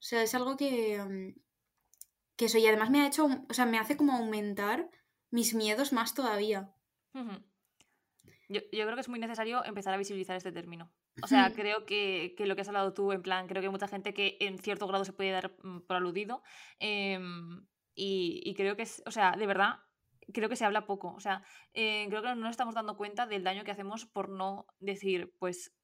O 0.00 0.02
sea, 0.02 0.22
es 0.22 0.34
algo 0.34 0.56
que, 0.56 0.94
em, 0.96 1.34
que 2.36 2.46
eso, 2.46 2.58
y 2.58 2.66
además 2.66 2.90
me 2.90 3.00
ha 3.02 3.06
hecho, 3.08 3.26
o 3.48 3.54
sea, 3.54 3.66
me 3.66 3.78
hace 3.78 3.96
como 3.96 4.12
aumentar 4.12 4.90
mis 5.30 5.54
miedos 5.54 5.92
más 5.92 6.14
todavía. 6.14 6.72
Yo, 8.48 8.60
yo, 8.72 8.84
creo 8.84 8.94
que 8.94 9.00
es 9.00 9.08
muy 9.08 9.18
necesario 9.18 9.64
empezar 9.64 9.94
a 9.94 9.98
visibilizar 9.98 10.36
este 10.36 10.52
término. 10.52 10.92
O 11.22 11.26
sea, 11.26 11.52
creo 11.52 11.86
que, 11.86 12.34
que, 12.36 12.46
lo 12.46 12.54
que 12.54 12.60
has 12.60 12.68
hablado 12.68 12.92
tú, 12.92 13.12
en 13.12 13.22
plan, 13.22 13.46
creo 13.46 13.60
que 13.60 13.66
hay 13.66 13.72
mucha 13.72 13.88
gente 13.88 14.12
que 14.12 14.36
en 14.40 14.58
cierto 14.58 14.86
grado 14.86 15.04
se 15.04 15.12
puede 15.12 15.30
dar 15.30 15.56
mm, 15.62 15.80
por 15.80 15.96
aludido. 15.96 16.42
Eh, 16.78 17.18
y, 17.96 18.54
creo 18.54 18.76
que 18.76 18.82
es, 18.82 19.02
o 19.06 19.10
sea, 19.10 19.32
de 19.32 19.46
verdad, 19.46 19.80
creo 20.32 20.50
que 20.50 20.56
se 20.56 20.66
habla 20.66 20.86
poco. 20.86 21.14
O 21.14 21.20
sea, 21.20 21.42
eh, 21.72 22.06
creo 22.08 22.20
que 22.20 22.28
no 22.28 22.36
nos 22.36 22.50
estamos 22.50 22.74
dando 22.74 22.96
cuenta 22.96 23.26
del 23.26 23.42
daño 23.42 23.64
que 23.64 23.70
hacemos 23.70 24.04
por 24.04 24.28
no 24.28 24.66
decir, 24.78 25.34
pues, 25.38 25.74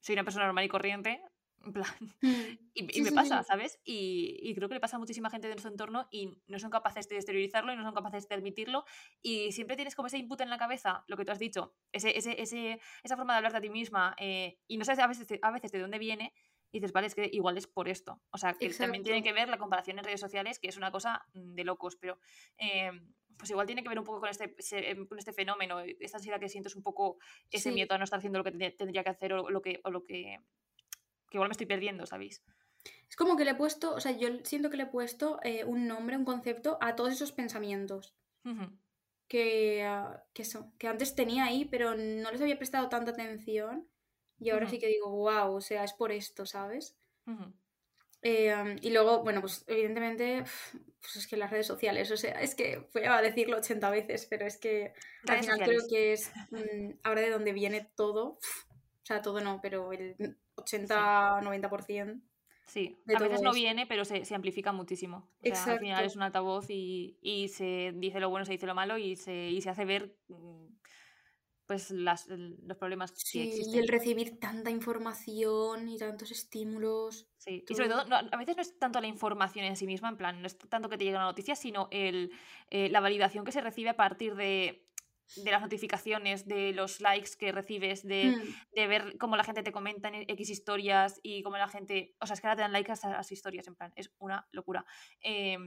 soy 0.00 0.14
una 0.14 0.24
persona 0.24 0.46
normal 0.46 0.64
y 0.64 0.68
corriente, 0.68 1.22
en 1.64 1.72
plan, 1.72 1.86
mm, 2.22 2.58
y, 2.74 3.02
me 3.02 3.12
pasa, 3.12 3.42
¿sabes? 3.42 3.80
Y, 3.84 4.54
creo 4.54 4.68
que 4.68 4.74
le 4.74 4.80
pasa 4.80 4.96
a 4.96 4.98
muchísima 4.98 5.30
gente 5.30 5.48
de 5.48 5.54
nuestro 5.54 5.70
entorno 5.70 6.08
y 6.10 6.38
no 6.46 6.58
son 6.58 6.70
capaces 6.70 7.08
de 7.08 7.16
exteriorizarlo 7.16 7.72
y 7.72 7.76
no 7.76 7.82
son 7.82 7.94
capaces 7.94 8.28
de 8.28 8.34
admitirlo. 8.34 8.84
Y 9.22 9.52
siempre 9.52 9.76
tienes 9.76 9.94
como 9.94 10.06
ese 10.06 10.18
input 10.18 10.40
en 10.40 10.50
la 10.50 10.58
cabeza, 10.58 11.04
lo 11.06 11.16
que 11.16 11.24
tú 11.24 11.32
has 11.32 11.38
dicho, 11.38 11.74
ese, 11.92 12.16
ese, 12.16 12.40
ese 12.40 12.80
esa 13.02 13.16
forma 13.16 13.34
de 13.34 13.38
hablarte 13.38 13.58
a 13.58 13.60
ti 13.60 13.70
misma 13.70 14.14
eh, 14.18 14.58
y 14.66 14.78
no 14.78 14.84
sabes 14.84 15.00
a 15.00 15.06
veces, 15.06 15.38
a 15.42 15.50
veces 15.50 15.72
de 15.72 15.80
dónde 15.80 15.98
viene 15.98 16.32
y 16.72 16.78
dices, 16.78 16.92
vale, 16.92 17.08
es 17.08 17.14
que 17.14 17.28
igual 17.32 17.56
es 17.56 17.66
por 17.66 17.88
esto. 17.88 18.22
O 18.30 18.38
sea, 18.38 18.54
que 18.54 18.70
también 18.70 19.02
tiene 19.02 19.22
que 19.22 19.32
ver 19.32 19.48
la 19.48 19.58
comparación 19.58 19.98
en 19.98 20.04
redes 20.04 20.20
sociales, 20.20 20.58
que 20.58 20.68
es 20.68 20.76
una 20.76 20.92
cosa 20.92 21.24
mm, 21.34 21.54
de 21.54 21.64
locos, 21.64 21.96
pero 21.96 22.18
em, 22.58 23.12
pues 23.36 23.50
igual 23.50 23.66
tiene 23.66 23.82
que 23.82 23.88
ver 23.88 23.98
un 23.98 24.04
poco 24.04 24.20
con 24.20 24.28
este, 24.28 24.54
em, 24.90 25.06
con 25.06 25.18
este 25.18 25.32
fenómeno, 25.32 25.80
esta 25.80 26.18
ansiedad 26.18 26.38
que 26.38 26.48
sientes 26.48 26.76
un 26.76 26.82
poco 26.82 27.18
ese 27.50 27.72
miedo 27.72 27.94
a 27.94 27.98
no 27.98 28.04
estar 28.04 28.18
haciendo 28.18 28.38
lo 28.38 28.44
que 28.44 28.70
tendría 28.72 29.02
que 29.02 29.10
hacer 29.10 29.32
o 29.32 29.50
lo 29.50 29.60
que, 29.62 29.80
o 29.84 29.90
lo 29.90 30.04
que, 30.04 30.38
que 31.30 31.38
igual 31.38 31.48
me 31.48 31.52
estoy 31.52 31.66
perdiendo, 31.66 32.04
¿sabéis? 32.06 32.42
Es 33.08 33.16
como 33.16 33.36
que 33.36 33.44
le 33.44 33.52
he 33.52 33.54
puesto, 33.54 33.94
o 33.94 34.00
sea, 34.00 34.12
yo 34.12 34.28
siento 34.44 34.70
que 34.70 34.76
le 34.76 34.84
he 34.84 34.86
puesto 34.86 35.40
eh, 35.42 35.64
un 35.64 35.86
nombre, 35.86 36.16
un 36.16 36.24
concepto 36.24 36.78
a 36.80 36.96
todos 36.96 37.12
esos 37.12 37.32
pensamientos. 37.32 38.14
que, 39.28 39.84
ah, 39.84 40.24
que, 40.32 40.42
eso, 40.42 40.72
que 40.78 40.88
antes 40.88 41.14
tenía 41.14 41.44
ahí, 41.44 41.64
pero 41.64 41.94
no 41.94 42.30
les 42.30 42.40
había 42.40 42.58
prestado 42.58 42.88
tanta 42.88 43.12
atención 43.12 43.88
y 44.40 44.50
ahora 44.50 44.68
sí 44.68 44.78
que 44.78 44.88
digo, 44.88 45.10
wow, 45.10 45.54
o 45.54 45.60
sea, 45.60 45.84
es 45.84 45.92
por 45.92 46.12
esto, 46.12 46.46
¿sabes? 46.46 46.96
Em, 48.22 48.78
y 48.82 48.90
luego, 48.90 49.22
bueno, 49.22 49.40
pues 49.40 49.64
evidentemente, 49.66 50.44
pues 51.00 51.16
es 51.16 51.26
que 51.26 51.36
las 51.36 51.50
redes 51.50 51.66
sociales, 51.66 52.10
o 52.10 52.16
sea, 52.16 52.40
es 52.40 52.54
que 52.54 52.88
voy 52.92 53.04
a 53.04 53.20
decirlo 53.22 53.58
80 53.58 53.90
veces, 53.90 54.26
pero 54.26 54.46
es 54.46 54.56
que 54.58 54.94
al 55.26 55.40
final 55.40 55.60
creo 55.62 55.80
que 55.88 56.12
es 56.14 56.30
mm, 56.50 56.98
ahora 57.02 57.20
de 57.20 57.30
donde 57.30 57.52
viene 57.52 57.90
todo, 57.94 58.38
sea, 59.14 59.22
todo 59.22 59.40
no, 59.40 59.60
pero 59.60 59.92
el 59.92 60.16
80-90%. 60.56 62.20
Sí, 62.66 62.96
a 63.16 63.18
veces 63.18 63.42
no 63.42 63.52
viene, 63.52 63.84
pero 63.86 64.04
se, 64.04 64.24
se 64.24 64.34
amplifica 64.34 64.70
muchísimo. 64.70 65.28
O 65.42 65.54
sea, 65.54 65.72
al 65.72 65.80
final 65.80 66.04
es 66.04 66.14
un 66.14 66.22
altavoz 66.22 66.70
y, 66.70 67.18
y, 67.20 67.48
se 67.48 67.92
dice 67.96 68.20
lo 68.20 68.30
bueno, 68.30 68.46
se 68.46 68.52
dice 68.52 68.66
lo 68.66 68.76
malo 68.76 68.96
y 68.96 69.16
se, 69.16 69.50
y 69.50 69.60
se 69.60 69.70
hace 69.70 69.84
ver 69.84 70.16
mm, 70.28 70.66
pues 71.66 71.90
las, 71.90 72.26
los 72.28 72.76
problemas 72.76 73.10
que 73.10 73.44
existen. 73.44 73.74
Y 73.74 73.78
el 73.78 73.88
recibir 73.88 74.38
tanta 74.38 74.70
información 74.70 75.88
y 75.88 75.98
tantos 75.98 76.30
estímulos. 76.30 77.28
Sí, 77.38 77.64
y 77.68 77.74
sobre 77.74 77.88
todo, 77.88 78.04
a 78.08 78.36
veces 78.36 78.56
no 78.56 78.62
es 78.62 78.78
tanto 78.78 79.00
la 79.00 79.06
información 79.08 79.64
en 79.64 79.76
sí 79.76 79.86
misma, 79.86 80.08
en 80.08 80.16
plan, 80.16 80.40
no 80.40 80.46
es 80.46 80.56
tanto 80.58 80.88
que 80.88 80.96
te 80.96 81.04
llegue 81.04 81.16
una 81.16 81.26
noticia, 81.26 81.56
sino 81.56 81.88
el, 81.90 82.32
eh, 82.70 82.88
la 82.88 83.00
validación 83.00 83.44
que 83.44 83.52
se 83.52 83.60
recibe 83.60 83.90
a 83.90 83.96
partir 83.96 84.34
de, 84.36 84.89
de, 85.36 85.50
las 85.50 85.62
notificaciones, 85.62 86.46
de 86.46 86.72
los 86.72 87.00
likes 87.00 87.30
que 87.38 87.52
recibes, 87.52 88.06
de, 88.06 88.36
mm. 88.36 88.74
de, 88.74 88.86
ver 88.86 89.18
cómo 89.18 89.36
la 89.36 89.44
gente 89.44 89.62
te 89.62 89.72
comenta 89.72 90.08
en 90.08 90.24
X 90.28 90.50
historias 90.50 91.20
y 91.22 91.42
cómo 91.42 91.56
la 91.56 91.68
gente. 91.68 92.14
O 92.20 92.26
sea, 92.26 92.34
es 92.34 92.40
que 92.40 92.46
ahora 92.46 92.56
te 92.56 92.62
dan 92.62 92.72
likes 92.72 92.92
a 92.92 92.94
esas 92.94 93.32
historias, 93.32 93.66
en 93.66 93.76
plan, 93.76 93.92
es 93.96 94.12
una 94.18 94.48
locura. 94.52 94.84
Eh, 95.22 95.58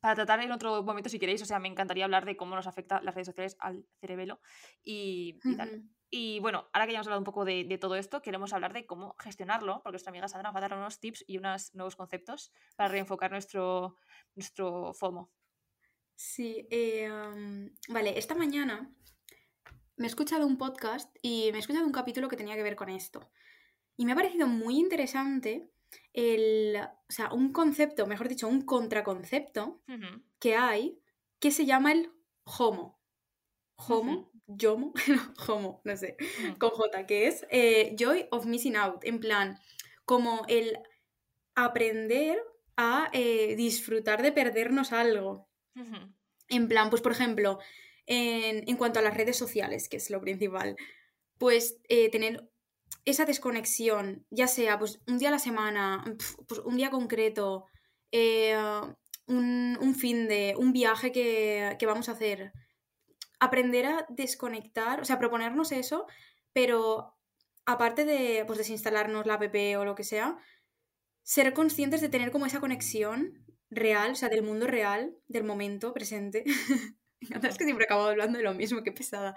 para 0.00 0.14
tratar 0.14 0.40
en 0.40 0.52
otro 0.52 0.82
momento 0.82 1.08
si 1.08 1.18
queréis, 1.18 1.42
o 1.42 1.46
sea, 1.46 1.58
me 1.58 1.68
encantaría 1.68 2.04
hablar 2.04 2.24
de 2.24 2.36
cómo 2.36 2.54
nos 2.54 2.66
afecta 2.66 3.00
las 3.02 3.14
redes 3.14 3.26
sociales 3.26 3.56
al 3.60 3.86
cerebelo 4.00 4.40
y, 4.82 5.38
y 5.44 5.56
tal. 5.56 5.84
Y 6.08 6.38
bueno, 6.40 6.68
ahora 6.72 6.86
que 6.86 6.92
ya 6.92 6.98
hemos 6.98 7.08
hablado 7.08 7.20
un 7.20 7.24
poco 7.24 7.44
de, 7.44 7.64
de, 7.64 7.78
todo 7.78 7.96
esto, 7.96 8.22
queremos 8.22 8.52
hablar 8.52 8.72
de 8.72 8.86
cómo 8.86 9.16
gestionarlo, 9.18 9.82
porque 9.82 9.94
nuestra 9.94 10.10
amiga 10.10 10.28
Sandra 10.28 10.48
nos 10.48 10.54
va 10.54 10.58
a 10.64 10.68
dar 10.68 10.78
unos 10.78 11.00
tips 11.00 11.24
y 11.26 11.38
unos 11.38 11.74
nuevos 11.74 11.96
conceptos 11.96 12.52
para 12.76 12.88
reenfocar 12.88 13.30
nuestro, 13.30 13.96
nuestro 14.34 14.94
FOMO. 14.94 15.32
Sí, 16.16 16.66
eh, 16.70 17.08
vale, 17.88 18.18
esta 18.18 18.34
mañana 18.34 18.90
me 19.96 20.06
he 20.06 20.08
escuchado 20.08 20.46
un 20.46 20.58
podcast 20.58 21.14
y 21.22 21.50
me 21.52 21.58
he 21.58 21.60
escuchado 21.60 21.86
un 21.86 21.92
capítulo 21.92 22.28
que 22.28 22.36
tenía 22.36 22.56
que 22.56 22.62
ver 22.62 22.76
con 22.76 22.88
esto. 22.88 23.30
Y 23.96 24.04
me 24.04 24.12
ha 24.12 24.16
parecido 24.16 24.46
muy 24.46 24.78
interesante 24.78 25.70
el, 26.12 26.76
o 26.76 27.12
sea, 27.12 27.32
un 27.32 27.52
concepto, 27.52 28.06
mejor 28.06 28.28
dicho, 28.28 28.48
un 28.48 28.62
contraconcepto 28.62 29.82
que 30.38 30.56
hay 30.56 31.00
que 31.38 31.50
se 31.50 31.66
llama 31.66 31.92
el 31.92 32.10
homo. 32.44 32.98
Homo, 33.76 34.30
yomo, 34.46 34.92
homo, 35.48 35.82
no 35.84 35.96
sé, 35.96 36.16
con 36.58 36.70
J, 36.70 37.06
que 37.06 37.26
es 37.26 37.46
eh, 37.50 37.94
joy 37.98 38.26
of 38.30 38.46
missing 38.46 38.76
out, 38.76 39.04
en 39.04 39.20
plan, 39.20 39.58
como 40.06 40.46
el 40.48 40.78
aprender 41.54 42.38
a 42.76 43.10
eh, 43.12 43.54
disfrutar 43.56 44.22
de 44.22 44.32
perdernos 44.32 44.92
algo. 44.92 45.45
En 46.48 46.68
plan, 46.68 46.90
pues 46.90 47.02
por 47.02 47.12
ejemplo, 47.12 47.58
en, 48.06 48.68
en, 48.68 48.76
cuanto 48.76 48.98
a 48.98 49.02
las 49.02 49.16
redes 49.16 49.36
sociales, 49.36 49.88
que 49.88 49.96
es 49.96 50.10
lo 50.10 50.20
principal, 50.20 50.76
pues 51.38 51.78
eh, 51.88 52.10
tener 52.10 52.48
esa 53.04 53.24
desconexión, 53.24 54.26
ya 54.30 54.48
sea 54.48 54.78
pues 54.78 55.00
un 55.06 55.18
día 55.18 55.28
a 55.28 55.32
la 55.32 55.38
semana, 55.38 56.04
pues, 56.48 56.60
un 56.60 56.76
día 56.76 56.90
concreto, 56.90 57.66
eh, 58.12 58.56
un, 59.26 59.94
fin 59.94 60.28
de, 60.28 60.54
un 60.56 60.72
viaje 60.72 61.12
que, 61.12 61.86
vamos 61.86 62.08
a 62.08 62.12
hacer, 62.12 62.52
aprender 63.40 63.86
a 63.86 64.06
desconectar, 64.08 65.00
o 65.00 65.04
sea, 65.04 65.18
proponernos 65.18 65.72
eso, 65.72 66.06
pero 66.52 67.14
aparte 67.64 68.04
de 68.04 68.44
pues, 68.46 68.58
desinstalarnos 68.58 69.26
la 69.26 69.34
app 69.34 69.54
o 69.78 69.84
lo 69.84 69.94
que 69.94 70.04
sea, 70.04 70.38
ser 71.22 71.52
conscientes 71.52 72.00
de 72.00 72.08
tener 72.08 72.30
como 72.30 72.46
esa 72.46 72.60
conexión 72.60 73.44
real, 73.70 74.12
o 74.12 74.14
sea, 74.14 74.28
del 74.28 74.42
mundo 74.42 74.66
real, 74.66 75.16
del 75.28 75.44
momento 75.44 75.92
presente. 75.92 76.44
es 77.20 77.58
que 77.58 77.64
siempre 77.64 77.84
acabo 77.84 78.04
hablando 78.04 78.38
de 78.38 78.44
lo 78.44 78.54
mismo, 78.54 78.82
qué 78.82 78.92
pesada. 78.92 79.34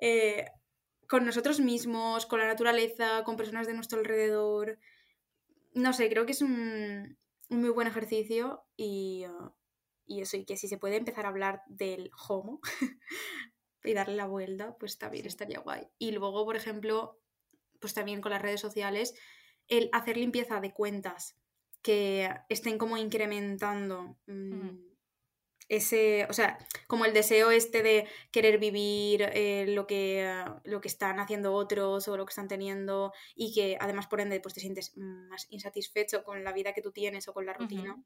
Eh, 0.00 0.46
con 1.08 1.24
nosotros 1.24 1.60
mismos, 1.60 2.26
con 2.26 2.38
la 2.38 2.46
naturaleza, 2.46 3.24
con 3.24 3.36
personas 3.36 3.66
de 3.66 3.74
nuestro 3.74 3.98
alrededor. 3.98 4.78
No 5.74 5.92
sé, 5.92 6.08
creo 6.08 6.26
que 6.26 6.32
es 6.32 6.42
un, 6.42 7.18
muy 7.48 7.70
buen 7.70 7.88
ejercicio 7.88 8.64
y, 8.76 9.24
uh, 9.26 9.52
y, 10.06 10.20
eso, 10.20 10.36
y 10.36 10.44
que 10.44 10.56
si 10.56 10.68
se 10.68 10.78
puede 10.78 10.96
empezar 10.96 11.24
a 11.24 11.30
hablar 11.30 11.62
del 11.66 12.10
homo 12.28 12.60
y 13.84 13.94
darle 13.94 14.16
la 14.16 14.26
vuelta, 14.26 14.76
pues 14.78 14.98
también 14.98 15.26
estaría 15.26 15.60
guay. 15.60 15.88
Y 15.98 16.10
luego, 16.10 16.44
por 16.44 16.56
ejemplo, 16.56 17.20
pues 17.80 17.94
también 17.94 18.20
con 18.20 18.32
las 18.32 18.42
redes 18.42 18.60
sociales, 18.60 19.14
el 19.68 19.88
hacer 19.92 20.16
limpieza 20.16 20.60
de 20.60 20.72
cuentas 20.72 21.36
que 21.88 22.28
estén 22.50 22.76
como 22.76 22.98
incrementando. 22.98 24.18
Mm, 24.26 24.76
ese, 25.70 26.26
o 26.28 26.34
sea, 26.34 26.58
como 26.86 27.06
el 27.06 27.14
deseo 27.14 27.50
este 27.50 27.82
de 27.82 28.06
querer 28.30 28.58
vivir 28.58 29.22
eh, 29.32 29.64
lo, 29.68 29.86
que, 29.86 30.44
lo 30.64 30.82
que 30.82 30.88
están 30.88 31.18
haciendo 31.18 31.54
otros 31.54 32.06
o 32.08 32.18
lo 32.18 32.26
que 32.26 32.32
están 32.32 32.46
teniendo 32.46 33.14
y 33.34 33.54
que 33.54 33.78
además 33.80 34.06
por 34.06 34.20
ende 34.20 34.38
pues 34.38 34.52
te 34.52 34.60
sientes 34.60 34.98
más 34.98 35.46
insatisfecho 35.48 36.24
con 36.24 36.44
la 36.44 36.52
vida 36.52 36.74
que 36.74 36.82
tú 36.82 36.92
tienes 36.92 37.26
o 37.26 37.32
con 37.32 37.46
la 37.46 37.54
rutina. 37.54 37.96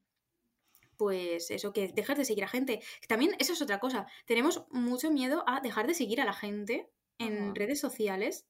Pues 0.96 1.50
eso, 1.50 1.72
que 1.72 1.88
dejas 1.88 2.18
de 2.18 2.24
seguir 2.24 2.44
a 2.44 2.48
gente. 2.48 2.84
También 3.08 3.34
eso 3.40 3.52
es 3.52 3.62
otra 3.62 3.80
cosa. 3.80 4.06
Tenemos 4.26 4.64
mucho 4.70 5.10
miedo 5.10 5.42
a 5.48 5.60
dejar 5.60 5.88
de 5.88 5.94
seguir 5.94 6.20
a 6.20 6.24
la 6.24 6.34
gente 6.34 6.88
en 7.18 7.56
redes 7.56 7.80
sociales 7.80 8.46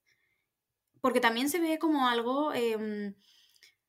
porque 1.01 1.21
también 1.21 1.49
se 1.49 1.59
ve 1.59 1.79
como 1.79 2.07
algo... 2.07 2.53
Em, 2.53 3.15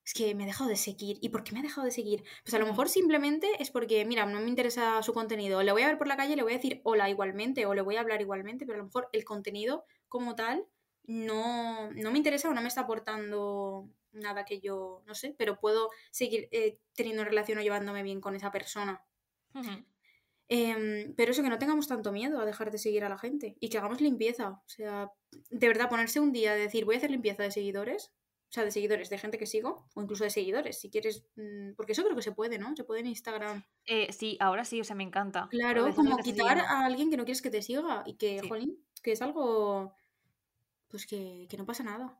es 0.04 0.12
que 0.12 0.34
me 0.34 0.44
he 0.44 0.46
dejado 0.46 0.68
de 0.68 0.76
seguir. 0.76 1.18
¿Y 1.20 1.30
por 1.30 1.44
qué 1.44 1.52
me 1.52 1.60
he 1.60 1.62
dejado 1.62 1.84
de 1.84 1.90
seguir? 1.90 2.24
Pues 2.42 2.54
a 2.54 2.58
lo 2.58 2.66
mejor 2.66 2.88
simplemente 2.88 3.48
es 3.58 3.70
porque, 3.70 4.04
mira, 4.04 4.26
no 4.26 4.40
me 4.40 4.48
interesa 4.48 5.02
su 5.02 5.14
contenido. 5.14 5.62
Le 5.62 5.72
voy 5.72 5.82
a 5.82 5.86
ver 5.86 5.98
por 5.98 6.06
la 6.06 6.16
calle 6.16 6.34
y 6.34 6.36
le 6.36 6.42
voy 6.42 6.52
a 6.52 6.56
decir 6.56 6.80
hola 6.84 7.08
igualmente 7.08 7.66
o 7.66 7.74
le 7.74 7.82
voy 7.82 7.96
a 7.96 8.00
hablar 8.00 8.20
igualmente, 8.20 8.66
pero 8.66 8.76
a 8.76 8.78
lo 8.78 8.86
mejor 8.86 9.08
el 9.12 9.24
contenido 9.24 9.84
como 10.08 10.34
tal 10.34 10.66
no, 11.04 11.90
no 11.92 12.10
me 12.10 12.18
interesa 12.18 12.48
o 12.50 12.54
no 12.54 12.60
me 12.60 12.68
está 12.68 12.82
aportando 12.82 13.88
nada 14.12 14.44
que 14.44 14.60
yo, 14.60 15.02
no 15.06 15.14
sé, 15.14 15.34
pero 15.36 15.58
puedo 15.58 15.90
seguir 16.10 16.48
eh, 16.52 16.78
teniendo 16.94 17.24
relación 17.24 17.58
o 17.58 17.62
llevándome 17.62 18.02
bien 18.02 18.20
con 18.20 18.36
esa 18.36 18.50
persona. 18.50 19.04
Em, 20.48 21.14
pero 21.16 21.32
eso, 21.32 21.42
que 21.42 21.48
no 21.48 21.58
tengamos 21.58 21.88
tanto 21.88 22.12
miedo 22.12 22.40
a 22.40 22.44
dejar 22.44 22.70
de 22.70 22.78
seguir 22.78 23.04
a 23.04 23.08
la 23.08 23.18
gente 23.18 23.56
y 23.60 23.70
que 23.70 23.78
hagamos 23.78 24.00
limpieza. 24.00 24.50
O 24.50 24.68
sea, 24.68 25.10
de 25.50 25.68
verdad, 25.68 25.88
ponerse 25.88 26.20
un 26.20 26.32
día 26.32 26.54
de 26.54 26.60
decir, 26.60 26.84
voy 26.84 26.96
a 26.96 26.98
hacer 26.98 27.10
limpieza 27.10 27.42
de 27.42 27.50
seguidores, 27.50 28.12
sea, 28.54 28.64
de 28.64 28.70
seguidores, 28.70 29.10
de 29.10 29.18
gente 29.18 29.36
que 29.36 29.46
sigo, 29.46 29.88
o 29.94 30.02
incluso 30.02 30.24
de 30.24 30.30
seguidores, 30.30 30.78
si 30.78 30.90
quieres, 30.90 31.26
mm, 31.36 31.72
porque 31.76 31.92
eso 31.92 32.04
creo 32.04 32.14
que 32.14 32.22
se 32.22 32.32
puede, 32.32 32.58
¿no? 32.58 32.74
Se 32.76 32.84
puede 32.84 33.00
en 33.00 33.06
Instagram. 33.06 33.64
Eh, 33.84 34.12
sí, 34.12 34.36
ahora 34.40 34.64
sí, 34.64 34.80
o 34.80 34.84
sea, 34.84 34.94
me 34.94 35.02
encanta. 35.02 35.48
Claro, 35.50 35.92
como 35.94 36.16
quitar 36.18 36.58
a 36.58 36.86
alguien 36.86 37.10
que 37.10 37.16
no 37.16 37.24
quieres 37.24 37.42
que 37.42 37.50
te 37.50 37.62
siga 37.62 38.04
y 38.06 38.14
que, 38.14 38.40
jolín, 38.48 38.78
que 39.02 39.12
es 39.12 39.22
algo, 39.22 39.94
pues 40.88 41.06
que, 41.06 41.48
no 41.58 41.66
pasa 41.66 41.82
nada. 41.82 42.18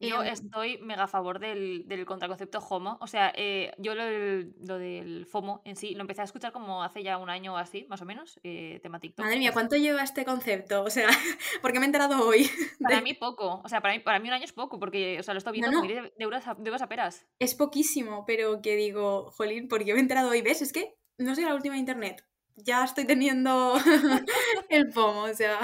Yo 0.00 0.22
em, 0.22 0.32
estoy 0.32 0.78
mega 0.78 1.04
a 1.04 1.08
favor 1.08 1.38
del, 1.38 1.84
del 1.86 2.04
contraconcepto 2.04 2.58
homo. 2.58 2.98
O 3.00 3.06
sea, 3.06 3.32
eh, 3.36 3.72
yo 3.78 3.94
lo 3.94 4.04
del, 4.04 5.26
FOMO 5.26 5.62
en 5.64 5.76
sí 5.76 5.94
lo 5.94 6.02
empecé 6.02 6.22
a 6.22 6.24
escuchar 6.24 6.52
como 6.52 6.82
hace 6.82 7.02
ya 7.02 7.18
un 7.18 7.30
año 7.30 7.54
o 7.54 7.56
así, 7.56 7.86
más 7.88 8.02
o 8.02 8.04
menos, 8.04 8.40
eh, 8.42 8.80
tema 8.82 9.00
TikTok. 9.00 9.24
Madre 9.24 9.38
mía, 9.38 9.52
¿cuánto 9.52 9.76
lleva 9.76 10.02
este 10.02 10.24
concepto? 10.24 10.82
O 10.82 10.90
sea, 10.90 11.08
porque 11.62 11.78
me 11.78 11.84
he 11.84 11.88
enterado 11.88 12.26
hoy. 12.26 12.48
Para 12.80 13.00
mí 13.00 13.14
poco. 13.14 13.60
O 13.64 13.68
sea, 13.68 13.80
para 13.80 13.94
mí, 13.94 14.00
para 14.00 14.18
mí 14.18 14.28
un 14.28 14.34
año 14.34 14.44
es 14.44 14.52
poco, 14.52 14.78
porque 14.78 15.18
o 15.18 15.22
sea, 15.22 15.34
lo 15.34 15.38
estoy 15.38 15.52
viendo 15.54 15.80
de, 15.82 16.12
euros 16.18 16.46
a, 16.46 16.54
de 16.54 16.74
a 16.74 16.88
peras. 16.88 17.26
Es 17.38 17.54
poquísimo, 17.54 18.24
pero 18.26 18.60
que 18.60 18.76
digo, 18.76 19.30
jolín, 19.30 19.68
porque 19.68 19.92
me 19.92 19.98
he 19.98 20.02
enterado 20.02 20.30
hoy. 20.30 20.42
¿Ves? 20.42 20.62
Es 20.62 20.72
que 20.72 20.96
no 21.18 21.34
soy 21.34 21.44
la 21.44 21.54
última 21.54 21.74
de 21.74 21.80
internet 21.80 22.24
ya 22.56 22.84
estoy 22.84 23.04
teniendo 23.04 23.74
el 24.68 24.92
FOMO, 24.92 25.24
o 25.24 25.34
sea. 25.34 25.60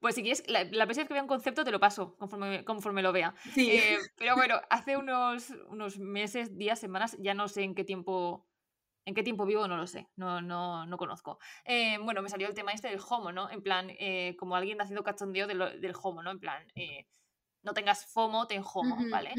Pues 0.00 0.14
si 0.14 0.22
quieres, 0.22 0.44
la, 0.48 0.64
la 0.64 0.84
próxima 0.84 1.02
vez 1.02 1.08
que 1.08 1.14
vea 1.14 1.22
un 1.22 1.28
concepto 1.28 1.64
te 1.64 1.70
lo 1.70 1.80
paso 1.80 2.16
conforme, 2.16 2.64
conforme 2.64 3.02
lo 3.02 3.12
vea. 3.12 3.34
Eh, 3.56 3.98
pero 4.16 4.36
bueno, 4.36 4.60
hace 4.70 4.96
unos, 4.96 5.50
unos 5.68 5.98
meses, 5.98 6.56
días, 6.56 6.78
semanas, 6.78 7.16
ya 7.20 7.34
no 7.34 7.48
sé 7.48 7.62
en 7.62 7.74
qué 7.74 7.84
tiempo. 7.84 8.46
¿En 9.04 9.14
qué 9.14 9.22
tiempo 9.22 9.46
vivo? 9.46 9.66
No 9.66 9.78
lo 9.78 9.86
sé, 9.86 10.08
no, 10.16 10.42
no, 10.42 10.84
no 10.84 10.96
conozco. 10.98 11.38
Eh, 11.64 11.96
bueno, 12.02 12.20
me 12.20 12.28
salió 12.28 12.46
el 12.46 12.54
tema 12.54 12.72
este 12.72 12.88
del 12.88 13.00
homo, 13.08 13.32
¿no? 13.32 13.50
En 13.50 13.62
plan, 13.62 13.88
eh, 13.98 14.36
como 14.38 14.54
alguien 14.54 14.80
haciendo 14.82 15.02
cachondeo 15.02 15.46
del 15.46 15.94
homo, 16.02 16.22
¿no? 16.22 16.30
En 16.30 16.38
plan, 16.38 16.66
no 17.62 17.72
tengas 17.74 18.06
FOMO, 18.06 18.46
ten 18.46 18.62
HOMO, 18.62 19.08
¿vale? 19.10 19.32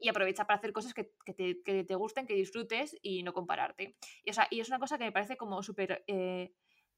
Y 0.00 0.08
aprovecha 0.08 0.46
para 0.46 0.58
hacer 0.58 0.72
cosas 0.72 0.94
que, 0.94 1.12
te, 1.34 1.94
gusten, 1.94 2.26
que 2.26 2.34
disfrutes 2.34 2.96
y 3.02 3.22
no 3.22 3.32
compararte. 3.32 3.96
Y, 4.24 4.30
o 4.30 4.32
sea, 4.32 4.48
y 4.50 4.60
es 4.60 4.68
una 4.68 4.78
cosa 4.78 4.98
que 4.98 5.04
me 5.04 5.12
parece 5.12 5.36
como 5.36 5.62
súper 5.62 6.04
eh, 6.06 6.52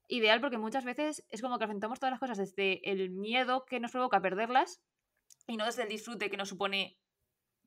ideal 0.07 0.41
porque 0.41 0.57
muchas 0.57 0.85
veces 0.85 1.25
es 1.29 1.41
como 1.41 1.57
que 1.57 1.65
afrontamos 1.65 1.99
todas 1.99 2.11
las 2.11 2.19
cosas 2.19 2.37
desde 2.37 2.89
el 2.89 3.09
miedo 3.09 3.65
que 3.65 3.79
nos 3.79 3.91
provoca 3.91 4.21
perderlas 4.21 4.81
y 5.47 5.57
no 5.57 5.65
desde 5.65 5.83
el 5.83 5.89
disfrute 5.89 6.29
que 6.29 6.37
nos 6.37 6.49
supone 6.49 6.99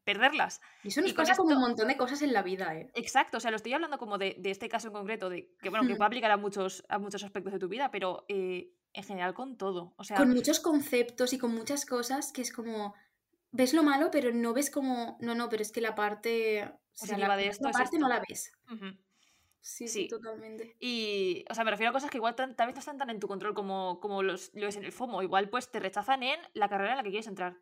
perderlas. 0.05 0.61
Y 0.85 0.89
eso 0.89 1.03
nos 1.03 1.13
pasa 1.13 1.37
como 1.37 1.55
un 1.55 1.61
montón 1.61 1.89
de 1.89 1.97
cosas 1.97 2.23
en 2.23 2.33
la 2.33 2.43
vida, 2.43 2.75
¿eh? 2.75 2.91
Exacto, 2.95 3.37
o 3.37 3.41
sea, 3.41 3.51
lo 3.51 3.59
estoy 3.59 3.75
hablando 3.75 3.99
como 3.99 4.17
de, 4.17 4.41
este 4.45 4.69
caso 4.69 4.89
en 4.89 4.95
concreto, 4.95 5.29
de 5.29 5.55
que 5.61 5.69
bueno, 5.69 5.87
que 5.87 5.97
puede 5.97 6.07
aplicar 6.23 6.31
a 6.31 6.39
muchos, 6.39 6.83
a 6.89 6.99
muchos 6.99 7.23
aspectos 7.25 7.53
de 7.53 7.59
tu 7.59 7.69
vida, 7.69 7.91
pero 7.91 8.25
eh, 8.29 8.73
en 8.95 9.05
general 9.05 9.35
con 9.35 9.57
todo. 9.57 9.95
O 9.97 10.05
sea, 10.05 10.17
con 10.17 10.31
muchos 10.31 10.61
conceptos 10.61 11.33
y 11.33 11.39
con 11.39 11.55
muchas 11.55 11.85
cosas 11.85 12.33
que 12.33 12.43
es 12.43 12.53
como. 12.53 12.95
Ves 13.51 13.73
lo 13.73 13.83
malo, 13.83 14.11
pero 14.11 14.33
no 14.33 14.53
ves 14.53 14.71
como. 14.71 15.19
No, 15.21 15.35
no, 15.35 15.49
pero 15.49 15.63
es 15.63 15.73
que 15.73 15.81
la 15.81 15.95
parte. 15.95 16.65
O 17.01 17.07
sea, 17.07 17.19
la, 17.19 17.37
de 17.37 17.49
esto 17.49 17.71
parte 17.71 17.99
no 17.99 18.09
la 18.09 18.23
ves. 18.27 18.53
Sí, 19.61 19.89
sí, 19.89 20.09
totalmente. 20.09 20.77
Y, 20.81 21.45
o 21.51 21.55
sea, 21.55 21.65
me 21.65 21.71
refiero 21.71 21.91
a 21.91 21.93
cosas 21.93 22.11
que 22.11 22.19
igual 22.19 22.35
tal, 22.35 22.55
vez 22.55 22.75
no 22.75 22.79
están 22.79 22.99
tan 22.99 23.11
en 23.11 23.21
tu 23.21 23.29
control 23.29 23.55
como, 23.55 24.01
como 24.01 24.23
los, 24.23 24.51
lo 24.55 24.67
es 24.67 24.77
en 24.77 24.85
el 24.85 24.93
FOMO. 24.93 25.23
Igual, 25.23 25.51
pues, 25.51 25.71
te 25.71 25.81
rechazan 25.81 26.23
en 26.23 26.39
la 26.55 26.69
carrera 26.69 26.93
en 26.93 26.97
la 26.99 27.03
que 27.03 27.11
quieres 27.11 27.27
entrar. 27.27 27.59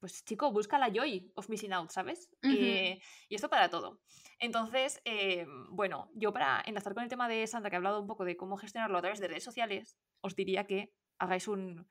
Pues, 0.00 0.24
chico, 0.24 0.52
busca 0.52 0.78
la 0.78 0.90
joy 0.92 1.32
of 1.34 1.48
missing 1.48 1.72
out, 1.72 1.90
¿sabes? 1.90 2.30
Eh, 2.42 3.00
y 3.28 3.34
esto 3.34 3.48
para 3.48 3.70
todo. 3.70 4.02
Entonces, 4.38 5.00
eh, 5.04 5.46
bueno, 5.70 6.10
yo 6.14 6.32
para 6.32 6.62
enlazar 6.66 6.94
con 6.94 7.04
el 7.04 7.08
tema 7.08 7.28
de 7.28 7.46
Sandra, 7.46 7.70
que 7.70 7.76
ha 7.76 7.78
hablado 7.78 8.00
un 8.00 8.06
poco 8.06 8.24
de 8.24 8.36
cómo 8.36 8.56
gestionarlo 8.56 8.98
a 8.98 9.00
través 9.00 9.20
de 9.20 9.28
redes 9.28 9.44
sociales, 9.44 9.96
os 10.20 10.36
diría 10.36 10.66
que 10.66 10.92
hagáis 11.18 11.48
un, 11.48 11.86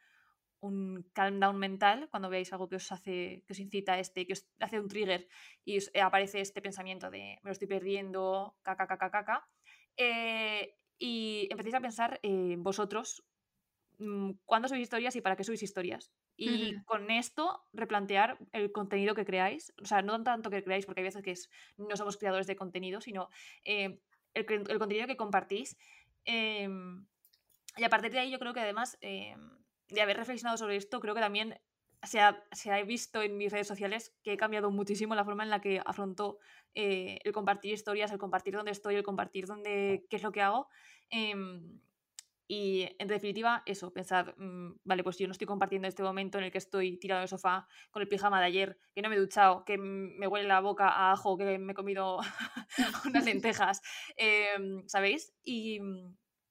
un 0.64 1.04
calm 1.14 1.40
down 1.40 1.58
mental 1.58 2.08
cuando 2.10 2.30
veáis 2.32 2.52
algo 2.54 2.70
que 2.70 2.80
os 2.80 2.92
hace, 2.92 3.44
que 3.46 3.52
os 3.52 3.60
incita 3.60 3.94
a 3.94 4.00
este, 4.00 4.26
que 4.26 4.34
os 4.34 4.48
hace 4.60 4.80
un 4.80 4.88
trigger 4.88 5.28
y 5.66 5.78
os, 5.78 5.92
aparece 6.02 6.40
este 6.40 6.62
pensamiento 6.62 7.12
de 7.12 7.40
me 7.44 7.50
lo 7.50 7.52
estoy 7.52 7.68
perdiendo, 7.68 8.56
caca, 8.64 8.88
caca, 8.88 9.12
caca. 9.12 9.48
Eh, 9.98 10.76
y 10.98 11.48
empecéis 11.52 11.76
a 11.76 11.82
pensar 11.82 12.20
en 12.24 12.64
vosotros 12.64 13.26
mm, 14.00 14.32
cuándo 14.46 14.70
subís 14.70 14.84
historias 14.84 15.16
y 15.18 15.22
para 15.22 15.36
qué 15.36 15.44
subís 15.44 15.64
historias. 15.64 16.12
Y 16.36 16.82
con 16.86 17.12
esto 17.12 17.64
replantear 17.74 18.40
el 18.54 18.72
contenido 18.72 19.14
que 19.14 19.26
creáis. 19.26 19.72
O 19.82 19.86
sea, 19.86 20.02
no 20.02 20.24
tanto 20.24 20.50
que 20.50 20.64
creáis, 20.64 20.86
porque 20.86 21.02
hay 21.02 21.06
veces 21.06 21.22
que 21.22 21.36
no 21.78 21.96
somos 21.96 22.18
creadores 22.18 22.48
de 22.48 22.56
contenido, 22.56 23.02
sino 23.02 23.30
eh, 23.64 24.00
el, 24.34 24.46
el, 24.50 24.80
contenido 24.80 25.06
que 25.06 25.16
compartís. 25.16 25.78
Em, 26.26 27.06
y 27.78 27.84
a 27.84 27.90
partir 27.90 28.12
de 28.12 28.20
ahí 28.20 28.32
yo 28.32 28.40
creo 28.40 28.54
que 28.54 28.62
además 28.62 28.98
eh, 29.02 29.36
de 29.94 30.02
haber 30.02 30.18
reflexionado 30.18 30.58
sobre 30.58 30.76
esto, 30.76 31.00
creo 31.00 31.14
que 31.14 31.22
también 31.22 31.60
se 32.04 32.20
ha, 32.20 32.44
se 32.52 32.72
ha, 32.72 32.84
visto 32.84 33.22
en 33.22 33.38
mis 33.38 33.52
redes 33.52 33.68
sociales 33.68 34.14
que 34.24 34.34
he 34.34 34.38
cambiado 34.38 34.72
muchísimo 34.72 35.16
la 35.16 35.24
forma 35.24 35.44
en 35.44 35.50
la 35.50 35.62
que 35.62 35.82
afronto 35.86 36.40
eh, 36.76 37.20
el 37.24 37.32
compartir 37.32 37.74
historias, 37.74 38.12
el 38.12 38.18
compartir 38.18 38.56
dónde 38.56 38.72
estoy, 38.72 38.96
el 38.96 39.04
compartir 39.04 39.46
dónde, 39.46 40.06
qué 40.10 40.16
es 40.18 40.24
lo 40.24 40.32
que 40.32 40.42
hago. 40.42 40.68
Em, 41.10 41.80
y 42.48 42.90
en 43.00 43.08
definitiva, 43.08 43.64
eso, 43.66 43.94
pensad, 43.94 44.36
mm, 44.38 44.80
vale, 44.84 45.04
pues 45.04 45.18
yo 45.18 45.28
no 45.28 45.32
estoy 45.32 45.48
compartiendo 45.48 45.88
este 45.88 46.04
momento 46.04 46.38
en 46.38 46.44
el 46.46 46.52
que 46.52 46.58
estoy 46.58 46.98
tirado 47.00 47.20
en 47.20 47.24
el 47.24 47.30
sofá 47.30 47.68
con 47.90 48.02
el 48.02 48.10
pijama 48.10 48.40
de 48.40 48.48
ayer, 48.48 48.78
que 48.94 49.02
no 49.02 49.10
me 49.10 49.16
he 49.16 49.20
duchado, 49.20 49.64
que 49.64 49.78
me 49.78 50.28
huele 50.28 50.48
la 50.48 50.60
boca 50.60 50.90
a 50.90 51.14
ajo, 51.14 51.38
que 51.38 51.58
me 51.58 51.72
he 51.72 51.76
comido 51.76 52.20
unas 53.06 53.26
lentejas, 53.26 53.82
em, 54.18 54.84
¿sabéis? 54.88 55.34
Y, 55.44 55.80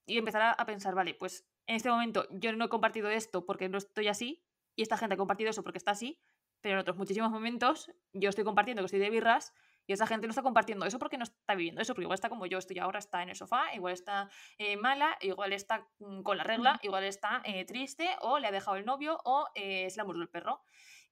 y 0.07 0.19
empezar 0.19 0.55
a, 0.59 0.67
pensar, 0.67 0.95
vale, 0.95 1.15
pues 1.15 1.47
en 1.73 1.77
este 1.77 1.91
momento 1.91 2.27
yo 2.31 2.53
no 2.53 2.67
he 2.67 2.69
compartido 2.69 3.09
esto 3.09 3.47
porque 3.47 3.69
no 3.69 3.79
estoy 3.79 4.09
así 4.09 4.45
y 4.77 4.83
esta 4.83 4.99
gente 4.99 5.15
ha 5.15 5.17
compartido 5.17 5.51
eso 5.51 5.63
porque 5.63 5.79
está 5.79 5.93
así, 5.93 6.21
pero 6.61 6.75
en 6.75 6.81
otros 6.81 6.97
muchísimos 6.99 7.31
momentos 7.31 7.91
yo 8.13 8.29
estoy 8.29 8.45
compartiendo 8.45 8.83
que 8.83 8.87
estoy 8.87 9.01
de 9.01 9.11
birras 9.11 9.55
y 9.87 9.95
esa 9.95 10.07
gente 10.07 10.27
no 10.27 10.33
está 10.33 10.43
compartiendo 10.43 10.85
eso 10.85 10.99
porque 10.99 11.17
no 11.17 11.25
está 11.25 11.55
viviendo 11.55 11.81
eso, 11.81 11.95
porque 11.95 12.05
igual 12.05 12.17
está 12.17 12.29
como 12.29 12.47
yo 12.47 12.59
estoy 12.59 12.79
ahora, 12.79 12.99
está 12.99 13.23
en 13.23 13.31
el 13.31 13.37
sofá, 13.37 13.75
igual 13.75 13.95
está 13.95 14.31
eh, 14.59 14.77
mala, 14.77 15.17
igual 15.23 15.53
está 15.55 15.89
mm, 15.99 16.23
con 16.23 16.37
la 16.37 16.45
regla, 16.45 16.79
igual 16.83 17.05
está 17.05 17.43
eh, 17.45 17.65
triste 17.65 18.09
o 18.21 18.39
le 18.39 18.47
ha 18.47 18.53
dejado 18.53 18.77
el 18.77 18.85
novio 18.85 19.19
o 19.25 19.47
eh, 19.55 19.87
es 19.87 19.97
la 19.97 20.05
mordió 20.05 20.23
el 20.23 20.29
perro. 20.29 20.63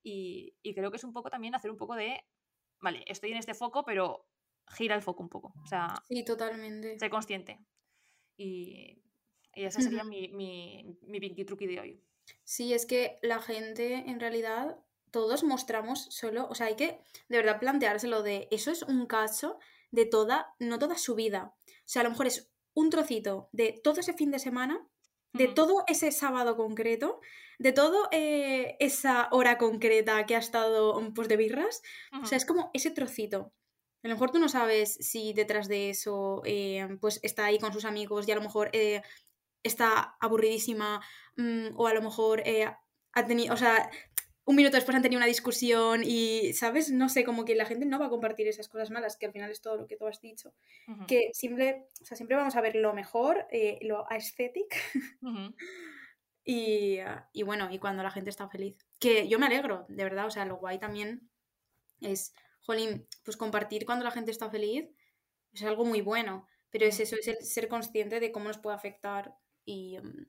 Y, 0.03 0.55
y 0.63 0.75
creo 0.75 0.91
que 0.91 0.99
es 0.99 1.05
un 1.05 1.13
poco 1.13 1.31
también 1.31 1.55
hacer 1.55 1.71
un 1.71 1.77
poco 1.77 1.95
de, 1.95 2.23
vale, 2.81 3.03
estoy 3.07 3.33
en 3.33 3.39
este 3.39 3.55
foco, 3.55 3.85
pero 3.85 4.29
gira 4.69 4.95
el 4.95 5.03
foco 5.03 5.23
un 5.23 5.31
poco. 5.31 5.53
O 5.63 5.67
sea, 5.67 5.95
sí, 6.07 6.25
totalmente. 6.25 6.99
Sé 6.99 7.11
consciente. 7.11 7.59
Y, 8.37 9.03
ese 9.55 9.83
sería 9.83 10.05
mi, 10.05 10.29
mi, 10.29 10.99
mi 11.03 11.21
pinky 11.21 11.45
truqui 11.45 11.67
de 11.67 11.81
hoy. 11.81 12.01
Sí, 12.45 12.73
es 12.75 12.87
que 12.87 13.19
la 13.23 13.41
gente 13.41 13.95
en 13.95 14.21
realidad 14.21 14.79
todos 15.11 15.43
mostramos 15.43 16.07
solo, 16.11 16.47
o 16.49 16.55
sea, 16.55 16.67
hay 16.67 16.77
que 16.77 17.01
de 17.29 17.37
verdad 17.37 17.59
planteárselo 17.59 18.23
de 18.23 18.49
eso 18.51 18.71
es 18.71 18.83
un 18.83 19.07
caso 19.07 19.59
de 19.91 20.07
toda, 20.07 20.55
no 20.59 20.79
toda 20.79 20.97
su 20.97 21.15
vida. 21.15 21.55
O 21.67 21.73
sea, 21.85 22.01
a 22.01 22.05
lo 22.05 22.11
mejor 22.11 22.27
es 22.27 22.51
un 22.75 22.91
trocito 22.91 23.49
de 23.53 23.73
todo 23.83 24.01
ese 24.01 24.13
fin 24.13 24.31
de 24.31 24.39
semana, 24.39 24.87
de 25.33 25.47
todo 25.47 25.85
ese 25.87 26.11
sábado 26.11 26.57
concreto, 26.57 27.21
de 27.59 27.73
todo 27.73 28.09
eh, 28.11 28.77
esa 28.81 29.29
hora 29.31 29.59
concreta 29.59 30.27
que 30.27 30.35
ha 30.35 30.39
estado 30.39 31.01
pues 31.15 31.29
de 31.29 31.37
birras. 31.37 31.83
O 32.23 32.27
sea, 32.27 32.37
es 32.37 32.45
como 32.45 32.71
ese 32.73 32.91
trocito. 32.91 33.53
A 34.03 34.09
lo 34.09 34.15
mejor 34.15 34.31
tú 34.31 34.39
no 34.39 34.49
sabes 34.49 34.95
si 34.95 35.33
detrás 35.35 35.69
de 35.69 35.91
eso 35.91 36.43
eh, 36.45 36.89
pues 37.01 37.21
está 37.23 37.45
ahí 37.45 37.59
con 37.59 37.73
sus 37.73 37.85
amigos 37.85 38.27
y 38.27 38.33
a 38.33 38.35
lo 38.35 38.41
mejor 38.41 38.71
eh, 38.73 39.03
está 39.63 40.17
aburridísima 40.21 41.01
mm, 41.37 41.69
o 41.77 41.87
a 41.87 41.95
lo 41.95 42.03
mejor 42.03 42.43
eh, 42.47 42.67
ha 43.13 43.27
tenido, 43.27 43.55
o 43.55 43.57
sea, 43.57 43.91
un 44.45 44.57
minuto 44.57 44.77
después 44.77 44.97
han 44.97 45.03
tenido 45.03 45.19
una 45.19 45.27
discusión 45.27 46.03
y, 46.05 46.53
¿sabes? 46.55 46.91
No 46.91 47.09
sé, 47.09 47.25
como 47.25 47.45
que 47.45 47.55
la 47.55 47.67
gente 47.67 47.87
no 47.87 47.99
va 47.99 48.07
a 48.07 48.11
compartir 48.11 48.49
esas 48.49 48.69
cosas 48.69 48.91
malas, 48.91 49.17
que 49.17 49.27
al 49.27 49.33
final 49.33 49.51
es 49.51 49.61
todo 49.61 49.77
lo 49.77 49.87
que 49.87 49.97
tú 49.97 50.07
has 50.07 50.21
dicho. 50.21 50.55
Que 51.07 51.31
siempre, 51.33 51.87
o 52.01 52.05
sea, 52.05 52.17
siempre 52.17 52.37
vamos 52.37 52.57
a 52.57 52.61
ver 52.61 52.75
lo 52.75 52.93
mejor, 52.93 53.47
lo 53.83 54.11
aesthetic. 54.11 54.75
y, 56.45 56.99
y 57.33 57.43
bueno, 57.45 57.69
y 57.71 57.79
cuando 57.79 58.03
la 58.03 58.11
gente 58.11 58.31
está 58.31 58.49
feliz. 58.49 58.77
Que 58.99 59.29
yo 59.29 59.39
me 59.39 59.47
alegro, 59.47 59.87
de 59.89 60.03
verdad, 60.03 60.27
o 60.27 60.31
sea, 60.31 60.45
lo 60.47 60.57
guay 60.57 60.81
también 60.81 61.31
es 62.01 62.35
jolín, 62.61 63.07
pues 63.25 63.37
compartir 63.37 63.85
cuando 63.85 64.05
la 64.05 64.11
gente 64.11 64.31
está 64.31 64.51
feliz 64.51 64.89
es 65.53 65.63
algo 65.65 65.85
muy 65.85 66.01
bueno, 66.01 66.47
pero 66.71 66.87
es 66.87 67.01
eso, 67.01 67.17
es 67.17 67.27
el 67.29 67.45
ser 67.45 67.69
consciente 67.69 68.21
de 68.21 68.33
cómo 68.33 68.49
nos 68.49 68.59
puede 68.59 68.77
afectar 68.77 69.35
y, 69.65 69.99
mm, 69.99 70.27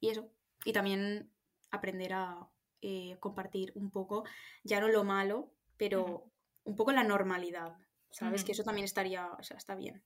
eso. 0.00 0.30
Y 0.64 0.72
también 0.72 1.30
aprender 1.70 2.12
a 2.14 2.48
eh, 2.80 3.16
compartir 3.20 3.72
un 3.74 3.90
poco, 3.90 4.24
ya 4.62 4.80
no 4.80 4.88
lo 4.88 5.04
malo, 5.04 5.52
pero 5.76 6.30
un 6.64 6.76
poco 6.76 6.92
la 6.92 7.04
normalidad, 7.04 7.76
¿sabes? 8.10 8.44
Que 8.44 8.52
eso 8.52 8.64
también 8.64 8.84
estaría, 8.84 9.32
o 9.32 9.42
sea, 9.42 9.56
está 9.56 9.74
bien. 9.74 10.02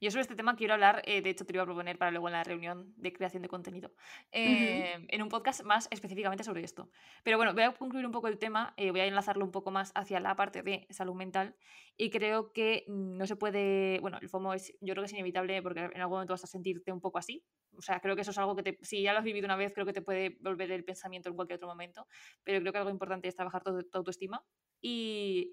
Yo 0.00 0.10
sobre 0.10 0.22
este 0.22 0.36
tema 0.36 0.56
quiero 0.56 0.74
hablar, 0.74 1.02
eh, 1.04 1.22
de 1.22 1.30
hecho 1.30 1.44
te 1.44 1.52
lo 1.52 1.58
iba 1.58 1.62
a 1.62 1.66
proponer 1.66 1.98
para 1.98 2.10
luego 2.10 2.28
en 2.28 2.32
la 2.32 2.44
reunión 2.44 2.92
de 2.96 3.12
creación 3.12 3.42
de 3.42 3.48
contenido, 3.48 3.94
eh, 4.32 5.06
en 5.08 5.22
un 5.22 5.28
podcast 5.28 5.62
más 5.62 5.88
específicamente 5.90 6.44
sobre 6.44 6.62
esto. 6.62 6.90
Pero 7.24 7.36
bueno, 7.36 7.54
voy 7.54 7.62
a 7.62 7.72
concluir 7.72 8.04
un 8.06 8.12
poco 8.12 8.28
el 8.28 8.38
tema, 8.38 8.74
eh, 8.76 8.90
voy 8.90 9.00
a 9.00 9.06
enlazarlo 9.06 9.44
un 9.44 9.50
poco 9.50 9.70
más 9.70 9.92
hacia 9.94 10.20
la 10.20 10.36
parte 10.36 10.62
de 10.62 10.86
salud 10.90 11.14
mental 11.14 11.56
y 11.96 12.10
creo 12.10 12.52
que 12.52 12.84
no 12.88 13.26
se 13.26 13.36
puede, 13.36 13.98
bueno, 14.00 14.18
el 14.20 14.28
FOMO 14.28 14.54
es, 14.54 14.72
yo 14.80 14.92
creo 14.94 15.02
que 15.02 15.06
es 15.06 15.12
inevitable 15.12 15.62
porque 15.62 15.80
en 15.80 16.00
algún 16.00 16.16
momento 16.16 16.34
vas 16.34 16.44
a 16.44 16.46
sentirte 16.46 16.92
un 16.92 17.00
poco 17.00 17.18
así. 17.18 17.44
O 17.76 17.82
sea, 17.82 18.00
creo 18.00 18.14
que 18.16 18.22
eso 18.22 18.30
es 18.30 18.38
algo 18.38 18.56
que 18.56 18.62
te, 18.62 18.78
si 18.82 19.02
ya 19.02 19.12
lo 19.12 19.18
has 19.18 19.24
vivido 19.24 19.46
una 19.46 19.56
vez, 19.56 19.72
creo 19.72 19.86
que 19.86 19.92
te 19.92 20.02
puede 20.02 20.36
volver 20.40 20.70
el 20.72 20.84
pensamiento 20.84 21.28
en 21.28 21.36
cualquier 21.36 21.56
otro 21.56 21.68
momento, 21.68 22.06
pero 22.42 22.60
creo 22.60 22.72
que 22.72 22.78
algo 22.78 22.90
importante 22.90 23.28
es 23.28 23.34
trabajar 23.34 23.62
tu, 23.62 23.82
tu 23.82 23.98
autoestima 23.98 24.44
y, 24.80 25.52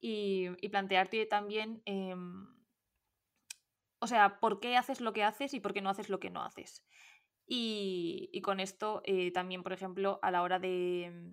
y, 0.00 0.48
y 0.60 0.68
plantearte 0.68 1.26
también... 1.26 1.82
Eh, 1.86 2.14
o 4.02 4.08
sea, 4.08 4.40
por 4.40 4.58
qué 4.58 4.76
haces 4.76 5.00
lo 5.00 5.12
que 5.12 5.22
haces 5.22 5.54
y 5.54 5.60
por 5.60 5.72
qué 5.72 5.80
no 5.80 5.88
haces 5.88 6.08
lo 6.08 6.18
que 6.18 6.28
no 6.28 6.42
haces. 6.42 6.84
Y, 7.46 8.40
con 8.42 8.58
esto 8.58 9.00
eh, 9.04 9.30
también, 9.30 9.62
por 9.62 9.72
ejemplo, 9.72 10.18
a 10.22 10.32
la 10.32 10.42
hora 10.42 10.58
de, 10.58 11.32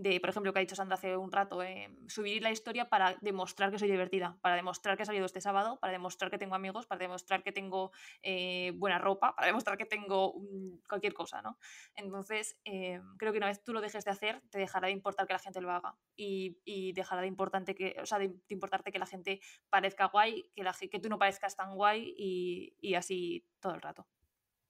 de, 0.00 0.18
por 0.18 0.30
ejemplo, 0.30 0.52
que 0.52 0.58
ha 0.58 0.60
dicho 0.60 0.74
Sandra 0.74 0.94
hace 0.94 1.14
un 1.14 1.30
rato, 1.30 1.62
eh, 1.62 1.94
subir 2.08 2.42
la 2.42 2.50
historia 2.50 2.88
para 2.88 3.18
demostrar 3.20 3.70
que 3.70 3.78
soy 3.78 3.90
divertida, 3.90 4.38
para 4.40 4.56
demostrar 4.56 4.96
que 4.96 5.02
he 5.02 5.06
salido 5.06 5.26
este 5.26 5.42
sábado, 5.42 5.78
para 5.78 5.92
demostrar 5.92 6.30
que 6.30 6.38
tengo 6.38 6.54
amigos, 6.54 6.86
para 6.86 7.00
demostrar 7.00 7.42
que 7.42 7.52
tengo 7.52 7.92
eh, 8.22 8.72
buena 8.76 8.98
ropa, 8.98 9.36
para 9.36 9.48
demostrar 9.48 9.76
que 9.76 9.84
tengo 9.84 10.40
cualquier 10.88 11.12
cosa, 11.12 11.42
¿no? 11.42 11.58
Entonces, 11.94 12.58
eh, 12.64 12.98
creo 13.18 13.32
que 13.32 13.38
una 13.38 13.48
vez 13.48 13.62
tú 13.62 13.74
lo 13.74 13.82
dejes 13.82 14.06
de 14.06 14.10
hacer, 14.10 14.40
te 14.50 14.58
dejará 14.58 14.86
de 14.86 14.94
importar 14.94 15.26
que 15.26 15.34
la 15.34 15.38
gente 15.38 15.60
lo 15.60 15.70
haga 15.70 15.94
y, 16.16 16.58
y 16.64 16.92
dejará 16.92 17.20
de, 17.20 17.26
importante 17.26 17.74
que, 17.74 17.96
o 18.00 18.06
sea, 18.06 18.18
de, 18.18 18.34
importarte 18.48 18.92
que 18.92 18.98
la 18.98 19.06
gente 19.06 19.40
parezca 19.68 20.06
guay, 20.06 20.50
que, 20.54 20.64
la, 20.64 20.72
que 20.72 20.98
tú 20.98 21.10
no 21.10 21.18
parezcas 21.18 21.56
tan 21.56 21.74
guay 21.74 22.14
y, 22.16 22.74
y 22.80 22.94
así 22.94 23.46
todo 23.60 23.74
el 23.74 23.82
rato. 23.82 24.06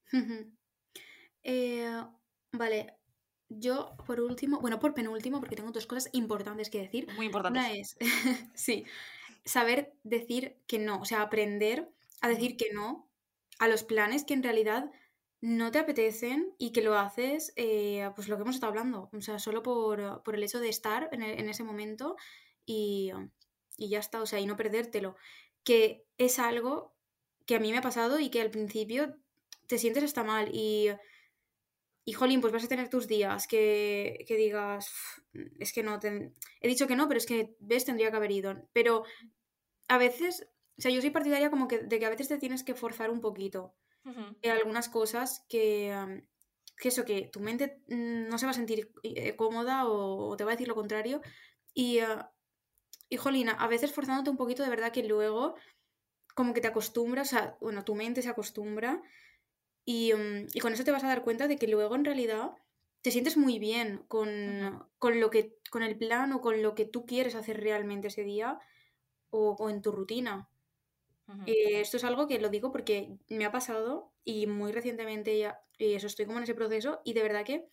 vale, 2.53 3.00
yo, 3.51 3.97
por 4.07 4.21
último, 4.21 4.61
bueno, 4.61 4.79
por 4.79 4.95
penúltimo, 4.95 5.41
porque 5.41 5.57
tengo 5.57 5.73
dos 5.73 5.87
cosas 5.87 6.09
importantes 6.13 6.71
que 6.71 6.79
decir. 6.79 7.09
Muy 7.17 7.27
importantes. 7.27 7.63
Una 7.63 7.73
es, 7.73 7.97
sí, 8.55 8.85
saber 9.45 9.93
decir 10.05 10.57
que 10.67 10.79
no, 10.79 11.01
o 11.01 11.05
sea, 11.05 11.23
aprender 11.23 11.91
a 12.21 12.29
decir 12.29 12.57
que 12.57 12.73
no 12.73 13.09
a 13.59 13.69
los 13.69 13.83
planes 13.85 14.25
que 14.25 14.35
en 14.35 14.43
realidad 14.43 14.91
no 15.41 15.71
te 15.71 15.79
apetecen 15.79 16.55
y 16.59 16.73
que 16.73 16.83
lo 16.83 16.99
haces, 16.99 17.53
eh, 17.57 18.11
pues 18.15 18.29
lo 18.29 18.37
que 18.37 18.43
hemos 18.43 18.55
estado 18.55 18.71
hablando, 18.71 19.11
o 19.13 19.21
sea, 19.21 19.39
solo 19.39 19.63
por, 19.63 20.23
por 20.23 20.35
el 20.35 20.43
hecho 20.43 20.61
de 20.61 20.69
estar 20.69 21.09
en, 21.13 21.23
en 21.23 21.49
ese 21.49 21.65
momento 21.65 22.17
y, 22.67 23.11
y, 23.77 23.89
ya 23.89 23.99
está, 23.99 24.21
o 24.21 24.27
sea, 24.27 24.39
y 24.39 24.47
no 24.47 24.57
perdértelo, 24.57 25.17
que 25.65 26.05
es 26.19 26.39
algo 26.39 26.95
que 27.47 27.57
a 27.57 27.61
mí 27.61 27.73
me 27.73 27.79
ha 27.79 27.83
pasado 27.83 28.21
y 28.21 28.29
que 28.29 28.41
al 28.41 28.51
principio 28.51 29.17
te 29.67 29.79
sientes 29.79 30.05
hasta 30.05 30.25
mal 30.25 30.51
y 30.53 30.91
y 32.05 32.13
jolín, 32.13 32.41
pues 32.41 32.53
vas 32.53 32.65
a 32.65 32.69
tener 32.69 32.89
tus 32.89 33.07
días 33.07 33.47
que, 33.47 34.25
que 34.27 34.37
digas, 34.37 34.91
es 35.59 35.73
que 35.73 35.83
no, 35.83 35.99
he 36.03 36.69
dicho 36.69 36.87
que 36.87 36.97
no, 36.97 37.09
pero 37.09 37.19
es 37.19 37.27
que, 37.27 37.57
ves, 37.61 37.85
tendría 37.85 38.11
que 38.11 38.17
haber 38.17 38.31
ido. 38.31 38.69
Pero 38.73 39.05
a 39.89 39.99
veces, 39.99 40.49
o 40.79 40.83
sea, 40.83 40.91
yo 40.91 41.01
soy 41.01 41.11
partidaria 41.11 41.51
como 41.51 41.69
que 41.69 41.79
de 41.79 41.99
que 41.99 42.07
a 42.07 42.11
veces 42.11 42.29
te 42.29 42.39
tienes 42.39 42.65
que 42.65 42.75
forzar 42.75 43.11
un 43.11 43.21
poquito 43.21 43.75
en 44.43 44.51
algunas 44.51 44.89
cosas 44.89 45.45
que, 45.49 46.23
que 46.79 46.89
eso, 46.89 47.05
que 47.05 47.29
tu 47.31 47.41
mente 47.41 47.83
mm, 47.89 48.29
no 48.29 48.39
se 48.39 48.47
va 48.47 48.51
a 48.51 48.55
sentir 48.55 48.91
eh, 49.03 49.37
cómoda 49.37 49.87
o, 49.87 50.37
te 50.37 50.45
va 50.45 50.53
a 50.53 50.55
decir 50.55 50.69
lo 50.69 50.75
contrario. 50.75 51.21
Y, 51.75 52.01
uh, 52.01 52.25
y 53.09 53.17
jolín, 53.19 53.51
a 53.51 53.69
veces 53.69 53.93
forzándote 53.93 54.31
un 54.31 54.37
poquito, 54.37 54.63
de 54.63 54.71
verdad 54.71 54.91
que 54.91 55.03
luego 55.03 55.55
como 56.35 56.55
que 56.55 56.61
te 56.61 56.69
acostumbras, 56.69 57.29
sea, 57.29 57.59
bueno, 57.61 57.85
tu 57.85 57.95
mente 57.95 58.23
se 58.23 58.31
acostumbra 58.31 59.03
Mm, 59.91 60.47
y, 60.55 60.61
con 60.61 60.73
eso 60.73 60.85
te 60.85 60.93
vas 60.93 61.05
a 61.05 61.09
dar 61.09 61.23
cuenta 61.23 61.49
de 61.49 61.57
que 61.57 61.67
luego 61.67 61.95
en 61.95 62.05
realidad 62.05 62.53
te 63.03 63.11
sientes 63.11 63.37
muy 63.37 63.59
bien 63.59 64.05
con, 64.09 64.87
lo 65.03 65.31
que, 65.31 65.57
con 65.71 65.83
el 65.83 65.97
plan 65.97 66.33
o 66.33 66.41
con 66.41 66.63
lo 66.63 66.75
que 66.75 66.85
tú 66.85 67.07
quieres 67.07 67.35
hacer 67.35 67.61
realmente 67.61 68.09
ese 68.09 68.23
día 68.23 68.59
o, 69.31 69.69
en 69.71 69.83
tu 69.83 69.93
rutina. 69.93 70.49
Eh, 71.47 71.81
esto 71.81 71.97
es 71.97 72.05
algo 72.05 72.27
que 72.27 72.41
lo 72.41 72.49
digo 72.49 72.73
porque 72.73 73.17
me 73.29 73.45
ha 73.45 73.53
pasado 73.53 74.13
y 74.25 74.49
muy 74.49 74.73
recientemente 74.73 75.39
ya, 75.39 75.61
y 75.79 75.95
eso 75.95 76.09
estoy 76.09 76.27
como 76.27 76.39
en 76.39 76.45
ese 76.45 76.57
proceso 76.57 77.01
y 77.05 77.13
de 77.13 77.23
verdad 77.23 77.45
que, 77.45 77.69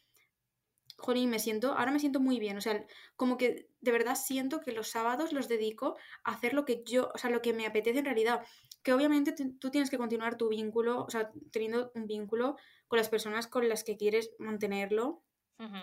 jolín, 0.97 1.31
me 1.31 1.39
siento, 1.39 1.73
ahora 1.73 1.91
me 1.91 1.99
siento 1.99 2.19
muy 2.19 2.39
bien, 2.39 2.55
o 2.57 2.61
sea, 2.61 2.85
como 3.15 3.35
que 3.35 3.67
de 3.81 3.91
verdad 3.91 4.15
siento 4.15 4.59
que 4.61 4.73
los 4.73 4.89
sábados 4.89 5.33
los 5.33 5.47
dedico 5.47 5.97
a 6.23 6.33
hacer 6.33 6.53
lo 6.53 6.65
que 6.65 6.83
yo, 6.85 7.09
o 7.15 7.17
sea, 7.17 7.31
lo 7.31 7.41
que 7.41 7.53
me 7.53 7.65
apetece 7.65 7.97
en 7.97 8.05
realidad 8.05 8.45
que 8.83 8.93
obviamente 8.93 9.33
tú 9.59 9.69
tienes 9.69 9.89
que 9.89 9.97
continuar 9.97 10.37
tu 10.37 10.49
vínculo, 10.49 11.03
o 11.03 11.09
sea, 11.09 11.31
teniendo 11.51 11.91
un 11.95 12.07
vínculo 12.07 12.55
con 12.87 12.97
las 12.97 13.09
personas 13.09 13.47
con 13.47 13.67
las 13.67 13.83
que 13.83 13.97
quieres 13.97 14.31
mantenerlo 14.39 15.23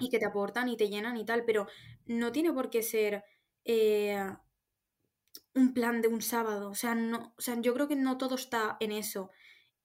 y 0.00 0.08
que 0.08 0.20
te 0.20 0.26
aportan 0.26 0.68
y 0.68 0.76
te 0.76 0.88
llenan 0.88 1.16
y 1.16 1.24
tal, 1.24 1.44
pero 1.44 1.66
no 2.06 2.30
tiene 2.30 2.52
por 2.52 2.70
qué 2.70 2.82
ser 2.82 3.24
eh, 3.64 4.24
un 5.54 5.74
plan 5.74 6.00
de 6.00 6.08
un 6.08 6.22
sábado, 6.22 6.70
o 6.70 6.74
sea, 6.74 6.94
no, 6.94 7.34
o 7.36 7.40
sea, 7.40 7.60
yo 7.60 7.74
creo 7.74 7.88
que 7.88 7.96
no 7.96 8.18
todo 8.18 8.34
está 8.36 8.76
en 8.80 8.92
eso. 8.92 9.30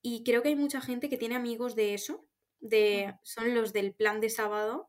Y 0.01 0.23
creo 0.23 0.41
que 0.41 0.49
hay 0.49 0.55
mucha 0.55 0.81
gente 0.81 1.09
que 1.09 1.17
tiene 1.17 1.35
amigos 1.35 1.75
de 1.75 1.93
eso, 1.93 2.27
de 2.59 3.15
son 3.23 3.53
los 3.55 3.73
del 3.73 3.93
plan 3.93 4.21
de 4.21 4.29
sábado, 4.29 4.87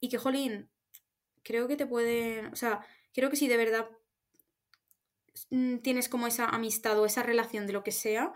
y 0.00 0.08
que, 0.08 0.18
jolín, 0.18 0.70
creo 1.42 1.68
que 1.68 1.76
te 1.76 1.86
pueden, 1.86 2.46
o 2.46 2.56
sea, 2.56 2.84
creo 3.12 3.30
que 3.30 3.36
si 3.36 3.48
de 3.48 3.56
verdad 3.56 3.88
tienes 5.82 6.08
como 6.08 6.26
esa 6.26 6.46
amistad 6.46 6.98
o 6.98 7.06
esa 7.06 7.22
relación 7.22 7.66
de 7.66 7.72
lo 7.72 7.82
que 7.82 7.92
sea, 7.92 8.32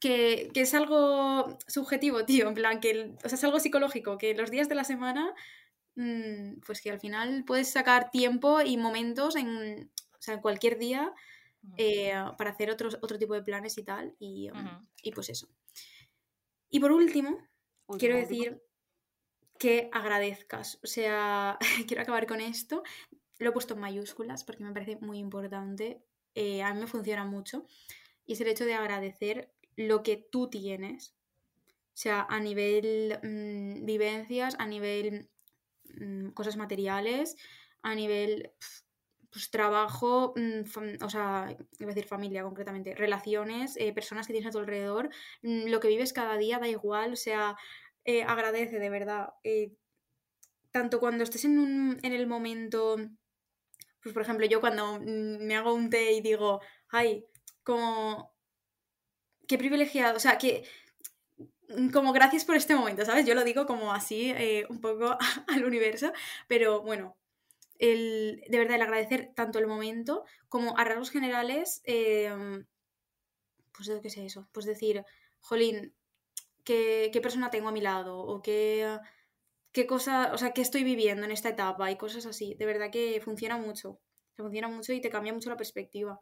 que, 0.00 0.50
es 0.54 0.74
algo 0.74 1.58
subjetivo, 1.66 2.24
tío, 2.24 2.48
en 2.48 2.54
plan, 2.54 2.80
que 2.80 3.14
o 3.24 3.28
sea, 3.28 3.36
es 3.36 3.44
algo 3.44 3.60
psicológico, 3.60 4.18
que 4.18 4.34
los 4.34 4.50
días 4.50 4.68
de 4.68 4.74
la 4.74 4.84
semana, 4.84 5.34
mm, 5.96 6.60
pues 6.66 6.80
que 6.80 6.90
al 6.90 7.00
final 7.00 7.44
puedes 7.46 7.70
sacar 7.70 8.10
tiempo 8.10 8.60
y 8.60 8.76
momentos 8.76 9.36
en, 9.36 9.90
o 10.12 10.22
sea, 10.22 10.34
en 10.34 10.40
cualquier 10.40 10.78
día 10.78 11.12
eh, 11.76 12.12
para 12.38 12.50
hacer 12.50 12.70
otros, 12.70 12.98
otro 13.02 13.18
tipo 13.18 13.34
de 13.34 13.42
planes 13.42 13.76
y 13.78 13.82
tal, 13.82 14.14
y, 14.18 14.50
y 15.02 15.12
pues 15.12 15.30
eso. 15.30 15.48
Y 16.70 16.80
por 16.80 16.92
último, 16.92 17.38
quiero 17.98 18.16
decir 18.16 18.62
que 19.58 19.88
agradezcas, 19.92 20.78
o 20.82 20.86
sea, 20.86 21.58
quiero 21.88 22.02
acabar 22.02 22.26
con 22.26 22.40
esto, 22.40 22.82
lo 23.38 23.50
he 23.50 23.52
puesto 23.52 23.74
en 23.74 23.80
mayúsculas 23.80 24.44
porque 24.44 24.64
me 24.64 24.72
parece 24.72 24.96
muy 24.96 25.18
importante, 25.18 26.02
eh, 26.34 26.62
a 26.62 26.72
mí 26.74 26.80
me 26.80 26.86
funciona 26.86 27.24
mucho, 27.24 27.66
y 28.24 28.34
es 28.34 28.40
el 28.40 28.48
hecho 28.48 28.64
de 28.64 28.74
agradecer 28.74 29.52
lo 29.76 30.02
que 30.02 30.16
tú 30.16 30.48
tienes, 30.48 31.14
o 31.68 31.98
sea, 31.98 32.26
a 32.28 32.40
nivel 32.40 33.18
mm, 33.22 33.84
vivencias, 33.84 34.56
a 34.58 34.66
nivel 34.66 35.30
mm, 35.98 36.30
cosas 36.30 36.56
materiales, 36.56 37.36
a 37.82 37.94
nivel 37.94 38.52
pues, 39.30 39.50
trabajo, 39.50 40.34
mm, 40.36 41.02
o 41.04 41.10
sea, 41.10 41.56
iba 41.78 41.90
a 41.90 41.94
decir 41.94 42.06
familia 42.06 42.42
concretamente, 42.42 42.94
relaciones, 42.94 43.76
eh, 43.76 43.92
personas 43.92 44.26
que 44.26 44.32
tienes 44.32 44.48
a 44.48 44.52
tu 44.52 44.58
alrededor, 44.58 45.10
lo 45.42 45.80
que 45.80 45.88
vives 45.88 46.12
cada 46.12 46.36
día 46.36 46.58
da 46.58 46.68
igual, 46.68 47.12
o 47.12 47.16
sea, 47.16 47.56
eh, 48.04 48.22
agradece 48.22 48.78
de 48.78 48.90
verdad. 48.90 49.30
tanto 50.70 51.00
cuando 51.00 51.24
estés 51.24 51.44
en, 51.46 51.58
un, 51.58 51.98
en 52.02 52.12
el 52.12 52.26
momento 52.26 52.96
pues 54.06 54.14
por 54.14 54.22
ejemplo, 54.22 54.46
yo 54.46 54.60
cuando 54.60 55.00
me 55.00 55.56
hago 55.56 55.74
un 55.74 55.90
té 55.90 56.12
y 56.12 56.20
digo, 56.20 56.60
ay, 56.90 57.26
como, 57.64 58.32
qué 59.48 59.58
privilegiado, 59.58 60.16
o 60.16 60.20
sea, 60.20 60.38
que 60.38 60.62
como 61.92 62.12
gracias 62.12 62.44
por 62.44 62.54
este 62.54 62.76
momento, 62.76 63.04
¿sabes? 63.04 63.26
Yo 63.26 63.34
lo 63.34 63.42
digo 63.42 63.66
como 63.66 63.92
así, 63.92 64.30
eh, 64.30 64.64
un 64.68 64.80
poco 64.80 65.18
al 65.48 65.64
universo, 65.64 66.12
pero 66.46 66.82
bueno, 66.82 67.16
el, 67.80 68.44
de 68.46 68.58
verdad 68.58 68.76
el 68.76 68.82
agradecer 68.82 69.32
tanto 69.34 69.58
el 69.58 69.66
momento 69.66 70.24
como 70.48 70.78
a 70.78 70.84
rasgos 70.84 71.10
generales, 71.10 71.82
em, 71.82 72.64
pues 73.72 73.90
qué 74.00 74.10
sé 74.10 74.24
eso, 74.24 74.48
pues 74.52 74.66
decir, 74.66 75.04
jolín, 75.40 75.96
¿qué, 76.62 77.10
qué 77.12 77.20
persona 77.20 77.50
tengo 77.50 77.70
a 77.70 77.72
mi 77.72 77.80
lado 77.80 78.20
o 78.20 78.40
qué 78.40 79.00
qué 79.76 79.86
cosa, 79.86 80.30
o 80.32 80.38
sea, 80.38 80.52
qué 80.52 80.62
estoy 80.62 80.84
viviendo 80.84 81.26
en 81.26 81.30
esta 81.30 81.50
etapa 81.50 81.90
y 81.90 81.98
cosas 81.98 82.24
así. 82.24 82.54
De 82.54 82.64
verdad 82.64 82.90
que 82.90 83.20
funciona 83.22 83.58
mucho. 83.58 84.00
funciona 84.34 84.68
mucho 84.68 84.94
y 84.94 85.02
te 85.02 85.10
cambia 85.10 85.34
mucho 85.34 85.50
la 85.50 85.56
perspectiva 85.58 86.18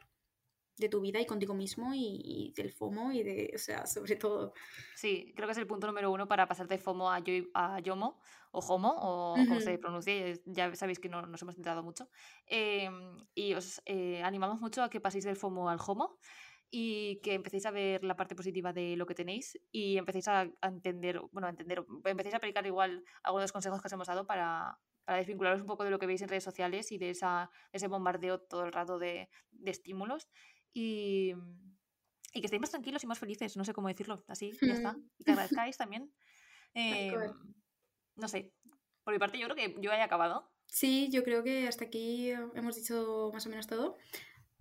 de 0.77 0.89
tu 0.89 1.01
vida 1.01 1.21
y 1.21 1.27
contigo 1.27 1.55
mismo 1.55 1.93
y, 1.95 2.53
del 2.57 2.73
FOMO 2.73 3.13
y 3.13 3.23
de, 3.23 3.53
o 3.55 3.59
sea, 3.59 3.87
sobre 3.87 4.17
todo. 4.17 4.55
Sí, 4.97 5.33
creo 5.37 5.47
que 5.47 5.53
es 5.53 5.59
el 5.59 5.69
punto 5.69 5.87
número 5.87 6.11
uno 6.11 6.27
para 6.27 6.49
pasar 6.49 6.67
de 6.67 6.79
FOMO 6.79 7.13
a, 7.13 7.23
a 7.55 7.79
YOMO 7.79 8.21
o 8.51 8.59
HOMO 8.59 8.93
o 8.99 9.35
como 9.37 9.61
se 9.61 9.79
pronuncie, 9.79 10.43
ya 10.47 10.75
sabéis 10.75 10.99
que 10.99 11.09
no 11.09 11.23
nos 11.23 11.41
hemos 11.43 11.55
centrado 11.55 11.85
mucho. 11.85 12.09
Em, 12.47 13.17
y 13.37 13.55
os 13.55 13.83
eh, 13.87 14.21
animamos 14.25 14.61
mucho 14.61 14.83
a 14.83 14.91
que 14.91 15.01
paséis 15.01 15.25
del 15.25 15.37
FOMO 15.37 15.69
al 15.71 15.79
HOMO 15.79 16.19
y 16.77 17.21
que 17.23 17.35
empecéis 17.35 17.67
a 17.67 17.71
ver 17.71 18.03
la 18.03 18.17
parte 18.17 18.35
positiva 18.35 18.73
de 18.73 18.97
lo 18.97 19.07
que 19.07 19.15
tenéis 19.15 19.57
y 19.71 19.97
empecéis 19.97 20.27
a, 20.27 20.51
entender, 20.61 21.21
bueno, 21.31 21.47
a 21.47 21.51
entender, 21.51 21.87
empecéis 22.05 22.35
a 22.35 22.39
aplicar 22.39 22.67
igual 22.67 23.05
algunos 23.23 23.53
consejos 23.53 23.81
que 23.81 23.87
os 23.87 23.93
hemos 23.93 24.09
dado 24.09 24.27
para, 24.27 24.77
para 25.05 25.19
desvincularos 25.19 25.61
un 25.61 25.69
poco 25.69 25.85
de 25.85 25.91
lo 25.91 26.01
que 26.01 26.07
veis 26.07 26.21
en 26.23 26.29
redes 26.29 26.43
sociales 26.43 26.91
y 26.91 26.99
de 26.99 27.11
esa, 27.11 27.49
ese 27.71 27.87
bombardeo 27.87 28.41
todo 28.41 28.65
el 28.65 28.73
rato 28.73 28.99
de, 28.99 29.29
de 29.53 29.71
estímulos. 29.71 30.29
Y, 30.73 31.35
y 32.33 32.41
que 32.41 32.47
estéis 32.47 32.61
más 32.61 32.73
tranquilos 32.73 33.05
y 33.05 33.07
más 33.07 33.21
felices, 33.21 33.57
no 33.57 33.65
sé 33.65 33.73
cómo 33.73 33.87
decirlo, 33.87 34.17
así, 34.27 34.51
ya 34.61 34.73
está. 34.73 34.97
Y 35.19 35.23
que 35.23 35.31
agradezcáis 35.31 35.77
también. 35.77 36.13
Eh, 36.75 37.15
no 38.17 38.27
sé, 38.27 38.53
por 39.05 39.15
mi 39.15 39.21
parte 39.21 39.39
yo 39.39 39.47
creo 39.47 39.55
que 39.55 39.81
yo 39.81 39.93
haya 39.93 40.03
acabado. 40.03 40.51
Sí, 40.67 41.09
yo 41.13 41.23
creo 41.23 41.45
que 41.45 41.69
hasta 41.69 41.85
aquí 41.85 42.31
hemos 42.31 42.75
dicho 42.75 43.31
más 43.33 43.47
o 43.47 43.51
menos 43.51 43.69
todo. 43.69 43.97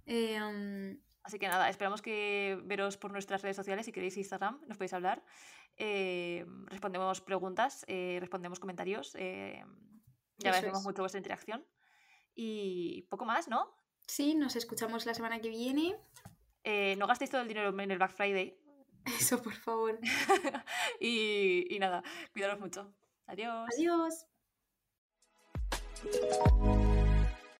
Eh, 0.05 0.39
um, 0.39 0.95
Así 1.23 1.39
que 1.39 1.47
nada, 1.47 1.69
esperamos 1.69 2.01
que 2.01 2.59
veros 2.65 2.97
por 2.97 3.11
nuestras 3.11 3.41
redes 3.41 3.55
sociales. 3.55 3.85
Si 3.85 3.91
queréis 3.91 4.17
Instagram, 4.17 4.59
nos 4.67 4.77
podéis 4.77 4.93
hablar. 4.93 5.23
Eh, 5.77 6.45
respondemos 6.65 7.21
preguntas, 7.21 7.85
eh, 7.87 8.17
respondemos 8.19 8.59
comentarios. 8.59 9.15
eh, 9.15 9.63
ya 10.37 10.49
agradecemos 10.49 10.79
es. 10.79 10.85
mucho 10.85 11.01
vuestra 11.01 11.19
interacción. 11.19 11.65
Y 12.35 13.03
poco 13.09 13.25
más, 13.25 13.47
¿no? 13.47 13.75
sí, 14.07 14.35
nos 14.35 14.55
escuchamos 14.55 15.05
la 15.05 15.13
semana 15.13 15.39
que 15.39 15.49
viene. 15.49 15.95
Eh, 16.63 16.95
no 16.97 17.07
gastéis 17.07 17.29
todo 17.31 17.41
el 17.41 17.47
dinero 17.47 17.69
en 17.69 17.91
el 17.91 17.97
Black 17.97 18.11
Friday. 18.11 18.57
Eso, 19.05 19.41
por 19.41 19.53
favor. 19.53 19.99
y, 20.99 21.73
y 21.73 21.79
nada, 21.79 22.03
cuidaros 22.33 22.59
mucho. 22.59 22.93
Adiós. 23.27 23.69
Adiós. 23.77 24.27